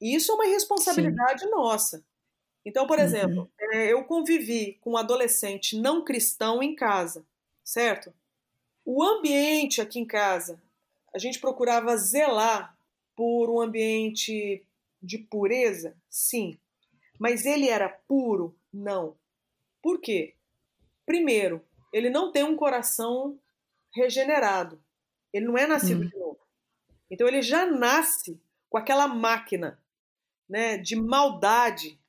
Isso 0.00 0.32
é 0.32 0.34
uma 0.34 0.46
responsabilidade 0.46 1.42
Sim. 1.42 1.50
nossa. 1.50 2.02
Então, 2.64 2.86
por 2.86 2.98
exemplo, 2.98 3.42
uhum. 3.42 3.74
é, 3.74 3.92
eu 3.92 4.02
convivi 4.04 4.78
com 4.80 4.92
um 4.92 4.96
adolescente 4.96 5.78
não 5.78 6.02
cristão 6.02 6.62
em 6.62 6.74
casa, 6.74 7.26
certo? 7.62 8.14
O 8.90 9.04
ambiente 9.04 9.82
aqui 9.82 9.98
em 9.98 10.06
casa, 10.06 10.58
a 11.14 11.18
gente 11.18 11.38
procurava 11.38 11.94
zelar 11.98 12.74
por 13.14 13.50
um 13.50 13.60
ambiente 13.60 14.64
de 15.02 15.18
pureza? 15.18 15.94
Sim. 16.08 16.58
Mas 17.18 17.44
ele 17.44 17.68
era 17.68 17.90
puro? 17.90 18.56
Não. 18.72 19.14
Por 19.82 20.00
quê? 20.00 20.36
Primeiro, 21.04 21.62
ele 21.92 22.08
não 22.08 22.32
tem 22.32 22.42
um 22.42 22.56
coração 22.56 23.38
regenerado. 23.94 24.82
Ele 25.34 25.44
não 25.44 25.58
é 25.58 25.66
nascido 25.66 26.00
hum. 26.00 26.08
de 26.08 26.16
novo. 26.16 26.40
Então 27.10 27.28
ele 27.28 27.42
já 27.42 27.66
nasce 27.66 28.40
com 28.70 28.78
aquela 28.78 29.06
máquina 29.06 29.78
né, 30.48 30.78
de 30.78 30.96
maldade. 30.96 32.00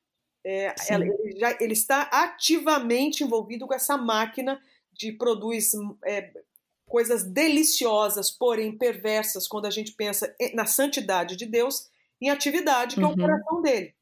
É, 0.42 0.74
ele, 0.88 1.38
já, 1.38 1.58
ele 1.60 1.74
está 1.74 2.04
ativamente 2.04 3.22
envolvido 3.22 3.66
com 3.66 3.74
essa 3.74 3.98
máquina 3.98 4.58
de 4.94 5.12
produz 5.12 5.72
é, 6.06 6.32
coisas 6.90 7.22
deliciosas, 7.22 8.30
porém 8.30 8.76
perversas, 8.76 9.46
quando 9.46 9.66
a 9.66 9.70
gente 9.70 9.92
pensa 9.92 10.34
na 10.52 10.66
santidade 10.66 11.36
de 11.36 11.46
Deus, 11.46 11.88
em 12.20 12.28
atividade, 12.28 12.96
que 12.96 13.00
uhum. 13.00 13.06
é 13.06 13.10
o 13.10 13.12
uhum. 13.12 13.20
coração 13.20 13.62
dele. 13.62 13.94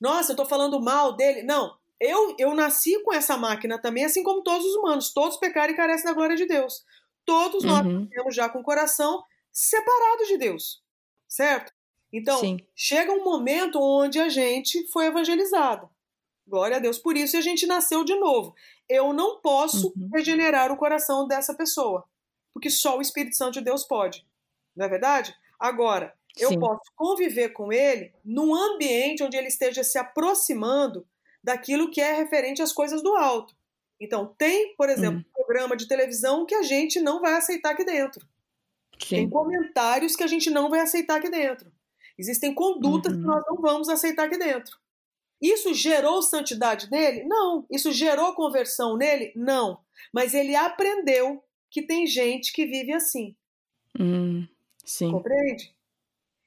Nossa, 0.00 0.32
eu 0.32 0.34
estou 0.34 0.46
falando 0.46 0.80
mal 0.80 1.14
dele. 1.14 1.42
Não, 1.42 1.76
eu, 2.00 2.34
eu 2.38 2.54
nasci 2.54 3.00
com 3.02 3.12
essa 3.12 3.36
máquina 3.36 3.78
também, 3.78 4.04
assim 4.04 4.22
como 4.22 4.42
todos 4.42 4.66
os 4.66 4.74
humanos. 4.76 5.12
Todos 5.12 5.36
pecaram 5.36 5.74
e 5.74 5.76
carecem 5.76 6.06
da 6.06 6.14
glória 6.14 6.36
de 6.36 6.46
Deus. 6.46 6.82
Todos 7.24 7.62
nós 7.62 7.86
uhum. 7.86 8.06
temos 8.06 8.34
já 8.34 8.48
com 8.48 8.60
o 8.60 8.64
coração 8.64 9.22
separado 9.52 10.24
de 10.26 10.38
Deus, 10.38 10.82
certo? 11.28 11.72
Então, 12.10 12.38
Sim. 12.38 12.56
chega 12.74 13.12
um 13.12 13.24
momento 13.24 13.78
onde 13.78 14.18
a 14.18 14.28
gente 14.28 14.86
foi 14.90 15.06
evangelizado. 15.06 15.88
Glória 16.46 16.76
a 16.78 16.80
Deus 16.80 16.98
por 16.98 17.16
isso 17.16 17.36
e 17.36 17.38
a 17.38 17.42
gente 17.42 17.66
nasceu 17.66 18.04
de 18.04 18.14
novo. 18.14 18.54
Eu 18.88 19.12
não 19.12 19.40
posso 19.40 19.92
uhum. 19.96 20.10
regenerar 20.12 20.70
o 20.70 20.76
coração 20.76 21.26
dessa 21.26 21.54
pessoa, 21.54 22.04
porque 22.52 22.70
só 22.70 22.98
o 22.98 23.02
Espírito 23.02 23.36
Santo 23.36 23.54
de 23.54 23.62
Deus 23.62 23.84
pode. 23.84 24.26
Não 24.76 24.86
é 24.86 24.88
verdade? 24.88 25.34
Agora, 25.58 26.14
eu 26.36 26.50
Sim. 26.50 26.60
posso 26.60 26.82
conviver 26.96 27.50
com 27.50 27.72
ele 27.72 28.12
num 28.24 28.54
ambiente 28.54 29.22
onde 29.22 29.36
ele 29.36 29.48
esteja 29.48 29.84
se 29.84 29.98
aproximando 29.98 31.06
daquilo 31.42 31.90
que 31.90 32.00
é 32.00 32.12
referente 32.12 32.62
às 32.62 32.72
coisas 32.72 33.02
do 33.02 33.14
alto. 33.14 33.54
Então, 34.00 34.34
tem, 34.36 34.74
por 34.76 34.88
exemplo, 34.88 35.20
hum. 35.20 35.24
um 35.28 35.32
programa 35.32 35.76
de 35.76 35.86
televisão 35.86 36.44
que 36.44 36.54
a 36.54 36.62
gente 36.62 37.00
não 37.00 37.20
vai 37.20 37.34
aceitar 37.34 37.70
aqui 37.70 37.84
dentro. 37.84 38.26
Sim. 38.98 39.16
Tem 39.16 39.30
comentários 39.30 40.16
que 40.16 40.22
a 40.22 40.26
gente 40.26 40.50
não 40.50 40.68
vai 40.68 40.80
aceitar 40.80 41.16
aqui 41.16 41.30
dentro. 41.30 41.72
Existem 42.18 42.54
condutas 42.54 43.12
uhum. 43.12 43.20
que 43.20 43.26
nós 43.26 43.44
não 43.46 43.56
vamos 43.56 43.88
aceitar 43.88 44.26
aqui 44.26 44.38
dentro. 44.38 44.78
Isso 45.44 45.74
gerou 45.74 46.22
santidade 46.22 46.90
nele? 46.90 47.22
Não. 47.24 47.66
Isso 47.70 47.92
gerou 47.92 48.34
conversão 48.34 48.96
nele? 48.96 49.30
Não. 49.36 49.78
Mas 50.10 50.32
ele 50.32 50.56
aprendeu 50.56 51.44
que 51.70 51.82
tem 51.82 52.06
gente 52.06 52.50
que 52.50 52.64
vive 52.64 52.94
assim. 52.94 53.36
Hum, 54.00 54.48
sim. 54.82 55.10
Compreende? 55.10 55.76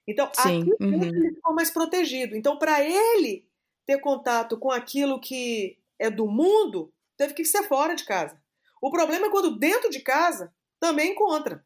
Então, 0.08 0.28
sim. 0.34 0.62
aqui 0.62 0.84
uhum. 0.84 1.04
ele 1.04 1.36
ficou 1.36 1.54
mais 1.54 1.70
protegido. 1.70 2.36
Então, 2.36 2.58
para 2.58 2.82
ele 2.84 3.48
ter 3.86 4.00
contato 4.00 4.58
com 4.58 4.72
aquilo 4.72 5.22
que 5.22 5.78
é 6.00 6.10
do 6.10 6.26
mundo, 6.26 6.92
teve 7.16 7.36
que 7.36 7.46
ser 7.46 7.68
fora 7.68 7.96
de 7.96 8.04
casa. 8.04 8.42
O 8.82 8.90
problema 8.90 9.28
é 9.28 9.30
quando 9.30 9.60
dentro 9.60 9.92
de 9.92 10.00
casa 10.00 10.52
também 10.80 11.12
encontra. 11.12 11.64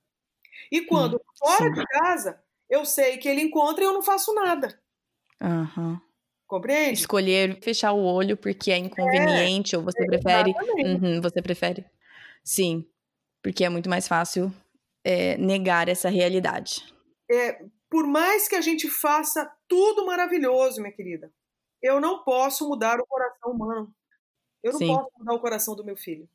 E 0.69 0.82
quando 0.82 1.15
hum, 1.15 1.19
fora 1.39 1.73
sim. 1.73 1.79
de 1.79 1.86
casa, 1.88 2.43
eu 2.69 2.84
sei 2.84 3.17
que 3.17 3.29
ele 3.29 3.41
encontra 3.41 3.86
e 3.86 3.88
eu 3.88 3.93
não 3.93 4.01
faço 4.01 4.34
nada. 4.34 4.77
Uhum. 5.41 6.11
Compreende? 6.52 6.99
Escolher 6.99 7.62
fechar 7.62 7.93
o 7.93 8.04
olho 8.04 8.36
porque 8.36 8.74
é 8.74 8.78
inconveniente, 8.78 9.74
é, 9.74 9.78
ou 9.78 9.86
você 9.86 10.06
prefere. 10.06 10.54
Uhum, 10.84 11.22
você 11.22 11.41
prefere. 11.41 11.86
Sim. 12.43 12.86
Porque 13.41 13.64
é 13.64 13.70
muito 13.70 13.89
mais 13.89 14.06
fácil 14.06 14.54
é, 15.02 15.38
negar 15.38 15.88
essa 15.88 16.10
realidade. 16.10 16.93
É, 17.32 17.64
por 17.89 18.06
mais 18.06 18.49
que 18.49 18.56
a 18.56 18.60
gente 18.60 18.89
faça 18.89 19.49
tudo 19.66 20.06
maravilhoso, 20.06 20.82
minha 20.82 20.91
querida, 20.91 21.32
eu 21.82 22.02
não 22.02 22.22
posso 22.22 22.68
mudar 22.68 22.99
o 22.99 23.08
coração 23.08 23.54
humano. 23.54 23.95
Eu 24.62 24.74
não 24.74 24.80
Sim. 24.80 24.88
posso 24.88 25.10
mudar 25.20 25.34
o 25.34 25.39
coração 25.39 25.74
do 25.74 25.86
meu 25.86 25.95
filho. 25.95 26.28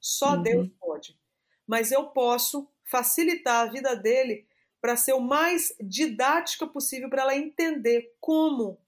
Só 0.00 0.34
uhum. 0.34 0.42
Deus 0.42 0.68
pode. 0.80 1.16
Mas 1.64 1.92
eu 1.92 2.08
posso 2.08 2.68
facilitar 2.82 3.68
a 3.68 3.70
vida 3.70 3.94
dele 3.94 4.44
para 4.80 4.96
ser 4.96 5.12
o 5.12 5.20
mais 5.20 5.72
didática 5.80 6.66
possível 6.66 7.08
para 7.08 7.22
ela 7.22 7.36
entender 7.36 8.12
como 8.18 8.81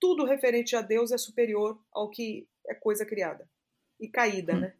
tudo 0.00 0.24
referente 0.24 0.76
a 0.76 0.80
Deus 0.80 1.12
é 1.12 1.18
superior 1.18 1.78
ao 1.92 2.08
que 2.10 2.46
é 2.66 2.74
coisa 2.74 3.04
criada 3.04 3.48
e 3.98 4.08
caída, 4.08 4.54
uhum. 4.54 4.60
né? 4.60 4.74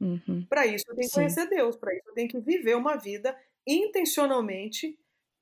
Uhum. 0.00 0.46
Para 0.48 0.66
isso 0.66 0.84
eu 0.88 0.94
tenho 0.94 1.08
que 1.08 1.14
Sim. 1.14 1.20
conhecer 1.20 1.46
Deus, 1.48 1.76
para 1.76 1.94
isso 1.94 2.08
eu 2.08 2.14
tenho 2.14 2.28
que 2.28 2.40
viver 2.40 2.76
uma 2.76 2.96
vida 2.96 3.36
intencionalmente 3.66 4.98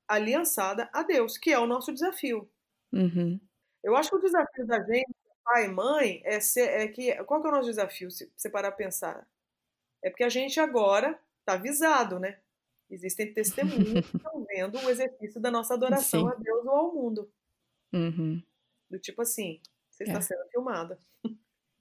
aliançada 0.07 0.89
a 0.91 1.03
Deus, 1.03 1.37
que 1.37 1.51
é 1.51 1.59
o 1.59 1.67
nosso 1.67 1.93
desafio. 1.93 2.49
Uhum. 2.91 3.39
Eu 3.83 3.95
acho 3.95 4.09
que 4.09 4.15
o 4.15 4.21
desafio 4.21 4.65
da 4.65 4.83
gente, 4.83 5.13
pai 5.43 5.65
e 5.65 5.69
mãe, 5.69 6.21
é, 6.25 6.39
ser, 6.39 6.67
é 6.69 6.87
que. 6.87 7.13
Qual 7.23 7.41
que 7.41 7.47
é 7.47 7.51
o 7.51 7.53
nosso 7.53 7.69
desafio, 7.69 8.11
se 8.11 8.29
você 8.35 8.49
parar 8.49 8.69
a 8.69 8.73
pensar? 8.73 9.25
É 10.03 10.09
porque 10.09 10.23
a 10.23 10.29
gente 10.29 10.59
agora 10.59 11.19
está 11.39 11.53
avisado, 11.53 12.19
né? 12.19 12.39
Existem 12.89 13.33
testemunhos 13.33 14.09
que 14.09 14.17
estão 14.17 14.43
vendo 14.45 14.77
o 14.79 14.89
exercício 14.89 15.39
da 15.39 15.51
nossa 15.51 15.75
adoração 15.75 16.27
Sim. 16.27 16.31
a 16.31 16.35
Deus 16.35 16.65
ou 16.65 16.75
ao 16.75 16.93
mundo. 16.93 17.31
Uhum. 17.93 18.41
Do 18.89 18.99
tipo 18.99 19.21
assim, 19.21 19.59
você 19.89 20.03
está 20.03 20.19
é. 20.19 20.21
sendo 20.21 20.49
filmada. 20.51 20.97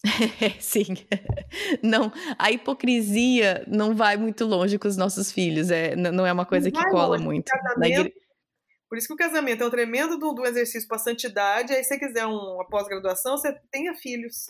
Sim. 0.60 0.94
Não, 1.82 2.12
a 2.38 2.50
hipocrisia 2.52 3.64
não 3.66 3.96
vai 3.96 4.16
muito 4.16 4.44
longe 4.44 4.78
com 4.78 4.86
os 4.86 4.96
nossos 4.96 5.32
filhos. 5.32 5.70
É, 5.70 5.96
não 5.96 6.24
é 6.24 6.32
uma 6.32 6.46
coisa 6.46 6.70
que 6.70 6.90
cola 6.90 7.16
longe. 7.16 7.24
muito. 7.24 7.46
Casamento, 7.46 8.12
por 8.88 8.96
isso 8.96 9.06
que 9.06 9.12
o 9.12 9.16
casamento 9.16 9.62
é 9.62 9.66
um 9.66 9.70
tremendo 9.70 10.18
do, 10.18 10.32
do 10.32 10.46
exercício 10.46 10.88
para 10.88 10.98
santidade. 10.98 11.72
Aí, 11.72 11.84
se 11.84 11.90
você 11.90 11.98
quiser 11.98 12.24
uma 12.24 12.66
pós-graduação, 12.66 13.36
você 13.36 13.52
tenha 13.70 13.94
filhos. 13.94 14.46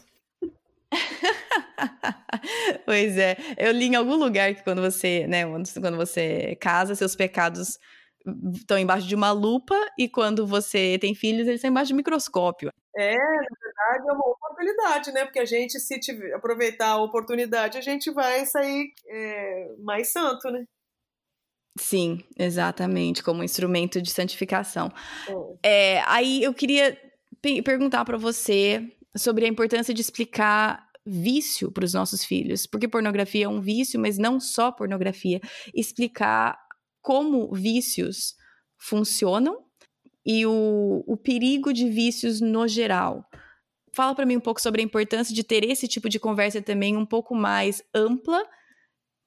pois 2.86 3.18
é, 3.18 3.36
eu 3.58 3.72
li 3.72 3.86
em 3.86 3.96
algum 3.96 4.14
lugar 4.14 4.54
que 4.54 4.62
quando 4.62 4.80
você, 4.80 5.26
né, 5.26 5.42
quando 5.80 5.96
você 5.96 6.56
casa, 6.60 6.94
seus 6.94 7.16
pecados 7.16 7.78
estão 8.54 8.78
embaixo 8.78 9.06
de 9.06 9.14
uma 9.14 9.30
lupa 9.32 9.74
e 9.98 10.08
quando 10.08 10.46
você 10.46 10.98
tem 11.00 11.14
filhos, 11.14 11.46
eles 11.46 11.56
estão 11.56 11.70
embaixo 11.70 11.88
de 11.88 11.94
um 11.94 11.96
microscópio. 11.96 12.72
É, 12.96 13.14
na 13.14 13.56
verdade 13.62 14.08
é 14.08 14.12
uma 14.12 14.28
oportunidade, 14.28 15.12
né? 15.12 15.24
Porque 15.24 15.38
a 15.38 15.44
gente, 15.44 15.78
se 15.78 16.00
tiver, 16.00 16.34
aproveitar 16.34 16.88
a 16.88 17.02
oportunidade, 17.02 17.78
a 17.78 17.80
gente 17.80 18.10
vai 18.10 18.44
sair 18.46 18.92
é, 19.06 19.74
mais 19.78 20.10
santo, 20.10 20.50
né? 20.50 20.64
Sim, 21.78 22.24
exatamente, 22.36 23.22
como 23.22 23.44
instrumento 23.44 24.02
de 24.02 24.10
santificação. 24.10 24.90
É, 25.62 26.00
aí 26.06 26.42
eu 26.42 26.52
queria 26.52 26.98
perguntar 27.40 28.04
para 28.04 28.18
você 28.18 28.84
sobre 29.16 29.44
a 29.44 29.48
importância 29.48 29.94
de 29.94 30.00
explicar 30.00 30.88
vício 31.06 31.70
para 31.72 31.84
os 31.84 31.94
nossos 31.94 32.24
filhos, 32.24 32.66
porque 32.66 32.88
pornografia 32.88 33.46
é 33.46 33.48
um 33.48 33.60
vício, 33.60 33.98
mas 33.98 34.18
não 34.18 34.38
só 34.38 34.70
pornografia. 34.70 35.40
Explicar 35.74 36.58
como 37.08 37.50
vícios 37.54 38.36
funcionam 38.76 39.64
e 40.26 40.44
o, 40.44 41.02
o 41.06 41.16
perigo 41.16 41.72
de 41.72 41.88
vícios 41.88 42.38
no 42.38 42.68
geral. 42.68 43.24
Fala 43.94 44.14
para 44.14 44.26
mim 44.26 44.36
um 44.36 44.40
pouco 44.40 44.60
sobre 44.60 44.82
a 44.82 44.84
importância 44.84 45.34
de 45.34 45.42
ter 45.42 45.64
esse 45.64 45.88
tipo 45.88 46.06
de 46.06 46.20
conversa 46.20 46.60
também 46.60 46.98
um 46.98 47.06
pouco 47.06 47.34
mais 47.34 47.82
ampla, 47.94 48.46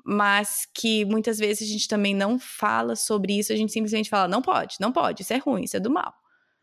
mas 0.05 0.67
que 0.75 1.05
muitas 1.05 1.39
vezes 1.39 1.67
a 1.67 1.71
gente 1.73 1.87
também 1.87 2.13
não 2.13 2.37
fala 2.37 2.95
sobre 2.95 3.39
isso, 3.39 3.51
a 3.51 3.55
gente 3.55 3.73
simplesmente 3.73 4.11
fala, 4.11 4.27
não 4.27 4.43
pode, 4.43 4.75
não 4.79 4.91
pode, 4.91 5.23
isso 5.23 5.33
é 5.33 5.37
ruim, 5.37 5.63
isso 5.63 5.75
é 5.75 5.79
do 5.79 5.89
mal. 5.89 6.13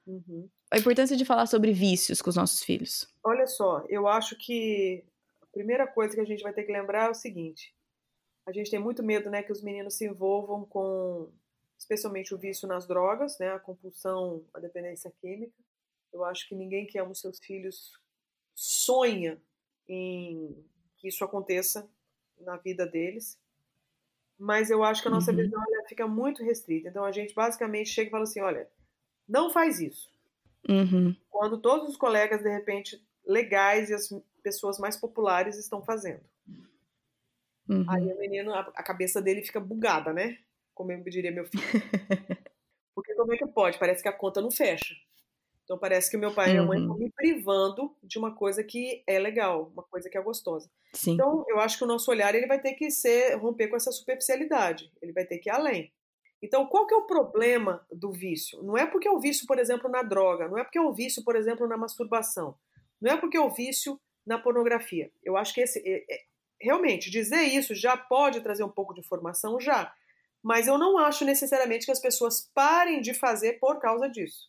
Uhum. 0.06 0.48
A 0.72 0.78
importância 0.78 1.16
de 1.16 1.24
falar 1.24 1.46
sobre 1.46 1.72
vícios 1.72 2.22
com 2.22 2.30
os 2.30 2.36
nossos 2.36 2.62
filhos. 2.62 3.12
Olha 3.24 3.48
só, 3.48 3.84
eu 3.88 4.06
acho 4.06 4.38
que 4.38 5.02
a 5.42 5.46
primeira 5.46 5.84
coisa 5.84 6.14
que 6.14 6.20
a 6.20 6.24
gente 6.24 6.44
vai 6.44 6.52
ter 6.52 6.62
que 6.62 6.70
lembrar 6.70 7.06
é 7.06 7.10
o 7.10 7.14
seguinte: 7.14 7.74
a 8.48 8.52
gente 8.52 8.70
tem 8.70 8.78
muito 8.78 9.02
medo, 9.02 9.28
né, 9.28 9.42
que 9.42 9.52
os 9.52 9.62
meninos 9.62 9.94
se 9.94 10.06
envolvam 10.06 10.64
com, 10.64 11.30
especialmente 11.78 12.34
o 12.34 12.38
vício 12.38 12.66
nas 12.66 12.86
drogas, 12.86 13.38
né, 13.38 13.50
a 13.50 13.58
compulsão, 13.58 14.42
a 14.54 14.58
dependência 14.58 15.12
química. 15.20 15.52
Eu 16.10 16.24
acho 16.24 16.48
que 16.48 16.54
ninguém 16.54 16.86
que 16.86 16.98
ama 16.98 17.10
os 17.10 17.20
seus 17.20 17.38
filhos 17.38 17.92
sonha 18.54 19.38
em 19.86 20.64
que 20.96 21.08
isso 21.08 21.22
aconteça 21.22 21.86
na 22.40 22.56
vida 22.56 22.86
deles. 22.86 23.38
Mas 24.38 24.70
eu 24.70 24.82
acho 24.82 25.02
que 25.02 25.08
a 25.08 25.10
nossa 25.10 25.30
uhum. 25.30 25.36
visão 25.36 25.60
fica 25.86 26.06
muito 26.06 26.42
restrita. 26.42 26.88
Então 26.88 27.04
a 27.04 27.12
gente 27.12 27.34
basicamente 27.34 27.90
chega 27.90 28.08
e 28.08 28.10
fala 28.10 28.22
assim: 28.22 28.40
olha, 28.40 28.70
não 29.28 29.50
faz 29.50 29.78
isso. 29.78 30.10
Uhum. 30.66 31.14
Quando 31.28 31.60
todos 31.60 31.90
os 31.90 31.96
colegas, 31.96 32.42
de 32.42 32.48
repente, 32.48 33.04
legais 33.26 33.90
e 33.90 33.94
as 33.94 34.08
pessoas 34.42 34.78
mais 34.78 34.96
populares 34.96 35.58
estão 35.58 35.82
fazendo. 35.82 36.22
Uhum. 37.68 37.84
Aí 37.88 38.02
o 38.02 38.18
menino, 38.18 38.54
a, 38.54 38.60
a, 38.60 38.82
cabeça 38.82 39.20
dele 39.20 39.44
fica 39.44 39.60
bugada, 39.60 40.12
né? 40.12 40.38
Como 40.74 40.90
eu 40.90 41.02
diria 41.04 41.30
meu 41.30 41.44
filho. 41.44 41.62
Porque 42.94 43.14
como 43.14 43.34
é 43.34 43.36
que 43.36 43.46
pode? 43.46 43.78
Parece 43.78 44.02
que 44.02 44.08
a 44.08 44.12
conta 44.12 44.40
não 44.40 44.50
fecha. 44.50 44.94
Então 45.64 45.78
parece 45.78 46.10
que 46.10 46.16
o 46.16 46.20
meu 46.20 46.32
pai 46.32 46.50
uhum. 46.50 46.54
e 46.54 46.58
a 46.58 46.62
mãe 46.62 46.78
estão 46.78 46.94
uhum. 46.94 47.00
me 47.00 47.10
privando 47.10 47.94
de 48.02 48.18
uma 48.18 48.34
coisa 48.34 48.64
que 48.64 49.02
é 49.06 49.18
legal, 49.18 49.70
uma 49.74 49.82
coisa 49.82 50.08
que 50.08 50.16
é 50.16 50.22
gostosa. 50.22 50.70
Sim. 50.94 51.12
Então 51.12 51.44
eu 51.46 51.60
acho 51.60 51.76
que 51.76 51.84
o 51.84 51.86
nosso 51.86 52.10
olhar 52.10 52.34
ele 52.34 52.46
vai 52.46 52.60
ter 52.60 52.72
que 52.72 52.90
ser 52.90 53.34
romper 53.36 53.68
com 53.68 53.76
essa 53.76 53.92
superficialidade. 53.92 54.90
Ele 55.02 55.12
vai 55.12 55.26
ter 55.26 55.38
que 55.38 55.50
ir 55.50 55.52
além. 55.52 55.92
Então, 56.40 56.66
qual 56.66 56.86
que 56.86 56.94
é 56.94 56.96
o 56.96 57.06
problema 57.06 57.84
do 57.90 58.12
vício? 58.12 58.62
Não 58.62 58.78
é 58.78 58.86
porque 58.86 59.08
é 59.08 59.10
o 59.10 59.18
vício, 59.18 59.46
por 59.46 59.58
exemplo, 59.58 59.90
na 59.90 60.02
droga, 60.02 60.48
não 60.48 60.56
é 60.56 60.62
porque 60.62 60.78
é 60.78 60.80
o 60.80 60.92
vício, 60.92 61.24
por 61.24 61.34
exemplo, 61.34 61.66
na 61.66 61.76
masturbação, 61.76 62.54
não 63.00 63.12
é 63.12 63.16
porque 63.16 63.36
é 63.36 63.40
o 63.40 63.50
vício 63.50 64.00
na 64.24 64.38
pornografia. 64.38 65.10
Eu 65.24 65.36
acho 65.36 65.52
que 65.52 65.60
esse, 65.60 65.80
é, 65.80 66.04
é, 66.08 66.24
realmente, 66.60 67.10
dizer 67.10 67.42
isso 67.42 67.74
já 67.74 67.96
pode 67.96 68.40
trazer 68.40 68.64
um 68.64 68.68
pouco 68.68 68.94
de 68.94 69.00
informação, 69.00 69.60
já. 69.60 69.92
Mas 70.42 70.66
eu 70.66 70.78
não 70.78 70.98
acho 70.98 71.24
necessariamente 71.24 71.84
que 71.84 71.92
as 71.92 72.00
pessoas 72.00 72.50
parem 72.54 73.00
de 73.00 73.12
fazer 73.12 73.54
por 73.54 73.80
causa 73.80 74.08
disso. 74.08 74.48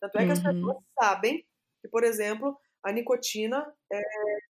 Tanto 0.00 0.18
é 0.18 0.26
que 0.26 0.32
as 0.32 0.38
uhum. 0.38 0.44
pessoas 0.44 0.76
sabem 0.98 1.44
que, 1.80 1.88
por 1.88 2.04
exemplo, 2.04 2.56
a 2.82 2.92
nicotina 2.92 3.66
é 3.90 4.00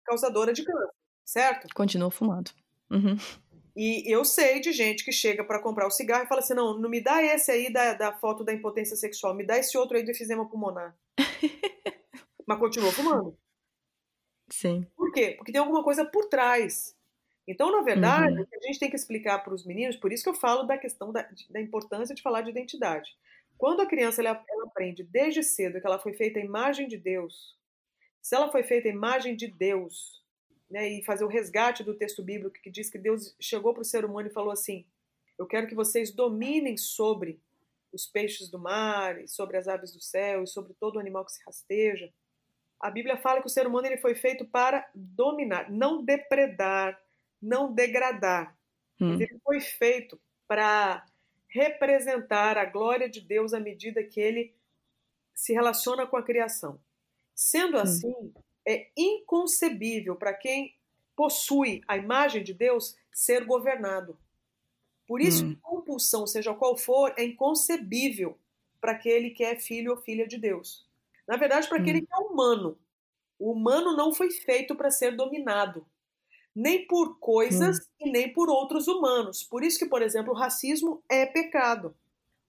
causadora 0.05 0.51
de 0.51 0.63
câncer, 0.63 0.89
certo? 1.23 1.67
Continua 1.73 2.11
fumando. 2.11 2.51
Uhum. 2.89 3.17
E 3.75 4.03
eu 4.11 4.23
sei 4.23 4.59
de 4.59 4.71
gente 4.71 5.03
que 5.03 5.11
chega 5.11 5.43
para 5.43 5.59
comprar 5.59 5.87
o 5.87 5.91
cigarro 5.91 6.25
e 6.25 6.27
fala 6.27 6.41
assim: 6.41 6.53
não, 6.53 6.77
não 6.77 6.89
me 6.89 7.01
dá 7.01 7.23
esse 7.23 7.51
aí 7.51 7.71
da, 7.71 7.93
da 7.93 8.13
foto 8.13 8.43
da 8.43 8.53
impotência 8.53 8.95
sexual, 8.95 9.33
me 9.33 9.45
dá 9.45 9.57
esse 9.57 9.77
outro 9.77 9.97
aí 9.97 10.03
do 10.03 10.11
efizema 10.11 10.47
pulmonar. 10.47 10.95
Mas 12.45 12.59
continua 12.59 12.91
fumando. 12.91 13.37
Sim. 14.53 14.85
Por 14.95 15.11
quê? 15.11 15.33
Porque 15.35 15.51
tem 15.51 15.59
alguma 15.59 15.83
coisa 15.83 16.05
por 16.05 16.25
trás. 16.25 16.95
Então, 17.47 17.71
na 17.71 17.81
verdade, 17.81 18.37
uhum. 18.37 18.45
a 18.53 18.67
gente 18.67 18.79
tem 18.79 18.89
que 18.89 18.95
explicar 18.95 19.39
para 19.39 19.53
os 19.53 19.65
meninos, 19.65 19.95
por 19.95 20.13
isso 20.13 20.23
que 20.23 20.29
eu 20.29 20.35
falo 20.35 20.63
da 20.63 20.77
questão 20.77 21.11
da, 21.11 21.27
da 21.49 21.59
importância 21.59 22.13
de 22.13 22.21
falar 22.21 22.41
de 22.41 22.51
identidade. 22.51 23.09
Quando 23.57 23.81
a 23.81 23.87
criança 23.87 24.21
ela, 24.21 24.45
ela 24.47 24.65
aprende 24.65 25.03
desde 25.03 25.41
cedo 25.41 25.81
que 25.81 25.87
ela 25.87 25.97
foi 25.97 26.13
feita 26.13 26.39
a 26.39 26.43
imagem 26.43 26.87
de 26.87 26.97
Deus, 26.97 27.57
se 28.21 28.35
ela 28.35 28.51
foi 28.51 28.61
feita 28.61 28.87
a 28.87 28.91
imagem 28.91 29.35
de 29.35 29.47
Deus, 29.47 30.23
né, 30.69 30.87
e 30.87 31.03
fazer 31.03 31.25
o 31.25 31.29
resgate 31.29 31.83
do 31.83 31.95
texto 31.95 32.23
bíblico 32.23 32.61
que 32.61 32.69
diz 32.69 32.91
que 32.91 32.99
Deus 32.99 33.35
chegou 33.39 33.73
para 33.73 33.81
o 33.81 33.85
ser 33.85 34.05
humano 34.05 34.27
e 34.27 34.33
falou 34.33 34.51
assim: 34.51 34.85
Eu 35.37 35.47
quero 35.47 35.67
que 35.67 35.75
vocês 35.75 36.11
dominem 36.11 36.77
sobre 36.77 37.41
os 37.91 38.05
peixes 38.05 38.49
do 38.49 38.59
mar, 38.59 39.17
sobre 39.27 39.57
as 39.57 39.67
aves 39.67 39.91
do 39.91 39.99
céu, 39.99 40.43
e 40.43 40.47
sobre 40.47 40.73
todo 40.75 40.99
animal 40.99 41.25
que 41.25 41.31
se 41.31 41.43
rasteja. 41.43 42.13
A 42.83 42.91
Bíblia 42.91 43.15
fala 43.15 43.39
que 43.39 43.47
o 43.47 43.49
ser 43.49 43.65
humano 43.65 43.87
ele 43.87 43.95
foi 43.95 44.13
feito 44.13 44.43
para 44.43 44.85
dominar, 44.93 45.71
não 45.71 46.03
depredar, 46.03 47.01
não 47.41 47.73
degradar. 47.73 48.57
Hum. 48.99 49.13
Ele 49.13 49.39
foi 49.41 49.61
feito 49.61 50.19
para 50.45 51.05
representar 51.47 52.57
a 52.57 52.65
glória 52.65 53.07
de 53.07 53.21
Deus 53.21 53.53
à 53.53 53.59
medida 53.61 54.03
que 54.03 54.19
ele 54.19 54.53
se 55.33 55.53
relaciona 55.53 56.05
com 56.05 56.17
a 56.17 56.23
criação. 56.23 56.77
Sendo 57.33 57.77
hum. 57.77 57.79
assim, 57.79 58.33
é 58.67 58.89
inconcebível 58.97 60.17
para 60.17 60.33
quem 60.33 60.75
possui 61.15 61.81
a 61.87 61.95
imagem 61.95 62.43
de 62.43 62.53
Deus 62.53 62.97
ser 63.13 63.45
governado. 63.45 64.19
Por 65.07 65.21
isso, 65.21 65.45
hum. 65.45 65.55
compulsão, 65.61 66.27
seja 66.27 66.53
qual 66.53 66.75
for, 66.75 67.13
é 67.15 67.23
inconcebível 67.23 68.37
para 68.81 68.91
aquele 68.91 69.29
que 69.29 69.45
é 69.45 69.55
filho 69.55 69.91
ou 69.91 69.97
filha 70.01 70.27
de 70.27 70.37
Deus. 70.37 70.85
Na 71.27 71.37
verdade, 71.37 71.67
para 71.67 71.79
aquele 71.79 71.99
hum. 71.99 72.05
que 72.05 72.13
é 72.13 72.17
humano. 72.17 72.77
O 73.39 73.51
humano 73.51 73.95
não 73.95 74.13
foi 74.13 74.29
feito 74.31 74.75
para 74.75 74.91
ser 74.91 75.15
dominado, 75.15 75.85
nem 76.55 76.85
por 76.87 77.19
coisas 77.19 77.79
hum. 77.79 77.81
e 78.01 78.11
nem 78.11 78.31
por 78.31 78.49
outros 78.49 78.87
humanos. 78.87 79.43
Por 79.43 79.63
isso 79.63 79.79
que, 79.79 79.85
por 79.85 80.01
exemplo, 80.01 80.33
o 80.33 80.37
racismo 80.37 81.03
é 81.09 81.25
pecado. 81.25 81.95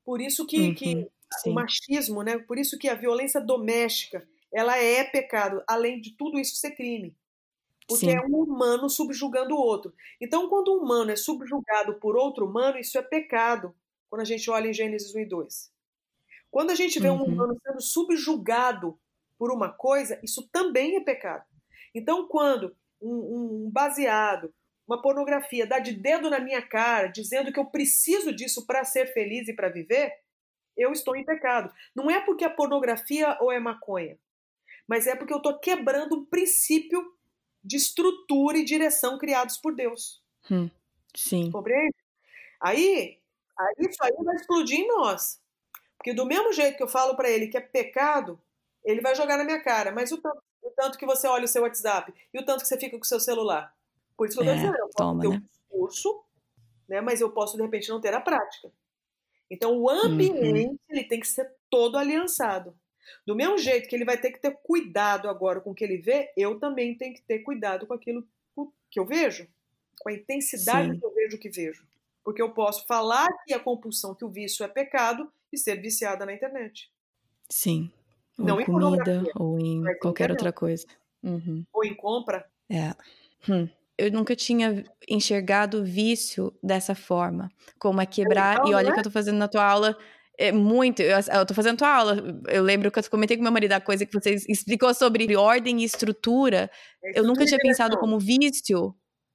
Por 0.05 0.20
isso 0.20 0.47
que, 0.47 0.68
uhum. 0.68 0.75
que 0.75 1.11
o 1.47 1.53
machismo, 1.53 2.22
né? 2.22 2.39
Por 2.39 2.59
isso 2.59 2.79
que 2.79 2.89
a 2.89 2.95
violência 2.95 3.41
doméstica 3.41 4.27
ela 4.53 4.77
é 4.77 5.03
pecado, 5.03 5.62
além 5.66 6.01
de 6.01 6.12
tudo 6.16 6.39
isso 6.39 6.55
ser 6.57 6.72
crime. 6.72 7.16
Porque 7.89 8.07
Sim. 8.07 8.16
é 8.16 8.20
um 8.20 8.37
humano 8.37 8.89
subjugando 8.89 9.55
o 9.55 9.59
outro. 9.59 9.93
Então, 10.20 10.49
quando 10.49 10.72
um 10.72 10.83
humano 10.83 11.11
é 11.11 11.16
subjugado 11.16 11.95
por 11.95 12.16
outro 12.16 12.47
humano, 12.47 12.79
isso 12.79 12.97
é 12.97 13.03
pecado, 13.03 13.75
quando 14.09 14.22
a 14.22 14.25
gente 14.25 14.49
olha 14.51 14.68
em 14.68 14.72
Gênesis 14.72 15.14
1 15.14 15.18
e 15.20 15.27
2. 15.27 15.74
Quando 16.55 16.70
a 16.70 16.74
gente 16.74 17.00
vê 17.00 17.09
uhum. 17.09 17.22
um 17.22 17.24
humano 17.24 17.59
sendo 17.61 17.80
subjugado 17.80 18.96
por 19.36 19.50
uma 19.50 19.72
coisa, 19.72 20.20
isso 20.22 20.48
também 20.52 20.94
é 20.94 21.00
pecado. 21.00 21.44
Então, 21.92 22.28
quando 22.28 22.76
um, 23.02 23.64
um 23.64 23.70
baseado, 23.72 24.55
uma 24.86 25.02
pornografia 25.02 25.66
dá 25.66 25.80
de 25.80 25.92
dedo 25.92 26.30
na 26.30 26.38
minha 26.38 26.62
cara, 26.62 27.09
dizendo 27.09 27.52
que 27.52 27.59
eu 27.59 27.66
preciso 27.66 28.32
disso 28.32 28.64
para 28.66 28.84
ser 28.84 29.12
feliz 29.12 29.48
e 29.48 29.52
para 29.52 29.68
viver, 29.68 30.12
eu 30.76 30.92
estou 30.92 31.16
em 31.16 31.24
pecado. 31.24 31.72
Não 31.92 32.09
é 32.09 32.20
porque 32.20 32.44
a 32.44 32.50
pornografia 32.50 33.36
ou 33.40 33.50
é 33.50 33.59
maconha 33.59 34.16
mas 34.86 35.07
é 35.07 35.16
porque 35.16 35.32
eu 35.32 35.38
estou 35.38 35.59
quebrando 35.59 36.16
um 36.16 36.24
princípio 36.24 37.02
de 37.62 37.76
estrutura 37.76 38.59
e 38.59 38.64
direção 38.64 39.18
criados 39.18 39.57
por 39.57 39.74
Deus. 39.74 40.22
Hum, 40.50 40.68
sim. 41.16 41.50
Compreende? 41.50 41.96
Aí, 42.61 43.18
aí 43.59 43.74
isso 43.78 44.02
aí 44.02 44.12
vai 44.22 44.36
explodir 44.36 44.80
em 44.80 44.88
nós. 44.88 45.40
Porque 46.05 46.12
do 46.12 46.26
mesmo 46.26 46.52
jeito 46.52 46.76
que 46.76 46.82
eu 46.82 46.88
falo 46.88 47.16
para 47.16 47.30
ele 47.30 47.48
que 47.48 47.57
é 47.57 47.62
pecado, 47.62 48.38
ele 48.84 49.00
vai 49.00 49.14
jogar 49.14 49.38
na 49.38 49.44
minha 49.44 49.62
cara. 49.62 49.90
Mas 49.90 50.12
o 50.12 50.18
tanto, 50.18 50.42
o 50.62 50.68
tanto, 50.68 50.98
que 50.98 51.07
você 51.07 51.26
olha 51.26 51.46
o 51.46 51.48
seu 51.48 51.62
WhatsApp 51.62 52.12
e 52.32 52.38
o 52.38 52.44
tanto 52.44 52.61
que 52.61 52.68
você 52.68 52.78
fica 52.78 52.98
com 52.98 53.02
o 53.02 53.07
seu 53.07 53.18
celular. 53.18 53.74
Por 54.14 54.28
isso 54.28 54.38
que 54.38 54.46
eu 54.46 54.52
estou 54.52 54.55
é, 54.55 54.61
dizendo, 54.61 54.78
eu 54.78 54.90
posso 54.90 54.96
toma, 54.98 55.22
ter 55.22 55.28
né? 55.30 55.36
um 55.36 55.40
discurso, 55.40 56.24
né, 56.86 57.00
mas 57.00 57.22
eu 57.22 57.30
posso, 57.30 57.57
de 57.57 57.62
repente, 57.62 57.88
não 57.88 58.02
ter 58.02 58.12
a 58.12 58.20
prática. 58.20 58.70
Então, 59.50 59.78
o 59.78 59.88
ambiente 59.88 60.66
uhum. 60.66 60.78
ele 60.90 61.05
tem 61.05 61.20
que 61.20 61.26
ser 61.26 61.50
todo 61.70 61.96
aliançado. 61.96 62.76
Do 63.26 63.34
mesmo 63.34 63.57
jeito 63.57 63.88
que 63.88 63.96
ele 63.96 64.05
vai 64.05 64.18
ter 64.18 64.30
que 64.30 64.40
ter 64.40 64.55
cuidado 64.62 65.26
agora 65.26 65.62
com 65.62 65.70
o 65.70 65.74
que 65.74 65.84
ele 65.84 65.96
vê, 65.96 66.30
eu 66.36 66.61
também 66.61 66.94
tenho 66.98 67.14
que 67.14 67.22
ter 67.22 67.38
cuidado 67.38 67.86
com 67.86 67.94
aquilo 67.94 68.28
que 68.90 69.00
eu 69.00 69.07
vejo, 69.07 69.48
com 70.00 70.11
a 70.11 70.12
intensidade 70.12 70.92
Sim. 70.92 70.98
que 70.98 71.07
eu 71.07 71.14
vejo 71.14 71.36
o 71.38 71.40
que 71.40 71.48
vejo. 71.48 71.86
Porque 72.22 72.42
eu 72.42 72.52
posso 72.52 72.86
falar 72.86 73.26
que 73.46 73.55
a 73.55 73.59
compulsão, 73.59 74.14
que 74.14 74.24
o 74.24 74.30
vício 74.30 74.62
é 74.62 74.68
pecado 74.68 75.32
e 75.55 75.59
ser 75.59 75.80
viciada 75.80 76.26
na 76.26 76.32
internet. 76.32 76.90
Sim. 77.48 77.90
Ou 78.38 78.46
Não 78.46 78.61
em 78.61 78.64
comida, 78.64 79.24
ou 79.36 79.59
em 79.59 79.82
qualquer 80.00 80.30
outra 80.30 80.52
coisa. 80.52 80.86
Uhum. 81.22 81.64
Ou 81.72 81.84
em 81.84 81.94
compra. 81.94 82.44
É. 82.68 82.94
Hum. 83.48 83.68
Eu 83.96 84.11
nunca 84.11 84.34
tinha 84.34 84.84
enxergado 85.09 85.84
vício 85.84 86.52
dessa 86.62 86.94
forma. 86.94 87.48
Como 87.78 88.00
é 88.00 88.07
quebrar. 88.07 88.55
Então, 88.55 88.70
e 88.70 88.74
olha 88.74 88.88
né? 88.88 88.92
que 88.92 88.98
eu 88.98 89.05
tô 89.05 89.11
fazendo 89.11 89.38
na 89.38 89.46
tua 89.46 89.64
aula 89.64 89.96
é 90.36 90.50
muito. 90.50 91.00
Eu, 91.00 91.16
eu 91.16 91.46
tô 91.46 91.55
fazendo 91.55 91.78
tua 91.78 91.94
aula. 91.94 92.16
Eu 92.48 92.62
lembro 92.62 92.90
que 92.90 92.98
eu 92.98 93.11
comentei 93.11 93.36
com 93.36 93.42
meu 93.42 93.52
marido 93.52 93.72
a 93.72 93.80
coisa 93.80 94.05
que 94.05 94.12
você 94.12 94.34
explicou 94.48 94.92
sobre 94.92 95.36
ordem 95.36 95.80
e 95.80 95.84
estrutura. 95.84 96.70
É 97.02 97.18
eu 97.18 97.24
nunca 97.24 97.44
tinha 97.44 97.59
pensado 97.59 97.98
como 97.98 98.18
vício. 98.18 98.94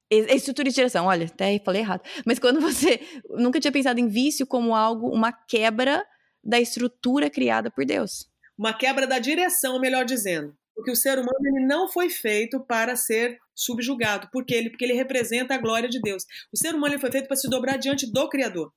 Estrutura 0.09 0.69
de 0.69 0.75
direção, 0.75 1.05
olha, 1.05 1.27
até 1.27 1.59
falei 1.59 1.81
errado. 1.81 2.01
Mas 2.25 2.39
quando 2.39 2.59
você. 2.59 2.99
Nunca 3.29 3.59
tinha 3.59 3.71
pensado 3.71 3.99
em 3.99 4.07
vício 4.07 4.47
como 4.47 4.73
algo, 4.73 5.09
uma 5.09 5.31
quebra 5.31 6.05
da 6.43 6.59
estrutura 6.59 7.29
criada 7.29 7.69
por 7.69 7.85
Deus. 7.85 8.27
Uma 8.57 8.73
quebra 8.73 9.05
da 9.05 9.19
direção, 9.19 9.79
melhor 9.79 10.05
dizendo. 10.05 10.55
Porque 10.73 10.91
o 10.91 10.95
ser 10.95 11.19
humano 11.19 11.45
ele 11.45 11.65
não 11.65 11.87
foi 11.87 12.09
feito 12.09 12.59
para 12.61 12.95
ser 12.95 13.37
subjugado. 13.53 14.29
Por 14.31 14.45
quê? 14.45 14.67
Porque 14.69 14.85
ele 14.85 14.93
representa 14.93 15.53
a 15.53 15.57
glória 15.57 15.89
de 15.89 15.99
Deus. 16.01 16.23
O 16.51 16.57
ser 16.57 16.73
humano 16.73 16.93
ele 16.93 17.01
foi 17.01 17.11
feito 17.11 17.27
para 17.27 17.35
se 17.35 17.49
dobrar 17.49 17.77
diante 17.77 18.09
do 18.11 18.29
Criador. 18.29 18.71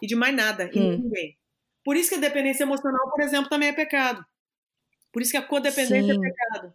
E 0.00 0.06
de 0.06 0.14
mais 0.14 0.34
nada, 0.34 0.70
e 0.72 0.78
hum. 0.78 0.98
ninguém. 1.02 1.36
Por 1.84 1.96
isso 1.96 2.10
que 2.10 2.14
a 2.14 2.20
dependência 2.20 2.62
emocional, 2.62 3.10
por 3.10 3.20
exemplo, 3.20 3.50
também 3.50 3.70
é 3.70 3.72
pecado. 3.72 4.24
Por 5.12 5.22
isso 5.22 5.32
que 5.32 5.36
a 5.36 5.42
codependência 5.42 6.12
é 6.12 6.14
Sim. 6.14 6.24
é 6.24 6.30
pecado. 6.30 6.72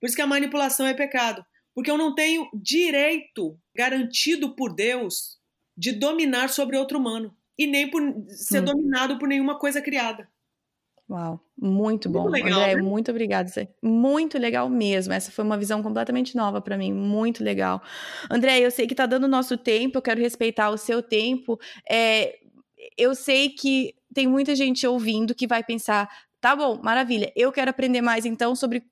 Por 0.00 0.06
isso 0.06 0.16
que 0.16 0.22
a 0.22 0.26
manipulação 0.26 0.86
é 0.86 0.94
pecado. 0.94 1.44
Porque 1.78 1.92
eu 1.92 1.96
não 1.96 2.12
tenho 2.12 2.50
direito 2.52 3.56
garantido 3.72 4.52
por 4.56 4.74
Deus 4.74 5.38
de 5.76 5.92
dominar 5.92 6.48
sobre 6.48 6.76
outro 6.76 6.98
humano. 6.98 7.32
E 7.56 7.68
nem 7.68 7.88
por 7.88 8.02
ser 8.30 8.62
hum. 8.62 8.64
dominado 8.64 9.16
por 9.16 9.28
nenhuma 9.28 9.60
coisa 9.60 9.80
criada. 9.80 10.28
Uau, 11.08 11.40
muito 11.56 12.10
bom. 12.10 12.22
Muito 12.22 12.32
legal, 12.32 12.60
André, 12.62 12.74
né? 12.74 12.82
muito 12.82 13.12
obrigada. 13.12 13.48
Muito 13.80 14.38
legal 14.38 14.68
mesmo. 14.68 15.12
Essa 15.12 15.30
foi 15.30 15.44
uma 15.44 15.56
visão 15.56 15.80
completamente 15.80 16.34
nova 16.34 16.60
para 16.60 16.76
mim. 16.76 16.92
Muito 16.92 17.44
legal. 17.44 17.80
André, 18.28 18.58
eu 18.58 18.72
sei 18.72 18.88
que 18.88 18.92
está 18.92 19.06
dando 19.06 19.28
nosso 19.28 19.56
tempo, 19.56 19.98
eu 19.98 20.02
quero 20.02 20.20
respeitar 20.20 20.70
o 20.70 20.76
seu 20.76 21.00
tempo. 21.00 21.60
É, 21.88 22.40
eu 22.96 23.14
sei 23.14 23.50
que 23.50 23.94
tem 24.12 24.26
muita 24.26 24.56
gente 24.56 24.84
ouvindo 24.84 25.32
que 25.32 25.46
vai 25.46 25.62
pensar: 25.62 26.10
tá 26.40 26.56
bom, 26.56 26.80
maravilha, 26.82 27.32
eu 27.36 27.52
quero 27.52 27.70
aprender 27.70 28.00
mais 28.00 28.26
então 28.26 28.56
sobre 28.56 28.82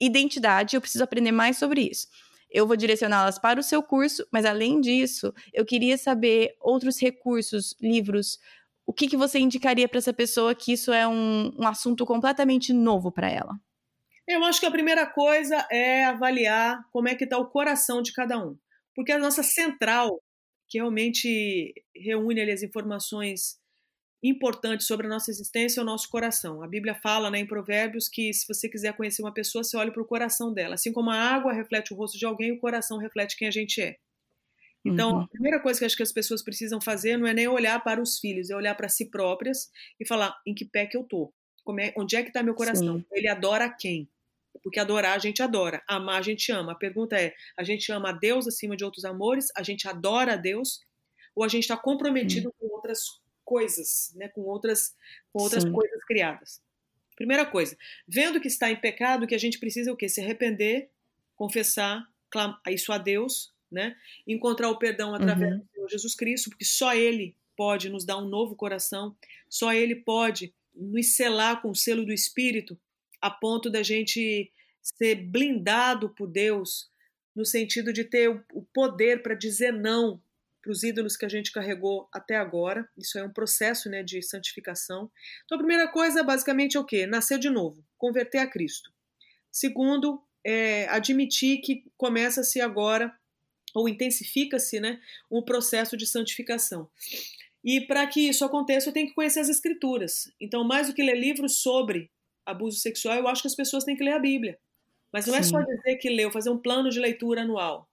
identidade, 0.00 0.76
eu 0.76 0.80
preciso 0.80 1.04
aprender 1.04 1.32
mais 1.32 1.56
sobre 1.58 1.82
isso. 1.82 2.08
Eu 2.50 2.66
vou 2.66 2.76
direcioná-las 2.76 3.38
para 3.38 3.58
o 3.58 3.62
seu 3.62 3.82
curso, 3.82 4.26
mas 4.30 4.44
além 4.44 4.80
disso, 4.80 5.34
eu 5.52 5.64
queria 5.64 5.98
saber 5.98 6.54
outros 6.60 7.00
recursos, 7.00 7.74
livros, 7.80 8.38
o 8.86 8.92
que, 8.92 9.08
que 9.08 9.16
você 9.16 9.38
indicaria 9.38 9.88
para 9.88 9.98
essa 9.98 10.12
pessoa 10.12 10.54
que 10.54 10.72
isso 10.72 10.92
é 10.92 11.06
um, 11.08 11.52
um 11.58 11.66
assunto 11.66 12.04
completamente 12.04 12.72
novo 12.72 13.10
para 13.10 13.30
ela? 13.30 13.58
Eu 14.26 14.44
acho 14.44 14.60
que 14.60 14.66
a 14.66 14.70
primeira 14.70 15.06
coisa 15.06 15.66
é 15.70 16.04
avaliar 16.04 16.84
como 16.92 17.08
é 17.08 17.14
que 17.14 17.24
está 17.24 17.38
o 17.38 17.48
coração 17.48 18.02
de 18.02 18.12
cada 18.12 18.38
um. 18.38 18.56
Porque 18.94 19.12
a 19.12 19.18
nossa 19.18 19.42
central, 19.42 20.22
que 20.68 20.78
realmente 20.78 21.74
reúne 21.94 22.40
ali, 22.40 22.52
as 22.52 22.62
informações 22.62 23.58
importantes 24.24 24.86
sobre 24.86 25.06
a 25.06 25.10
nossa 25.10 25.30
existência 25.30 25.80
é 25.80 25.82
o 25.82 25.86
nosso 25.86 26.08
coração. 26.08 26.62
A 26.62 26.66
Bíblia 26.66 26.94
fala 26.94 27.30
né, 27.30 27.38
em 27.38 27.46
Provérbios 27.46 28.08
que 28.08 28.32
se 28.32 28.46
você 28.48 28.68
quiser 28.70 28.96
conhecer 28.96 29.22
uma 29.22 29.34
pessoa, 29.34 29.62
você 29.62 29.76
olha 29.76 29.92
para 29.92 30.02
o 30.02 30.06
coração 30.06 30.52
dela. 30.52 30.76
Assim 30.76 30.92
como 30.92 31.10
a 31.10 31.16
água 31.16 31.52
reflete 31.52 31.92
o 31.92 31.96
rosto 31.96 32.18
de 32.18 32.24
alguém, 32.24 32.50
o 32.50 32.58
coração 32.58 32.96
reflete 32.96 33.36
quem 33.36 33.46
a 33.46 33.50
gente 33.50 33.82
é. 33.82 33.96
Então, 34.82 35.12
uhum. 35.12 35.20
a 35.20 35.28
primeira 35.28 35.60
coisa 35.60 35.78
que 35.78 35.84
acho 35.84 35.96
que 35.96 36.02
as 36.02 36.12
pessoas 36.12 36.42
precisam 36.42 36.80
fazer 36.80 37.18
não 37.18 37.26
é 37.26 37.34
nem 37.34 37.48
olhar 37.48 37.82
para 37.84 38.00
os 38.00 38.18
filhos, 38.18 38.50
é 38.50 38.56
olhar 38.56 38.74
para 38.74 38.88
si 38.88 39.10
próprias 39.10 39.70
e 40.00 40.06
falar 40.06 40.34
em 40.46 40.54
que 40.54 40.64
pé 40.64 40.86
que 40.86 40.96
eu 40.96 41.04
tô, 41.04 41.32
é, 41.78 41.92
onde 41.96 42.16
é 42.16 42.22
que 42.22 42.28
está 42.28 42.42
meu 42.42 42.54
coração? 42.54 42.98
Sim. 42.98 43.06
Ele 43.12 43.28
adora 43.28 43.68
quem? 43.68 44.08
Porque 44.62 44.78
adorar 44.78 45.16
a 45.16 45.18
gente 45.18 45.42
adora, 45.42 45.82
amar 45.88 46.18
a 46.18 46.22
gente 46.22 46.52
ama. 46.52 46.72
A 46.72 46.76
pergunta 46.76 47.18
é: 47.18 47.34
a 47.58 47.64
gente 47.64 47.90
ama 47.90 48.10
a 48.10 48.12
Deus 48.12 48.46
acima 48.46 48.76
de 48.76 48.84
outros 48.84 49.04
amores? 49.04 49.48
A 49.56 49.62
gente 49.62 49.88
adora 49.88 50.34
a 50.34 50.36
Deus? 50.36 50.80
Ou 51.34 51.42
a 51.42 51.48
gente 51.48 51.64
está 51.64 51.76
comprometido 51.76 52.48
uhum. 52.48 52.68
com 52.68 52.74
outras 52.76 53.00
coisas, 53.44 54.12
né? 54.16 54.28
com 54.28 54.42
outras, 54.42 54.94
com 55.32 55.42
outras 55.42 55.64
coisas 55.64 56.04
criadas? 56.04 56.62
Primeira 57.16 57.46
coisa, 57.46 57.76
vendo 58.08 58.40
que 58.40 58.48
está 58.48 58.70
em 58.70 58.76
pecado, 58.76 59.26
que 59.26 59.34
a 59.34 59.38
gente 59.38 59.58
precisa 59.58 59.92
o 59.92 59.96
quê? 59.96 60.08
Se 60.08 60.20
arrepender, 60.20 60.90
confessar, 61.36 62.08
isso 62.66 62.92
a 62.92 62.98
Deus 62.98 63.54
né? 63.74 63.96
Encontrar 64.26 64.70
o 64.70 64.78
perdão 64.78 65.14
através 65.14 65.52
uhum. 65.52 65.58
do 65.58 65.68
Senhor 65.74 65.88
Jesus 65.90 66.14
Cristo, 66.14 66.50
porque 66.50 66.64
só 66.64 66.94
Ele 66.94 67.36
pode 67.56 67.90
nos 67.90 68.04
dar 68.04 68.16
um 68.16 68.28
novo 68.28 68.54
coração, 68.54 69.16
só 69.50 69.74
Ele 69.74 69.96
pode 69.96 70.54
nos 70.74 71.16
selar 71.16 71.60
com 71.60 71.70
o 71.70 71.74
selo 71.74 72.06
do 72.06 72.12
Espírito, 72.12 72.78
a 73.20 73.30
ponto 73.30 73.68
da 73.68 73.82
gente 73.82 74.50
ser 74.80 75.16
blindado 75.16 76.10
por 76.10 76.28
Deus, 76.28 76.88
no 77.34 77.44
sentido 77.44 77.92
de 77.92 78.04
ter 78.04 78.28
o 78.52 78.62
poder 78.72 79.22
para 79.22 79.34
dizer 79.34 79.72
não 79.72 80.22
para 80.64 80.72
os 80.72 80.82
ídolos 80.82 81.14
que 81.14 81.26
a 81.26 81.28
gente 81.28 81.52
carregou 81.52 82.08
até 82.10 82.36
agora. 82.36 82.88
Isso 82.96 83.18
é 83.18 83.24
um 83.24 83.30
processo 83.30 83.90
né, 83.90 84.02
de 84.02 84.22
santificação. 84.22 85.10
Então, 85.44 85.56
a 85.56 85.58
primeira 85.58 85.86
coisa, 85.88 86.22
basicamente, 86.22 86.78
é 86.78 86.80
o 86.80 86.84
quê? 86.84 87.06
Nascer 87.06 87.38
de 87.38 87.50
novo, 87.50 87.84
converter 87.98 88.38
a 88.38 88.46
Cristo. 88.46 88.90
Segundo, 89.52 90.22
é 90.42 90.88
admitir 90.88 91.60
que 91.60 91.84
começa-se 91.98 92.62
agora 92.62 93.14
ou 93.74 93.88
intensifica-se 93.88 94.80
né, 94.80 94.98
o 95.28 95.42
processo 95.42 95.96
de 95.96 96.06
santificação. 96.06 96.88
E 97.62 97.82
para 97.82 98.06
que 98.06 98.28
isso 98.28 98.44
aconteça, 98.44 98.88
eu 98.88 98.92
tenho 98.92 99.08
que 99.08 99.14
conhecer 99.14 99.40
as 99.40 99.48
escrituras. 99.48 100.32
Então, 100.40 100.64
mais 100.64 100.88
do 100.88 100.94
que 100.94 101.02
ler 101.02 101.18
livros 101.18 101.58
sobre 101.58 102.10
abuso 102.46 102.78
sexual, 102.78 103.16
eu 103.16 103.28
acho 103.28 103.42
que 103.42 103.48
as 103.48 103.54
pessoas 103.54 103.84
têm 103.84 103.96
que 103.96 104.04
ler 104.04 104.12
a 104.12 104.18
Bíblia. 104.18 104.58
Mas 105.12 105.26
não 105.26 105.34
Sim. 105.34 105.40
é 105.40 105.42
só 105.42 105.60
dizer 105.60 105.96
que 105.96 106.08
leu, 106.08 106.30
fazer 106.30 106.50
um 106.50 106.58
plano 106.58 106.90
de 106.90 106.98
leitura 106.98 107.42
anual. 107.42 107.88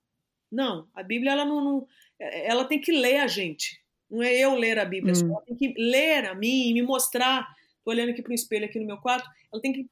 Não, 0.52 0.88
a 0.94 1.02
Bíblia 1.02 1.32
ela 1.32 1.46
não, 1.46 1.64
não 1.64 1.88
ela 2.22 2.66
tem 2.66 2.80
que 2.80 2.92
ler 2.92 3.18
a 3.18 3.28
gente. 3.28 3.82
Não 4.10 4.22
é 4.22 4.34
eu 4.38 4.56
ler 4.56 4.78
a 4.78 4.86
Bíblia, 4.86 5.14
hum. 5.16 5.32
ela 5.32 5.42
tem 5.42 5.56
que 5.56 5.74
ler 5.78 6.26
a 6.26 6.36
mim 6.36 6.70
e 6.70 6.74
me 6.74 6.82
mostrar. 6.82 7.48
Estou 7.78 7.94
olhando 7.94 8.10
aqui 8.10 8.22
para 8.22 8.32
o 8.32 8.36
espelho 8.36 8.66
aqui 8.66 8.80
no 8.80 8.86
meu 8.86 8.98
quarto. 8.98 9.28
Ela 9.52 9.62
tem 9.62 9.72
que 9.72 9.88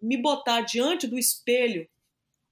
me 0.00 0.16
botar 0.16 0.60
diante 0.62 1.06
do 1.06 1.18
espelho 1.18 1.88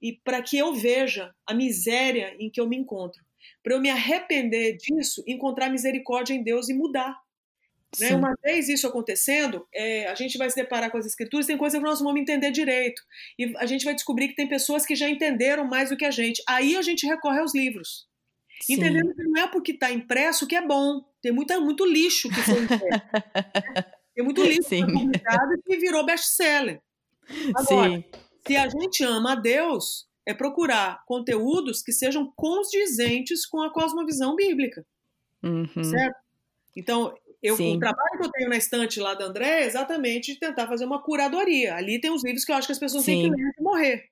e 0.01 0.14
para 0.24 0.41
que 0.43 0.57
eu 0.57 0.72
veja 0.74 1.35
a 1.47 1.53
miséria 1.53 2.35
em 2.39 2.51
que 2.51 2.61
eu 2.61 2.68
me 2.68 2.76
encontro. 2.76 3.22
Para 3.62 3.74
eu 3.74 3.81
me 3.81 3.91
arrepender 3.91 4.76
disso, 4.76 5.22
encontrar 5.26 5.68
misericórdia 5.68 6.33
em 6.33 6.43
Deus 6.43 6.68
e 6.68 6.74
mudar. 6.74 7.14
Né? 7.99 8.14
Uma 8.14 8.35
vez 8.43 8.68
isso 8.68 8.87
acontecendo, 8.87 9.66
é, 9.74 10.07
a 10.07 10.14
gente 10.14 10.39
vai 10.39 10.49
se 10.49 10.55
deparar 10.55 10.91
com 10.91 10.99
as 10.99 11.07
escrituras, 11.07 11.47
tem 11.47 11.59
coisas 11.59 11.78
que 11.78 11.85
nós 11.85 12.01
vamos 12.01 12.20
entender 12.20 12.51
direito. 12.51 13.03
E 13.39 13.53
a 13.57 13.66
gente 13.66 13.85
vai 13.85 13.95
descobrir 13.95 14.28
que 14.28 14.37
tem 14.37 14.49
pessoas 14.49 14.87
que 14.87 14.95
já 14.95 15.09
entenderam 15.09 15.66
mais 15.66 15.91
do 15.91 15.97
que 15.97 16.05
a 16.05 16.11
gente. 16.11 16.43
Aí 16.49 16.76
a 16.76 16.83
gente 16.83 17.07
recorre 17.07 17.41
aos 17.41 17.55
livros. 17.55 18.09
Sim. 18.65 18.75
Entendendo 18.75 19.15
que 19.15 19.23
não 19.23 19.41
é 19.43 19.47
porque 19.49 19.73
está 19.73 19.91
impresso 19.91 20.47
que 20.47 20.57
é 20.57 20.67
bom. 20.67 21.03
Tem 21.23 21.33
muita, 21.33 21.59
muito 21.61 21.85
lixo 21.85 22.29
que 22.29 22.43
foi 22.43 22.63
impresso. 22.63 22.85
né? 22.85 23.85
Tem 24.15 24.25
muito 24.25 24.43
lixo 24.43 24.69
que 24.69 24.81
foi 24.81 24.93
publicado 24.93 25.63
que 25.65 25.77
virou 25.79 26.05
best-seller. 26.05 26.81
Agora, 27.55 27.91
Sim 27.91 28.05
se 28.47 28.57
a 28.57 28.69
gente 28.69 29.05
ama 29.05 29.33
a 29.33 29.37
Deus, 29.37 30.09
é 30.27 30.35
procurar 30.35 31.05
conteúdos 31.07 31.83
que 31.83 31.93
sejam 31.93 32.31
condizentes 32.35 33.47
com 33.47 33.61
a 33.63 33.73
cosmovisão 33.73 34.35
bíblica. 34.35 34.85
Uhum. 35.43 35.85
Certo? 35.85 36.17
Então, 36.77 37.15
eu, 37.43 37.55
o 37.55 37.79
trabalho 37.79 38.19
que 38.19 38.27
eu 38.27 38.31
tenho 38.31 38.49
na 38.49 38.57
estante 38.57 39.01
lá 39.01 39.15
da 39.15 39.25
André 39.25 39.63
é 39.63 39.67
exatamente 39.67 40.35
de 40.35 40.41
tentar 40.41 40.67
fazer 40.67 40.85
uma 40.85 41.03
curadoria. 41.03 41.75
Ali 41.75 42.01
tem 42.01 42.11
os 42.11 42.25
livros 42.25 42.45
que 42.45 42.53
eu 42.53 42.57
acho 42.57 42.69
que 42.69 42.73
as 42.73 42.79
pessoas 42.79 43.05
Sim. 43.05 43.23
têm 43.23 43.31
que 43.31 43.37
ler 43.37 43.53
de 43.57 43.63
morrer. 43.63 44.11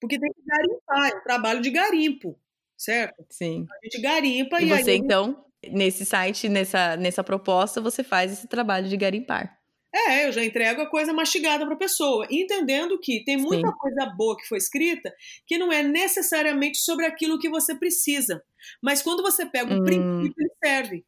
Porque 0.00 0.18
tem 0.18 0.32
que 0.32 0.42
garimpar, 0.46 1.10
é 1.10 1.16
um 1.16 1.22
trabalho 1.22 1.60
de 1.60 1.70
garimpo, 1.70 2.38
certo? 2.80 3.24
Sim. 3.28 3.66
A 3.70 3.84
gente 3.84 4.00
garimpa 4.00 4.60
e, 4.60 4.64
e 4.64 4.68
você, 4.68 4.92
aí... 4.92 4.96
então, 4.96 5.44
nesse 5.70 6.04
site, 6.06 6.48
nessa, 6.48 6.96
nessa 6.96 7.22
proposta, 7.22 7.80
você 7.80 8.02
faz 8.02 8.32
esse 8.32 8.48
trabalho 8.48 8.88
de 8.88 8.96
garimpar. 8.96 9.58
É, 9.92 10.26
eu 10.26 10.32
já 10.32 10.42
entrego 10.44 10.80
a 10.82 10.88
coisa 10.88 11.12
mastigada 11.12 11.66
para 11.66 11.74
a 11.74 11.78
pessoa, 11.78 12.26
entendendo 12.30 12.98
que 13.00 13.24
tem 13.24 13.36
muita 13.36 13.68
Sim. 13.68 13.74
coisa 13.76 14.06
boa 14.16 14.36
que 14.36 14.46
foi 14.46 14.56
escrita 14.56 15.12
que 15.44 15.58
não 15.58 15.72
é 15.72 15.82
necessariamente 15.82 16.78
sobre 16.78 17.04
aquilo 17.04 17.40
que 17.40 17.50
você 17.50 17.74
precisa. 17.74 18.42
Mas 18.80 19.02
quando 19.02 19.22
você 19.22 19.44
pega 19.44 19.74
o 19.74 19.80
hum. 19.80 19.84
princípio, 19.84 20.34
ele 20.38 20.50
serve. 20.64 21.04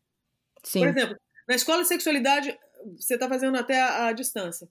Sim. 0.65 0.81
Por 0.81 0.89
exemplo, 0.89 1.17
na 1.49 1.55
escola 1.55 1.83
de 1.83 1.89
sexualidade, 1.89 2.59
você 2.97 3.15
está 3.15 3.29
fazendo 3.29 3.57
até 3.57 3.81
a, 3.81 4.07
a, 4.09 4.13
distância. 4.13 4.69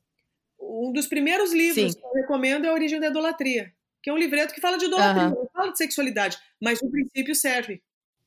Um 0.59 0.91
dos 0.91 1.07
primeiros 1.07 1.53
livros 1.53 1.93
Sim. 1.93 1.99
que 1.99 2.05
eu 2.05 2.11
recomendo 2.13 2.65
é 2.65 2.69
A 2.69 2.73
Origem 2.73 2.99
da 2.99 3.07
Idolatria, 3.07 3.73
que 4.01 4.09
é 4.09 4.13
um 4.13 4.17
livreto 4.17 4.53
que 4.53 4.61
fala 4.61 4.77
de 4.77 4.85
idolatria, 4.85 5.29
uhum. 5.29 5.35
não 5.35 5.49
fala 5.53 5.71
de 5.71 5.77
sexualidade, 5.77 6.37
mas 6.59 6.81
o 6.81 6.89
princípio 6.89 7.35
serve. 7.35 7.81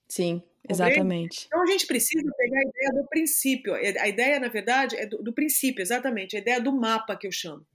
Sim. 0.09 0.43
Exatamente. 0.69 1.45
Então 1.47 1.63
a 1.63 1.67
gente 1.67 1.87
precisa 1.87 2.31
pegar 2.37 2.59
a 2.59 2.63
ideia 2.63 3.03
do 3.03 3.09
princípio. 3.09 3.75
A 3.75 4.09
ideia, 4.09 4.41
na 4.41 4.49
verdade, 4.49 4.97
é 4.97 5.07
do, 5.07 5.23
do 5.23 5.33
princípio, 5.33 5.83
exatamente. 5.83 6.37
A 6.37 6.41
ideia 6.41 6.61
do 6.61 6.73
mapa 6.73 7.17
que 7.17 7.27
eu 7.27 7.33
chamo. 7.33 7.67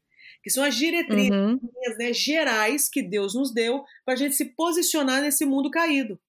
Que 0.42 0.50
são 0.50 0.64
as 0.64 0.76
diretrizes 0.76 1.30
uhum. 1.30 1.60
né, 1.98 2.14
gerais 2.14 2.90
que 2.90 3.04
Deus 3.04 3.36
nos 3.36 3.54
deu 3.54 3.84
para 4.04 4.16
a 4.16 4.18
gente 4.18 4.36
se 4.36 4.46
posicionar 4.46 5.22
nesse 5.22 5.46
mundo 5.46 5.70
caído. 5.70 6.20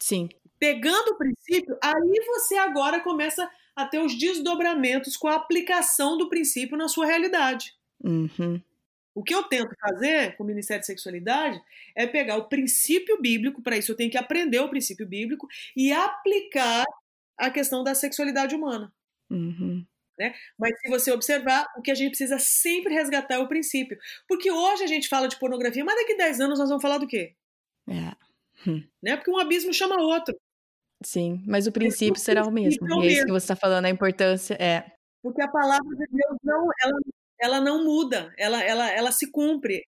Sim. 0.00 0.28
Pegando 0.58 1.12
o 1.12 1.16
princípio, 1.16 1.78
aí 1.80 2.24
você 2.26 2.56
agora 2.56 3.00
começa 3.00 3.48
a 3.76 3.86
ter 3.86 4.00
os 4.00 4.18
desdobramentos 4.18 5.16
com 5.16 5.28
a 5.28 5.36
aplicação 5.36 6.18
do 6.18 6.28
princípio 6.28 6.76
na 6.76 6.88
sua 6.88 7.06
realidade. 7.06 7.74
Uhum. 8.02 8.60
O 9.18 9.22
que 9.24 9.34
eu 9.34 9.42
tento 9.42 9.74
fazer 9.80 10.36
com 10.36 10.44
o 10.44 10.46
Ministério 10.46 10.80
de 10.80 10.86
Sexualidade 10.86 11.60
é 11.96 12.06
pegar 12.06 12.36
o 12.36 12.48
princípio 12.48 13.20
bíblico, 13.20 13.60
para 13.60 13.76
isso 13.76 13.90
eu 13.90 13.96
tenho 13.96 14.12
que 14.12 14.16
aprender 14.16 14.60
o 14.60 14.68
princípio 14.68 15.04
bíblico 15.04 15.48
e 15.76 15.90
aplicar 15.90 16.84
a 17.36 17.50
questão 17.50 17.82
da 17.82 17.96
sexualidade 17.96 18.54
humana. 18.54 18.92
Uhum. 19.28 19.84
Né? 20.16 20.32
Mas 20.56 20.78
se 20.80 20.88
você 20.88 21.10
observar, 21.10 21.66
o 21.76 21.82
que 21.82 21.90
a 21.90 21.96
gente 21.96 22.10
precisa 22.10 22.38
sempre 22.38 22.94
resgatar 22.94 23.34
é 23.34 23.38
o 23.38 23.48
princípio. 23.48 23.98
Porque 24.28 24.52
hoje 24.52 24.84
a 24.84 24.86
gente 24.86 25.08
fala 25.08 25.26
de 25.26 25.36
pornografia, 25.36 25.84
mas 25.84 25.96
daqui 25.96 26.12
a 26.12 26.18
10 26.18 26.40
anos 26.40 26.60
nós 26.60 26.68
vamos 26.68 26.82
falar 26.82 26.98
do 26.98 27.08
quê? 27.08 27.34
É. 27.88 28.70
Hum. 28.70 28.84
Né? 29.02 29.16
Porque 29.16 29.32
um 29.32 29.38
abismo 29.38 29.74
chama 29.74 30.00
outro. 30.00 30.32
Sim, 31.02 31.42
mas 31.44 31.66
o 31.66 31.72
princípio 31.72 32.20
o 32.20 32.24
será 32.24 32.44
princípio 32.44 32.86
o 32.86 32.90
mesmo. 32.90 32.94
É 32.94 32.96
o 32.96 33.02
e 33.02 33.08
é 33.08 33.12
isso 33.14 33.26
que 33.26 33.32
você 33.32 33.52
está 33.52 33.56
falando, 33.56 33.86
a 33.86 33.90
importância 33.90 34.54
é. 34.54 34.92
Porque 35.20 35.42
a 35.42 35.48
palavra 35.48 35.90
de 35.96 36.06
Deus 36.08 36.38
não, 36.44 36.68
ela 36.84 37.00
ela 37.40 37.60
não 37.60 37.84
muda, 37.84 38.32
ela, 38.36 38.62
ela, 38.62 38.90
ela 38.90 39.12
se 39.12 39.30
cumpre. 39.30 39.86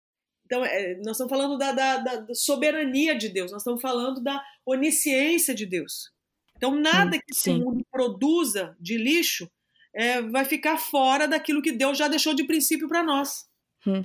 Então, 0.46 0.64
é, 0.64 0.96
nós 0.96 1.12
estamos 1.12 1.30
falando 1.30 1.56
da, 1.56 1.72
da, 1.72 1.96
da, 1.98 2.34
soberania 2.34 3.16
de 3.16 3.28
Deus, 3.28 3.50
nós 3.50 3.62
estamos 3.62 3.80
falando 3.80 4.22
da 4.22 4.42
onisciência 4.66 5.54
de 5.54 5.66
Deus. 5.66 6.12
Então, 6.56 6.74
nada 6.74 7.18
que 7.18 7.32
esse 7.32 7.52
mundo 7.52 7.84
produza 7.90 8.76
de 8.80 8.96
lixo 8.96 9.50
é, 9.94 10.22
vai 10.22 10.44
ficar 10.44 10.76
fora 10.76 11.26
daquilo 11.26 11.62
que 11.62 11.72
Deus 11.72 11.96
já 11.96 12.08
deixou 12.08 12.34
de 12.34 12.44
princípio 12.44 12.88
para 12.88 13.02
nós. 13.02 13.46
Hum, 13.86 14.04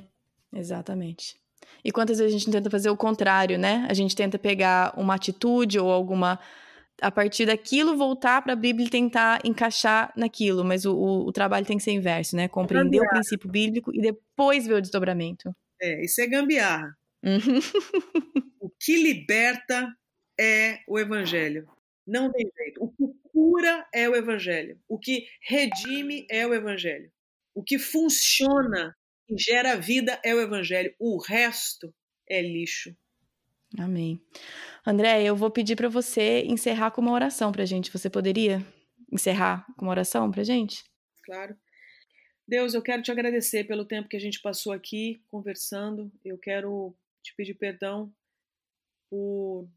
exatamente. 0.53 1.39
E 1.83 1.91
quantas 1.91 2.19
vezes 2.19 2.33
a 2.33 2.37
gente 2.37 2.51
tenta 2.51 2.69
fazer 2.69 2.89
o 2.89 2.97
contrário, 2.97 3.57
né? 3.57 3.85
A 3.89 3.93
gente 3.93 4.15
tenta 4.15 4.37
pegar 4.37 4.93
uma 4.97 5.15
atitude 5.15 5.79
ou 5.79 5.91
alguma. 5.91 6.39
A 7.01 7.11
partir 7.11 7.45
daquilo, 7.45 7.97
voltar 7.97 8.41
para 8.41 8.53
a 8.53 8.55
Bíblia 8.55 8.87
e 8.87 8.89
tentar 8.89 9.39
encaixar 9.43 10.13
naquilo. 10.15 10.63
Mas 10.63 10.85
o, 10.85 10.95
o, 10.95 11.27
o, 11.27 11.31
trabalho 11.31 11.65
tem 11.65 11.77
que 11.77 11.83
ser 11.83 11.91
inverso, 11.91 12.35
né? 12.35 12.47
Compreender 12.47 13.01
o 13.01 13.09
princípio 13.09 13.49
bíblico 13.49 13.93
e 13.93 14.01
depois 14.01 14.65
ver 14.65 14.75
o 14.75 14.81
desdobramento. 14.81 15.55
É, 15.81 16.03
isso 16.03 16.21
é 16.21 16.27
gambiarra. 16.27 16.93
Uhum. 17.23 17.59
o 18.59 18.69
que 18.79 18.95
liberta 19.01 19.93
é 20.39 20.79
o 20.87 20.99
Evangelho. 20.99 21.67
Não 22.05 22.31
tem 22.31 22.49
jeito. 22.57 22.83
O 22.83 22.89
que 22.89 23.05
cura 23.31 23.87
é 23.93 24.09
o 24.09 24.15
Evangelho. 24.15 24.79
O 24.87 24.97
que 24.97 25.25
redime 25.41 26.25
é 26.29 26.45
o 26.45 26.53
Evangelho. 26.53 27.11
O 27.53 27.63
que 27.63 27.77
funciona 27.77 28.95
que 29.27 29.37
gera 29.37 29.75
vida 29.75 30.19
é 30.23 30.33
o 30.33 30.41
evangelho. 30.41 30.93
O 30.97 31.21
resto 31.21 31.93
é 32.27 32.41
lixo. 32.41 32.95
Amém. 33.77 34.19
André, 34.85 35.23
eu 35.23 35.35
vou 35.35 35.51
pedir 35.51 35.75
para 35.75 35.89
você 35.89 36.43
encerrar 36.45 36.91
com 36.91 37.01
uma 37.01 37.11
oração 37.11 37.51
para 37.51 37.65
gente. 37.65 37.91
Você 37.91 38.09
poderia 38.09 38.65
encerrar 39.11 39.65
com 39.77 39.85
uma 39.85 39.91
oração 39.91 40.31
para 40.31 40.43
gente? 40.43 40.83
Claro. 41.23 41.55
Deus, 42.47 42.73
eu 42.73 42.81
quero 42.81 43.03
te 43.03 43.11
agradecer 43.11 43.65
pelo 43.65 43.85
tempo 43.85 44.09
que 44.09 44.17
a 44.17 44.19
gente 44.19 44.41
passou 44.41 44.73
aqui 44.73 45.21
conversando. 45.27 46.11
Eu 46.25 46.37
quero 46.37 46.95
te 47.21 47.35
pedir 47.35 47.53
perdão 47.53 48.11
por 49.09 49.69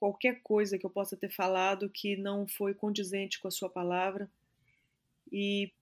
qualquer 0.00 0.40
coisa 0.42 0.76
que 0.76 0.84
eu 0.84 0.90
possa 0.90 1.16
ter 1.16 1.30
falado 1.30 1.88
que 1.88 2.16
não 2.16 2.44
foi 2.44 2.74
condizente 2.74 3.38
com 3.38 3.46
a 3.46 3.52
sua 3.52 3.70
palavra. 3.70 4.28
E 5.30 5.72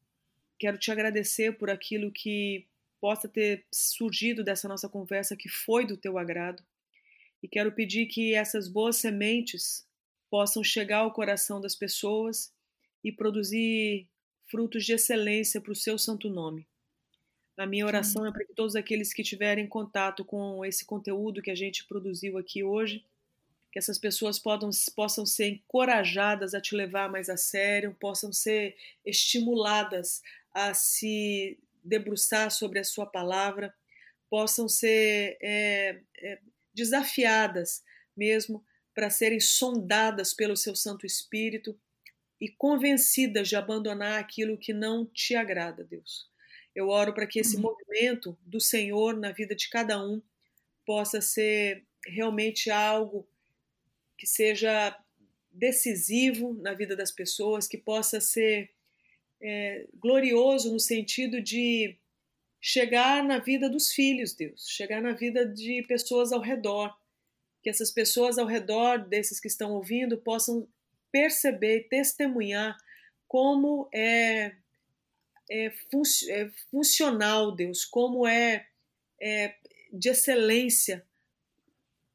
quero 0.58 0.76
te 0.76 0.92
agradecer 0.92 1.56
por 1.56 1.70
aquilo 1.70 2.12
que 2.12 2.66
possa 3.00 3.26
ter 3.26 3.64
surgido 3.72 4.44
dessa 4.44 4.68
nossa 4.68 4.90
conversa 4.90 5.34
que 5.34 5.48
foi 5.48 5.86
do 5.86 5.96
teu 5.96 6.18
agrado. 6.18 6.62
E 7.42 7.48
quero 7.48 7.72
pedir 7.72 8.06
que 8.06 8.34
essas 8.34 8.68
boas 8.68 8.96
sementes 8.96 9.86
possam 10.30 10.62
chegar 10.62 10.98
ao 10.98 11.12
coração 11.12 11.60
das 11.60 11.74
pessoas 11.74 12.52
e 13.02 13.10
produzir 13.10 14.06
frutos 14.50 14.84
de 14.84 14.92
excelência 14.92 15.60
para 15.60 15.72
o 15.72 15.76
seu 15.76 15.98
santo 15.98 16.28
nome. 16.28 16.66
A 17.56 17.66
minha 17.66 17.86
oração 17.86 18.24
é 18.24 18.32
para 18.32 18.44
que 18.44 18.54
todos 18.54 18.74
aqueles 18.74 19.12
que 19.12 19.22
tiverem 19.22 19.66
contato 19.66 20.24
com 20.24 20.64
esse 20.64 20.84
conteúdo 20.84 21.42
que 21.42 21.50
a 21.50 21.54
gente 21.54 21.84
produziu 21.86 22.38
aqui 22.38 22.64
hoje, 22.64 23.04
que 23.70 23.78
essas 23.78 23.98
pessoas 23.98 24.38
possam, 24.38 24.70
possam 24.94 25.26
ser 25.26 25.48
encorajadas 25.48 26.54
a 26.54 26.60
te 26.60 26.74
levar 26.74 27.10
mais 27.10 27.28
a 27.28 27.36
sério, 27.36 27.94
possam 28.00 28.32
ser 28.32 28.76
estimuladas 29.04 30.22
a 30.52 30.72
se 30.74 31.58
debruçar 31.84 32.50
sobre 32.50 32.78
a 32.78 32.84
sua 32.84 33.06
palavra, 33.06 33.74
possam 34.28 34.68
ser 34.68 35.36
é, 35.40 36.00
é, 36.18 36.38
desafiadas 36.72 37.82
mesmo 38.16 38.64
para 38.94 39.10
serem 39.10 39.40
sondadas 39.40 40.34
pelo 40.34 40.56
seu 40.56 40.74
Santo 40.74 41.06
Espírito 41.06 41.78
e 42.40 42.48
convencidas 42.48 43.48
de 43.48 43.56
abandonar 43.56 44.18
aquilo 44.18 44.58
que 44.58 44.72
não 44.72 45.06
te 45.06 45.34
agrada, 45.34 45.84
Deus. 45.84 46.28
Eu 46.74 46.88
oro 46.88 47.12
para 47.12 47.26
que 47.26 47.40
esse 47.40 47.56
uhum. 47.56 47.62
movimento 47.62 48.38
do 48.44 48.60
Senhor 48.60 49.16
na 49.16 49.32
vida 49.32 49.54
de 49.54 49.68
cada 49.68 50.02
um 50.02 50.22
possa 50.86 51.20
ser 51.20 51.84
realmente 52.06 52.70
algo 52.70 53.28
que 54.16 54.26
seja 54.26 54.96
decisivo 55.50 56.54
na 56.54 56.72
vida 56.74 56.94
das 56.96 57.10
pessoas, 57.10 57.66
que 57.66 57.76
possa 57.76 58.20
ser 58.20 58.70
é, 59.40 59.86
glorioso 59.94 60.72
no 60.72 60.80
sentido 60.80 61.40
de 61.40 61.96
chegar 62.60 63.22
na 63.24 63.38
vida 63.38 63.68
dos 63.68 63.92
filhos, 63.92 64.34
Deus, 64.34 64.68
chegar 64.68 65.00
na 65.00 65.12
vida 65.12 65.46
de 65.46 65.82
pessoas 65.88 66.32
ao 66.32 66.40
redor, 66.40 66.94
que 67.62 67.70
essas 67.70 67.90
pessoas 67.90 68.38
ao 68.38 68.46
redor 68.46 68.98
desses 69.08 69.40
que 69.40 69.48
estão 69.48 69.72
ouvindo 69.72 70.18
possam 70.18 70.68
perceber, 71.10 71.88
testemunhar 71.88 72.76
como 73.26 73.88
é, 73.94 74.54
é, 75.50 75.70
fun 75.90 76.02
é 76.28 76.50
funcional, 76.70 77.54
Deus, 77.54 77.84
como 77.84 78.26
é, 78.26 78.66
é 79.20 79.54
de 79.92 80.10
excelência 80.10 81.04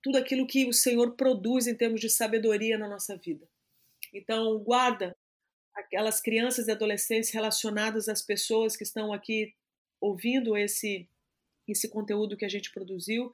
tudo 0.06 0.20
aquilo 0.20 0.46
que 0.46 0.68
o 0.68 0.74
Senhor 0.74 1.16
produz 1.16 1.66
em 1.66 1.74
termos 1.74 2.00
de 2.00 2.12
sabedoria 2.12 2.78
na 2.78 2.88
nossa 2.88 3.18
vida. 3.18 3.50
Então, 4.14 4.60
guarda 4.60 5.18
aquelas 5.74 6.22
crianças 6.22 6.68
e 6.68 6.72
adolescentes 6.72 7.32
relacionadas 7.32 8.08
às 8.08 8.22
pessoas 8.22 8.78
que 8.78 8.84
estão 8.84 9.12
aqui 9.12 9.56
ouvindo 10.06 10.56
esse 10.56 11.08
esse 11.68 11.90
conteúdo 11.90 12.38
que 12.38 12.46
a 12.46 12.50
gente 12.50 12.72
produziu, 12.72 13.32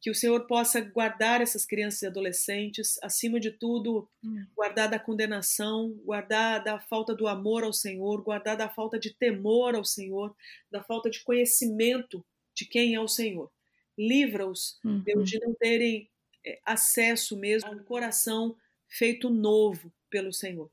que 0.00 0.10
o 0.10 0.14
Senhor 0.14 0.46
possa 0.46 0.80
guardar 0.80 1.42
essas 1.42 1.66
crianças 1.66 2.00
e 2.00 2.06
adolescentes, 2.06 2.98
acima 3.02 3.38
de 3.38 3.50
tudo, 3.50 4.08
hum. 4.24 4.46
guardar 4.54 4.88
da 4.88 4.98
condenação, 4.98 5.92
guardar 6.02 6.64
da 6.64 6.78
falta 6.78 7.14
do 7.14 7.28
amor 7.28 7.64
ao 7.64 7.74
Senhor, 7.74 8.22
guardar 8.22 8.56
da 8.56 8.66
falta 8.66 8.98
de 8.98 9.12
temor 9.12 9.74
ao 9.74 9.84
Senhor, 9.84 10.34
da 10.70 10.82
falta 10.82 11.10
de 11.10 11.22
conhecimento 11.22 12.24
de 12.54 12.64
quem 12.64 12.94
é 12.94 13.00
o 13.00 13.08
Senhor. 13.08 13.52
Livra-os, 13.98 14.80
uhum. 14.82 15.00
Deus, 15.00 15.28
de 15.28 15.38
não 15.38 15.54
terem 15.54 16.08
eh, 16.46 16.58
acesso 16.64 17.36
mesmo 17.36 17.68
a 17.68 17.72
um 17.72 17.84
coração 17.84 18.56
feito 18.88 19.28
novo 19.28 19.92
pelo 20.08 20.32
Senhor 20.32 20.70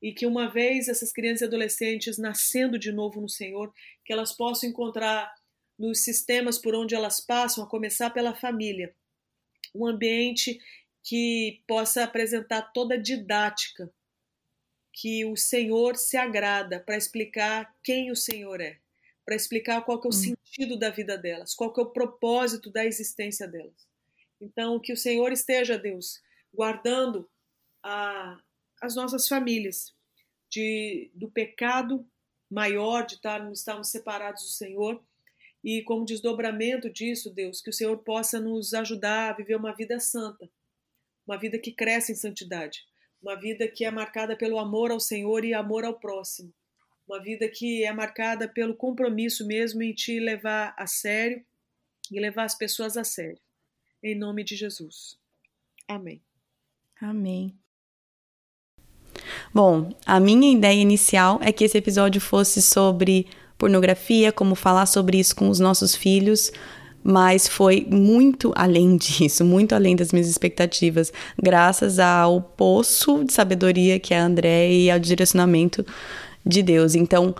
e 0.00 0.12
que 0.12 0.26
uma 0.26 0.48
vez 0.48 0.88
essas 0.88 1.12
crianças 1.12 1.42
e 1.42 1.44
adolescentes 1.44 2.18
nascendo 2.18 2.78
de 2.78 2.92
novo 2.92 3.20
no 3.20 3.28
Senhor, 3.28 3.72
que 4.04 4.12
elas 4.12 4.32
possam 4.32 4.68
encontrar 4.68 5.32
nos 5.78 6.00
sistemas 6.00 6.58
por 6.58 6.74
onde 6.74 6.94
elas 6.94 7.20
passam, 7.20 7.62
a 7.62 7.68
começar 7.68 8.10
pela 8.10 8.34
família, 8.34 8.94
um 9.74 9.86
ambiente 9.86 10.58
que 11.04 11.62
possa 11.66 12.04
apresentar 12.04 12.62
toda 12.72 12.94
a 12.94 13.00
didática 13.00 13.92
que 14.92 15.24
o 15.24 15.36
Senhor 15.36 15.96
se 15.96 16.16
agrada 16.16 16.80
para 16.80 16.96
explicar 16.96 17.72
quem 17.82 18.10
o 18.10 18.16
Senhor 18.16 18.60
é, 18.60 18.78
para 19.24 19.36
explicar 19.36 19.82
qual 19.82 19.98
é 19.98 20.06
o 20.06 20.08
hum. 20.08 20.12
sentido 20.12 20.76
da 20.78 20.90
vida 20.90 21.16
delas, 21.16 21.54
qual 21.54 21.72
é 21.76 21.80
o 21.80 21.90
propósito 21.90 22.70
da 22.70 22.84
existência 22.84 23.46
delas. 23.46 23.86
Então, 24.40 24.80
que 24.80 24.92
o 24.92 24.96
Senhor 24.96 25.30
esteja, 25.32 25.78
Deus, 25.78 26.20
guardando 26.52 27.28
a, 27.82 28.40
as 28.80 28.94
nossas 28.94 29.28
famílias 29.28 29.94
de, 30.50 31.10
do 31.14 31.30
pecado 31.30 32.06
maior 32.50 33.04
de 33.04 33.14
estarmos, 33.14 33.58
estarmos 33.58 33.88
separados 33.88 34.42
do 34.42 34.48
Senhor 34.48 35.02
e 35.62 35.82
como 35.82 36.04
desdobramento 36.04 36.88
disso, 36.90 37.30
Deus, 37.30 37.60
que 37.60 37.70
o 37.70 37.72
Senhor 37.72 37.98
possa 37.98 38.40
nos 38.40 38.72
ajudar 38.74 39.30
a 39.30 39.36
viver 39.36 39.56
uma 39.56 39.74
vida 39.74 39.98
santa, 39.98 40.48
uma 41.26 41.36
vida 41.36 41.58
que 41.58 41.72
cresce 41.72 42.12
em 42.12 42.14
santidade, 42.14 42.86
uma 43.20 43.34
vida 43.34 43.68
que 43.68 43.84
é 43.84 43.90
marcada 43.90 44.36
pelo 44.36 44.58
amor 44.58 44.90
ao 44.90 45.00
Senhor 45.00 45.44
e 45.44 45.52
amor 45.52 45.84
ao 45.84 45.98
próximo, 45.98 46.54
uma 47.06 47.20
vida 47.20 47.48
que 47.48 47.84
é 47.84 47.92
marcada 47.92 48.48
pelo 48.48 48.76
compromisso 48.76 49.46
mesmo 49.46 49.82
em 49.82 49.92
te 49.92 50.20
levar 50.20 50.74
a 50.78 50.86
sério 50.86 51.44
e 52.10 52.20
levar 52.20 52.44
as 52.44 52.54
pessoas 52.54 52.96
a 52.96 53.04
sério. 53.04 53.40
Em 54.02 54.14
nome 54.14 54.44
de 54.44 54.54
Jesus. 54.54 55.18
Amém. 55.88 56.22
Amém. 57.00 57.58
Bom, 59.52 59.90
a 60.04 60.20
minha 60.20 60.52
ideia 60.52 60.80
inicial 60.80 61.38
é 61.42 61.50
que 61.50 61.64
esse 61.64 61.76
episódio 61.78 62.20
fosse 62.20 62.60
sobre 62.60 63.26
pornografia, 63.56 64.30
como 64.30 64.54
falar 64.54 64.86
sobre 64.86 65.18
isso 65.18 65.34
com 65.34 65.48
os 65.48 65.58
nossos 65.58 65.94
filhos, 65.94 66.52
mas 67.02 67.48
foi 67.48 67.86
muito 67.90 68.52
além 68.54 68.96
disso, 68.98 69.44
muito 69.44 69.74
além 69.74 69.96
das 69.96 70.12
minhas 70.12 70.28
expectativas, 70.28 71.12
graças 71.40 71.98
ao 71.98 72.40
poço 72.40 73.24
de 73.24 73.32
sabedoria 73.32 73.98
que 73.98 74.14
é 74.14 74.20
a 74.20 74.26
André 74.26 74.70
e 74.70 74.90
ao 74.90 74.98
direcionamento 74.98 75.84
de 76.44 76.62
Deus. 76.62 76.94
Então, 76.94 77.34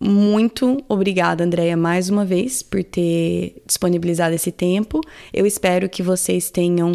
muito 0.00 0.82
obrigada, 0.88 1.42
Andréia, 1.42 1.76
mais 1.76 2.08
uma 2.08 2.24
vez, 2.24 2.62
por 2.62 2.82
ter 2.84 3.60
disponibilizado 3.66 4.34
esse 4.34 4.52
tempo. 4.52 5.00
Eu 5.32 5.44
espero 5.44 5.88
que 5.88 6.02
vocês 6.02 6.50
tenham 6.50 6.92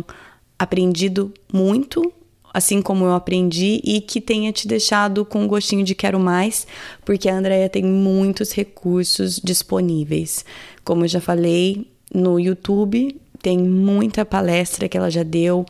aprendido 0.57 1.34
muito 1.51 2.14
assim 2.54 2.82
como 2.82 3.06
eu 3.06 3.14
aprendi, 3.14 3.82
e 3.84 3.99
que 3.99 4.22
tenha 4.22 4.51
te 4.51 4.68
deixado 4.68 5.26
com 5.26 5.43
um 5.43 5.47
gostinho 5.47 5.84
de 5.84 5.95
quero 5.95 6.20
mais, 6.20 6.68
porque 7.04 7.28
a 7.28 7.36
Andrea 7.36 7.68
tem 7.68 7.84
muitos 7.84 8.51
recursos 8.51 9.41
disponíveis. 9.43 10.45
Como 10.84 11.04
eu 11.04 11.08
já 11.08 11.20
falei, 11.20 11.88
no 12.14 12.39
YouTube 12.39 13.20
tem 13.41 13.58
muita 13.58 14.24
palestra 14.24 14.88
que 14.88 14.97
ela 14.97 15.10
já 15.10 15.24
deu, 15.24 15.66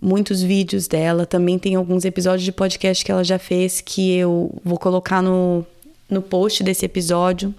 muitos 0.00 0.42
vídeos 0.42 0.88
dela, 0.88 1.24
também 1.24 1.58
tem 1.58 1.76
alguns 1.76 2.04
episódios 2.04 2.42
de 2.42 2.50
podcast 2.50 3.04
que 3.04 3.12
ela 3.12 3.22
já 3.22 3.38
fez 3.38 3.80
que 3.80 4.16
eu 4.16 4.50
vou 4.64 4.78
colocar 4.78 5.22
no, 5.22 5.64
no 6.10 6.20
post 6.20 6.64
desse 6.64 6.84
episódio. 6.84 7.54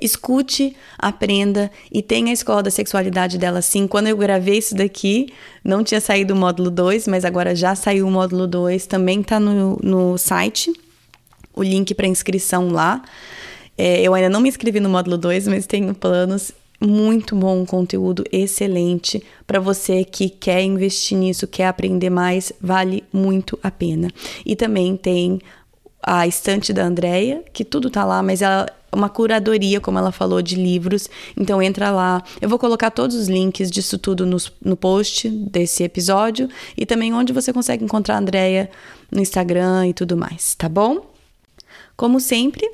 Escute, 0.00 0.76
aprenda 0.98 1.70
e 1.92 2.02
tenha 2.02 2.30
a 2.30 2.32
escola 2.32 2.62
da 2.62 2.70
sexualidade 2.70 3.38
dela 3.38 3.62
sim. 3.62 3.86
Quando 3.86 4.08
eu 4.08 4.16
gravei 4.16 4.58
isso 4.58 4.74
daqui, 4.74 5.32
não 5.64 5.84
tinha 5.84 6.00
saído 6.00 6.34
o 6.34 6.36
módulo 6.36 6.70
2, 6.70 7.06
mas 7.08 7.24
agora 7.24 7.54
já 7.54 7.74
saiu 7.74 8.06
o 8.06 8.10
módulo 8.10 8.46
2, 8.46 8.86
também 8.86 9.20
está 9.20 9.38
no, 9.38 9.78
no 9.82 10.18
site, 10.18 10.72
o 11.54 11.62
link 11.62 11.94
para 11.94 12.06
inscrição 12.06 12.70
lá. 12.70 13.02
É, 13.76 14.02
eu 14.02 14.14
ainda 14.14 14.28
não 14.28 14.40
me 14.40 14.48
inscrevi 14.48 14.80
no 14.80 14.88
módulo 14.88 15.16
2, 15.16 15.48
mas 15.48 15.66
tenho 15.66 15.94
planos. 15.94 16.52
Muito 16.82 17.36
bom 17.36 17.66
conteúdo, 17.66 18.24
excelente. 18.32 19.22
Para 19.46 19.60
você 19.60 20.02
que 20.02 20.30
quer 20.30 20.62
investir 20.62 21.18
nisso, 21.18 21.46
quer 21.46 21.66
aprender 21.66 22.08
mais, 22.08 22.54
vale 22.58 23.04
muito 23.12 23.58
a 23.62 23.70
pena. 23.70 24.08
E 24.46 24.56
também 24.56 24.96
tem 24.96 25.38
a 26.02 26.26
estante 26.26 26.72
da 26.72 26.84
Andrea, 26.84 27.44
que 27.52 27.64
tudo 27.64 27.90
tá 27.90 28.04
lá, 28.04 28.22
mas 28.22 28.40
ela 28.40 28.66
uma 28.92 29.08
curadoria, 29.08 29.80
como 29.80 29.98
ela 29.98 30.12
falou, 30.12 30.42
de 30.42 30.56
livros. 30.56 31.08
Então 31.36 31.62
entra 31.62 31.90
lá. 31.90 32.22
Eu 32.40 32.48
vou 32.48 32.58
colocar 32.58 32.90
todos 32.90 33.16
os 33.16 33.28
links 33.28 33.70
disso 33.70 33.98
tudo 33.98 34.26
no, 34.26 34.36
no 34.64 34.76
post 34.76 35.28
desse 35.28 35.82
episódio 35.82 36.48
e 36.76 36.84
também 36.84 37.12
onde 37.12 37.32
você 37.32 37.52
consegue 37.52 37.84
encontrar 37.84 38.16
a 38.16 38.18
Andrea 38.18 38.70
no 39.10 39.20
Instagram 39.20 39.88
e 39.88 39.94
tudo 39.94 40.16
mais, 40.16 40.54
tá 40.54 40.68
bom? 40.68 41.10
Como 41.96 42.18
sempre, 42.18 42.66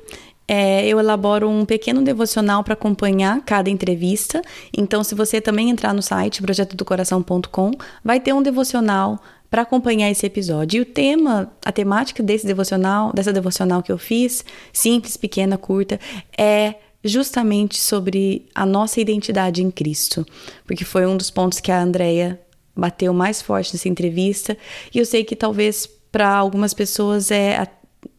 é, 0.47 0.87
eu 0.87 0.99
elaboro 0.99 1.49
um 1.49 1.65
pequeno 1.65 2.01
devocional 2.01 2.63
para 2.63 2.73
acompanhar 2.73 3.41
cada 3.43 3.69
entrevista. 3.69 4.41
Então, 4.75 5.03
se 5.03 5.13
você 5.13 5.41
também 5.41 5.69
entrar 5.69 5.93
no 5.93 6.01
site 6.01 6.41
projetodocoração.com, 6.41 7.71
vai 8.03 8.19
ter 8.21 8.33
um 8.33 8.41
devocional 8.41 9.21
para 9.49 9.61
acompanhar 9.61 10.09
esse 10.09 10.25
episódio. 10.25 10.77
E 10.77 10.81
o 10.81 10.85
tema, 10.85 11.51
a 11.63 11.71
temática 11.71 12.21
desse 12.21 12.45
devocional, 12.45 13.11
dessa 13.13 13.31
devocional 13.31 13.81
que 13.81 13.91
eu 13.91 13.97
fiz, 13.97 14.43
simples, 14.73 15.17
pequena, 15.17 15.57
curta, 15.57 15.99
é 16.37 16.75
justamente 17.03 17.79
sobre 17.79 18.47
a 18.53 18.65
nossa 18.65 18.99
identidade 18.99 19.63
em 19.63 19.71
Cristo, 19.71 20.25
porque 20.65 20.83
foi 20.83 21.05
um 21.05 21.15
dos 21.15 21.29
pontos 21.29 21.59
que 21.59 21.71
a 21.71 21.81
Andrea 21.81 22.39
bateu 22.75 23.13
mais 23.13 23.41
forte 23.41 23.73
nessa 23.73 23.87
entrevista, 23.87 24.57
e 24.93 24.99
eu 24.99 25.05
sei 25.05 25.23
que 25.23 25.35
talvez 25.35 25.87
para 26.11 26.29
algumas 26.29 26.73
pessoas 26.73 27.31
é 27.31 27.57
a, 27.57 27.67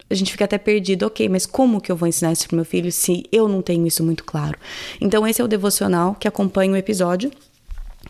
a 0.09 0.13
gente 0.13 0.31
fica 0.31 0.45
até 0.45 0.57
perdido, 0.57 1.05
ok, 1.05 1.29
mas 1.29 1.45
como 1.45 1.79
que 1.79 1.91
eu 1.91 1.95
vou 1.95 2.07
ensinar 2.07 2.31
isso 2.31 2.47
para 2.47 2.55
meu 2.55 2.65
filho 2.65 2.91
se 2.91 3.23
eu 3.31 3.47
não 3.47 3.61
tenho 3.61 3.85
isso 3.85 4.03
muito 4.03 4.23
claro? 4.23 4.57
Então 4.99 5.25
esse 5.27 5.41
é 5.41 5.43
o 5.43 5.47
devocional 5.47 6.15
que 6.15 6.27
acompanha 6.27 6.73
o 6.73 6.77
episódio. 6.77 7.31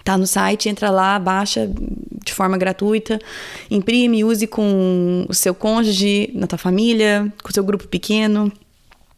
Tá 0.04 0.18
no 0.18 0.26
site, 0.26 0.70
entra 0.70 0.90
lá, 0.90 1.20
baixa 1.20 1.70
de 2.26 2.34
forma 2.34 2.58
gratuita, 2.58 3.20
imprime, 3.70 4.24
use 4.24 4.48
com 4.48 5.26
o 5.28 5.34
seu 5.34 5.54
cônjuge, 5.54 6.30
na 6.34 6.48
tua 6.48 6.58
família, 6.58 7.32
com 7.42 7.50
o 7.50 7.54
seu 7.54 7.64
grupo 7.64 7.88
pequeno, 7.88 8.52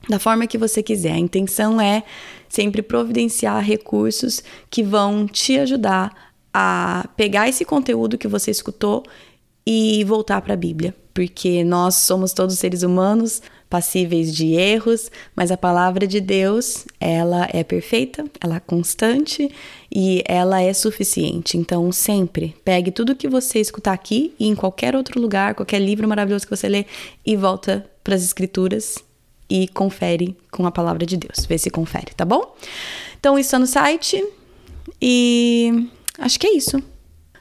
da 0.09 0.19
forma 0.19 0.47
que 0.47 0.57
você 0.57 0.81
quiser. 0.81 1.13
A 1.13 1.19
intenção 1.19 1.79
é 1.79 2.03
sempre 2.49 2.81
providenciar 2.81 3.63
recursos 3.63 4.43
que 4.69 4.83
vão 4.83 5.25
te 5.25 5.57
ajudar 5.59 6.31
a 6.53 7.07
pegar 7.15 7.47
esse 7.47 7.63
conteúdo 7.63 8.17
que 8.17 8.27
você 8.27 8.51
escutou 8.51 9.03
e 9.65 10.03
voltar 10.03 10.41
para 10.41 10.53
a 10.53 10.57
Bíblia, 10.57 10.93
porque 11.13 11.63
nós 11.63 11.95
somos 11.95 12.33
todos 12.33 12.57
seres 12.57 12.83
humanos, 12.83 13.41
passíveis 13.71 14.35
de 14.35 14.53
erros, 14.53 15.09
mas 15.33 15.49
a 15.49 15.55
palavra 15.55 16.05
de 16.05 16.19
Deus, 16.19 16.85
ela 16.99 17.47
é 17.53 17.63
perfeita, 17.63 18.25
ela 18.43 18.57
é 18.57 18.59
constante 18.59 19.49
e 19.89 20.21
ela 20.27 20.61
é 20.61 20.73
suficiente. 20.73 21.57
Então, 21.57 21.89
sempre 21.89 22.53
pegue 22.65 22.91
tudo 22.91 23.15
que 23.15 23.29
você 23.29 23.59
escutar 23.59 23.93
aqui 23.93 24.33
e 24.37 24.49
em 24.49 24.55
qualquer 24.55 24.93
outro 24.93 25.21
lugar, 25.21 25.55
qualquer 25.55 25.79
livro 25.79 26.05
maravilhoso 26.05 26.45
que 26.45 26.55
você 26.55 26.67
lê 26.67 26.85
e 27.25 27.37
volta 27.37 27.89
para 28.03 28.13
as 28.13 28.23
escrituras 28.23 28.97
e 29.49 29.69
confere 29.69 30.35
com 30.51 30.67
a 30.67 30.71
palavra 30.71 31.05
de 31.05 31.15
Deus. 31.15 31.45
Vê 31.47 31.57
se 31.57 31.69
confere, 31.69 32.13
tá 32.13 32.25
bom? 32.25 32.53
Então, 33.17 33.39
isso 33.39 33.47
está 33.47 33.59
no 33.59 33.67
site 33.67 34.21
e 35.01 35.87
acho 36.19 36.37
que 36.37 36.47
é 36.47 36.57
isso. 36.57 36.83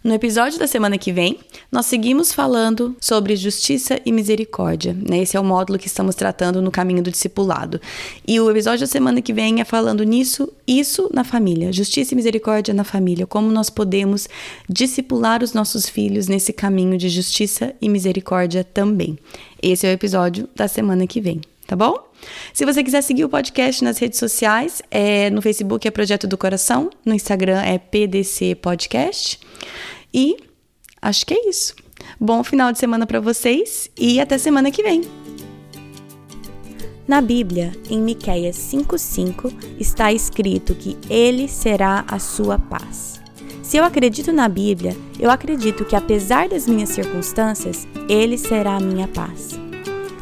No 0.03 0.15
episódio 0.15 0.59
da 0.59 0.67
semana 0.67 0.97
que 0.97 1.13
vem, 1.13 1.39
nós 1.71 1.85
seguimos 1.85 2.33
falando 2.33 2.97
sobre 2.99 3.37
justiça 3.37 4.01
e 4.07 4.11
misericórdia. 4.11 4.95
Né? 4.95 5.19
Esse 5.19 5.37
é 5.37 5.41
o 5.41 5.45
módulo 5.45 5.79
que 5.79 5.89
estamos 5.89 6.15
tratando 6.15 6.63
no 6.63 6.71
caminho 6.71 7.03
do 7.03 7.11
discipulado. 7.11 7.79
E 8.27 8.41
o 8.41 8.51
episódio 8.51 8.81
da 8.81 8.87
semana 8.87 9.21
que 9.21 9.35
vem 9.35 9.61
é 9.61 9.65
falando 9.65 10.03
nisso, 10.03 10.51
isso 10.67 11.11
na 11.13 11.23
família, 11.23 11.71
justiça 11.71 12.15
e 12.15 12.17
misericórdia 12.17 12.73
na 12.73 12.83
família, 12.83 13.27
como 13.27 13.53
nós 13.53 13.69
podemos 13.69 14.27
discipular 14.67 15.43
os 15.43 15.53
nossos 15.53 15.87
filhos 15.87 16.29
nesse 16.29 16.51
caminho 16.51 16.97
de 16.97 17.11
justiça 17.11 17.75
e 17.79 17.87
misericórdia 17.87 18.65
também. 18.65 19.19
Esse 19.63 19.87
é 19.87 19.91
o 19.91 19.93
episódio 19.93 20.49
da 20.57 20.67
semana 20.67 21.07
que 21.07 21.21
vem, 21.21 21.43
tá 21.71 21.77
bom? 21.77 22.11
Se 22.53 22.64
você 22.64 22.83
quiser 22.83 23.01
seguir 23.01 23.25
o 23.25 23.29
podcast 23.29 23.85
nas 23.85 23.97
redes 23.97 24.18
sociais, 24.18 24.83
é, 24.91 25.31
no 25.31 25.41
Facebook 25.41 25.87
é 25.87 25.91
Projeto 25.93 26.27
do 26.27 26.37
Coração, 26.37 26.91
no 27.07 27.14
Instagram 27.14 27.62
é 27.62 27.79
PDC 27.79 28.57
Podcast. 28.57 29.39
E 30.12 30.37
acho 31.01 31.25
que 31.25 31.33
é 31.33 31.49
isso. 31.49 31.77
Bom 32.18 32.43
final 32.43 32.73
de 32.73 32.79
semana 32.81 33.07
para 33.07 33.21
vocês 33.21 33.89
e 33.97 34.21
até 34.21 34.37
semana 34.37 34.73
que 34.73 34.83
vem. 34.83 35.03
Na 37.07 37.21
Bíblia, 37.21 37.71
em 37.89 38.01
Miqueias 38.01 38.57
5:5, 38.57 39.53
está 39.79 40.12
escrito 40.12 40.75
que 40.75 40.99
ele 41.09 41.47
será 41.47 42.05
a 42.09 42.18
sua 42.18 42.59
paz. 42.59 43.21
Se 43.62 43.77
eu 43.77 43.85
acredito 43.85 44.33
na 44.33 44.49
Bíblia, 44.49 44.97
eu 45.21 45.31
acredito 45.31 45.85
que 45.85 45.95
apesar 45.95 46.49
das 46.49 46.66
minhas 46.66 46.89
circunstâncias, 46.89 47.87
ele 48.09 48.37
será 48.37 48.75
a 48.75 48.81
minha 48.81 49.07
paz. 49.07 49.70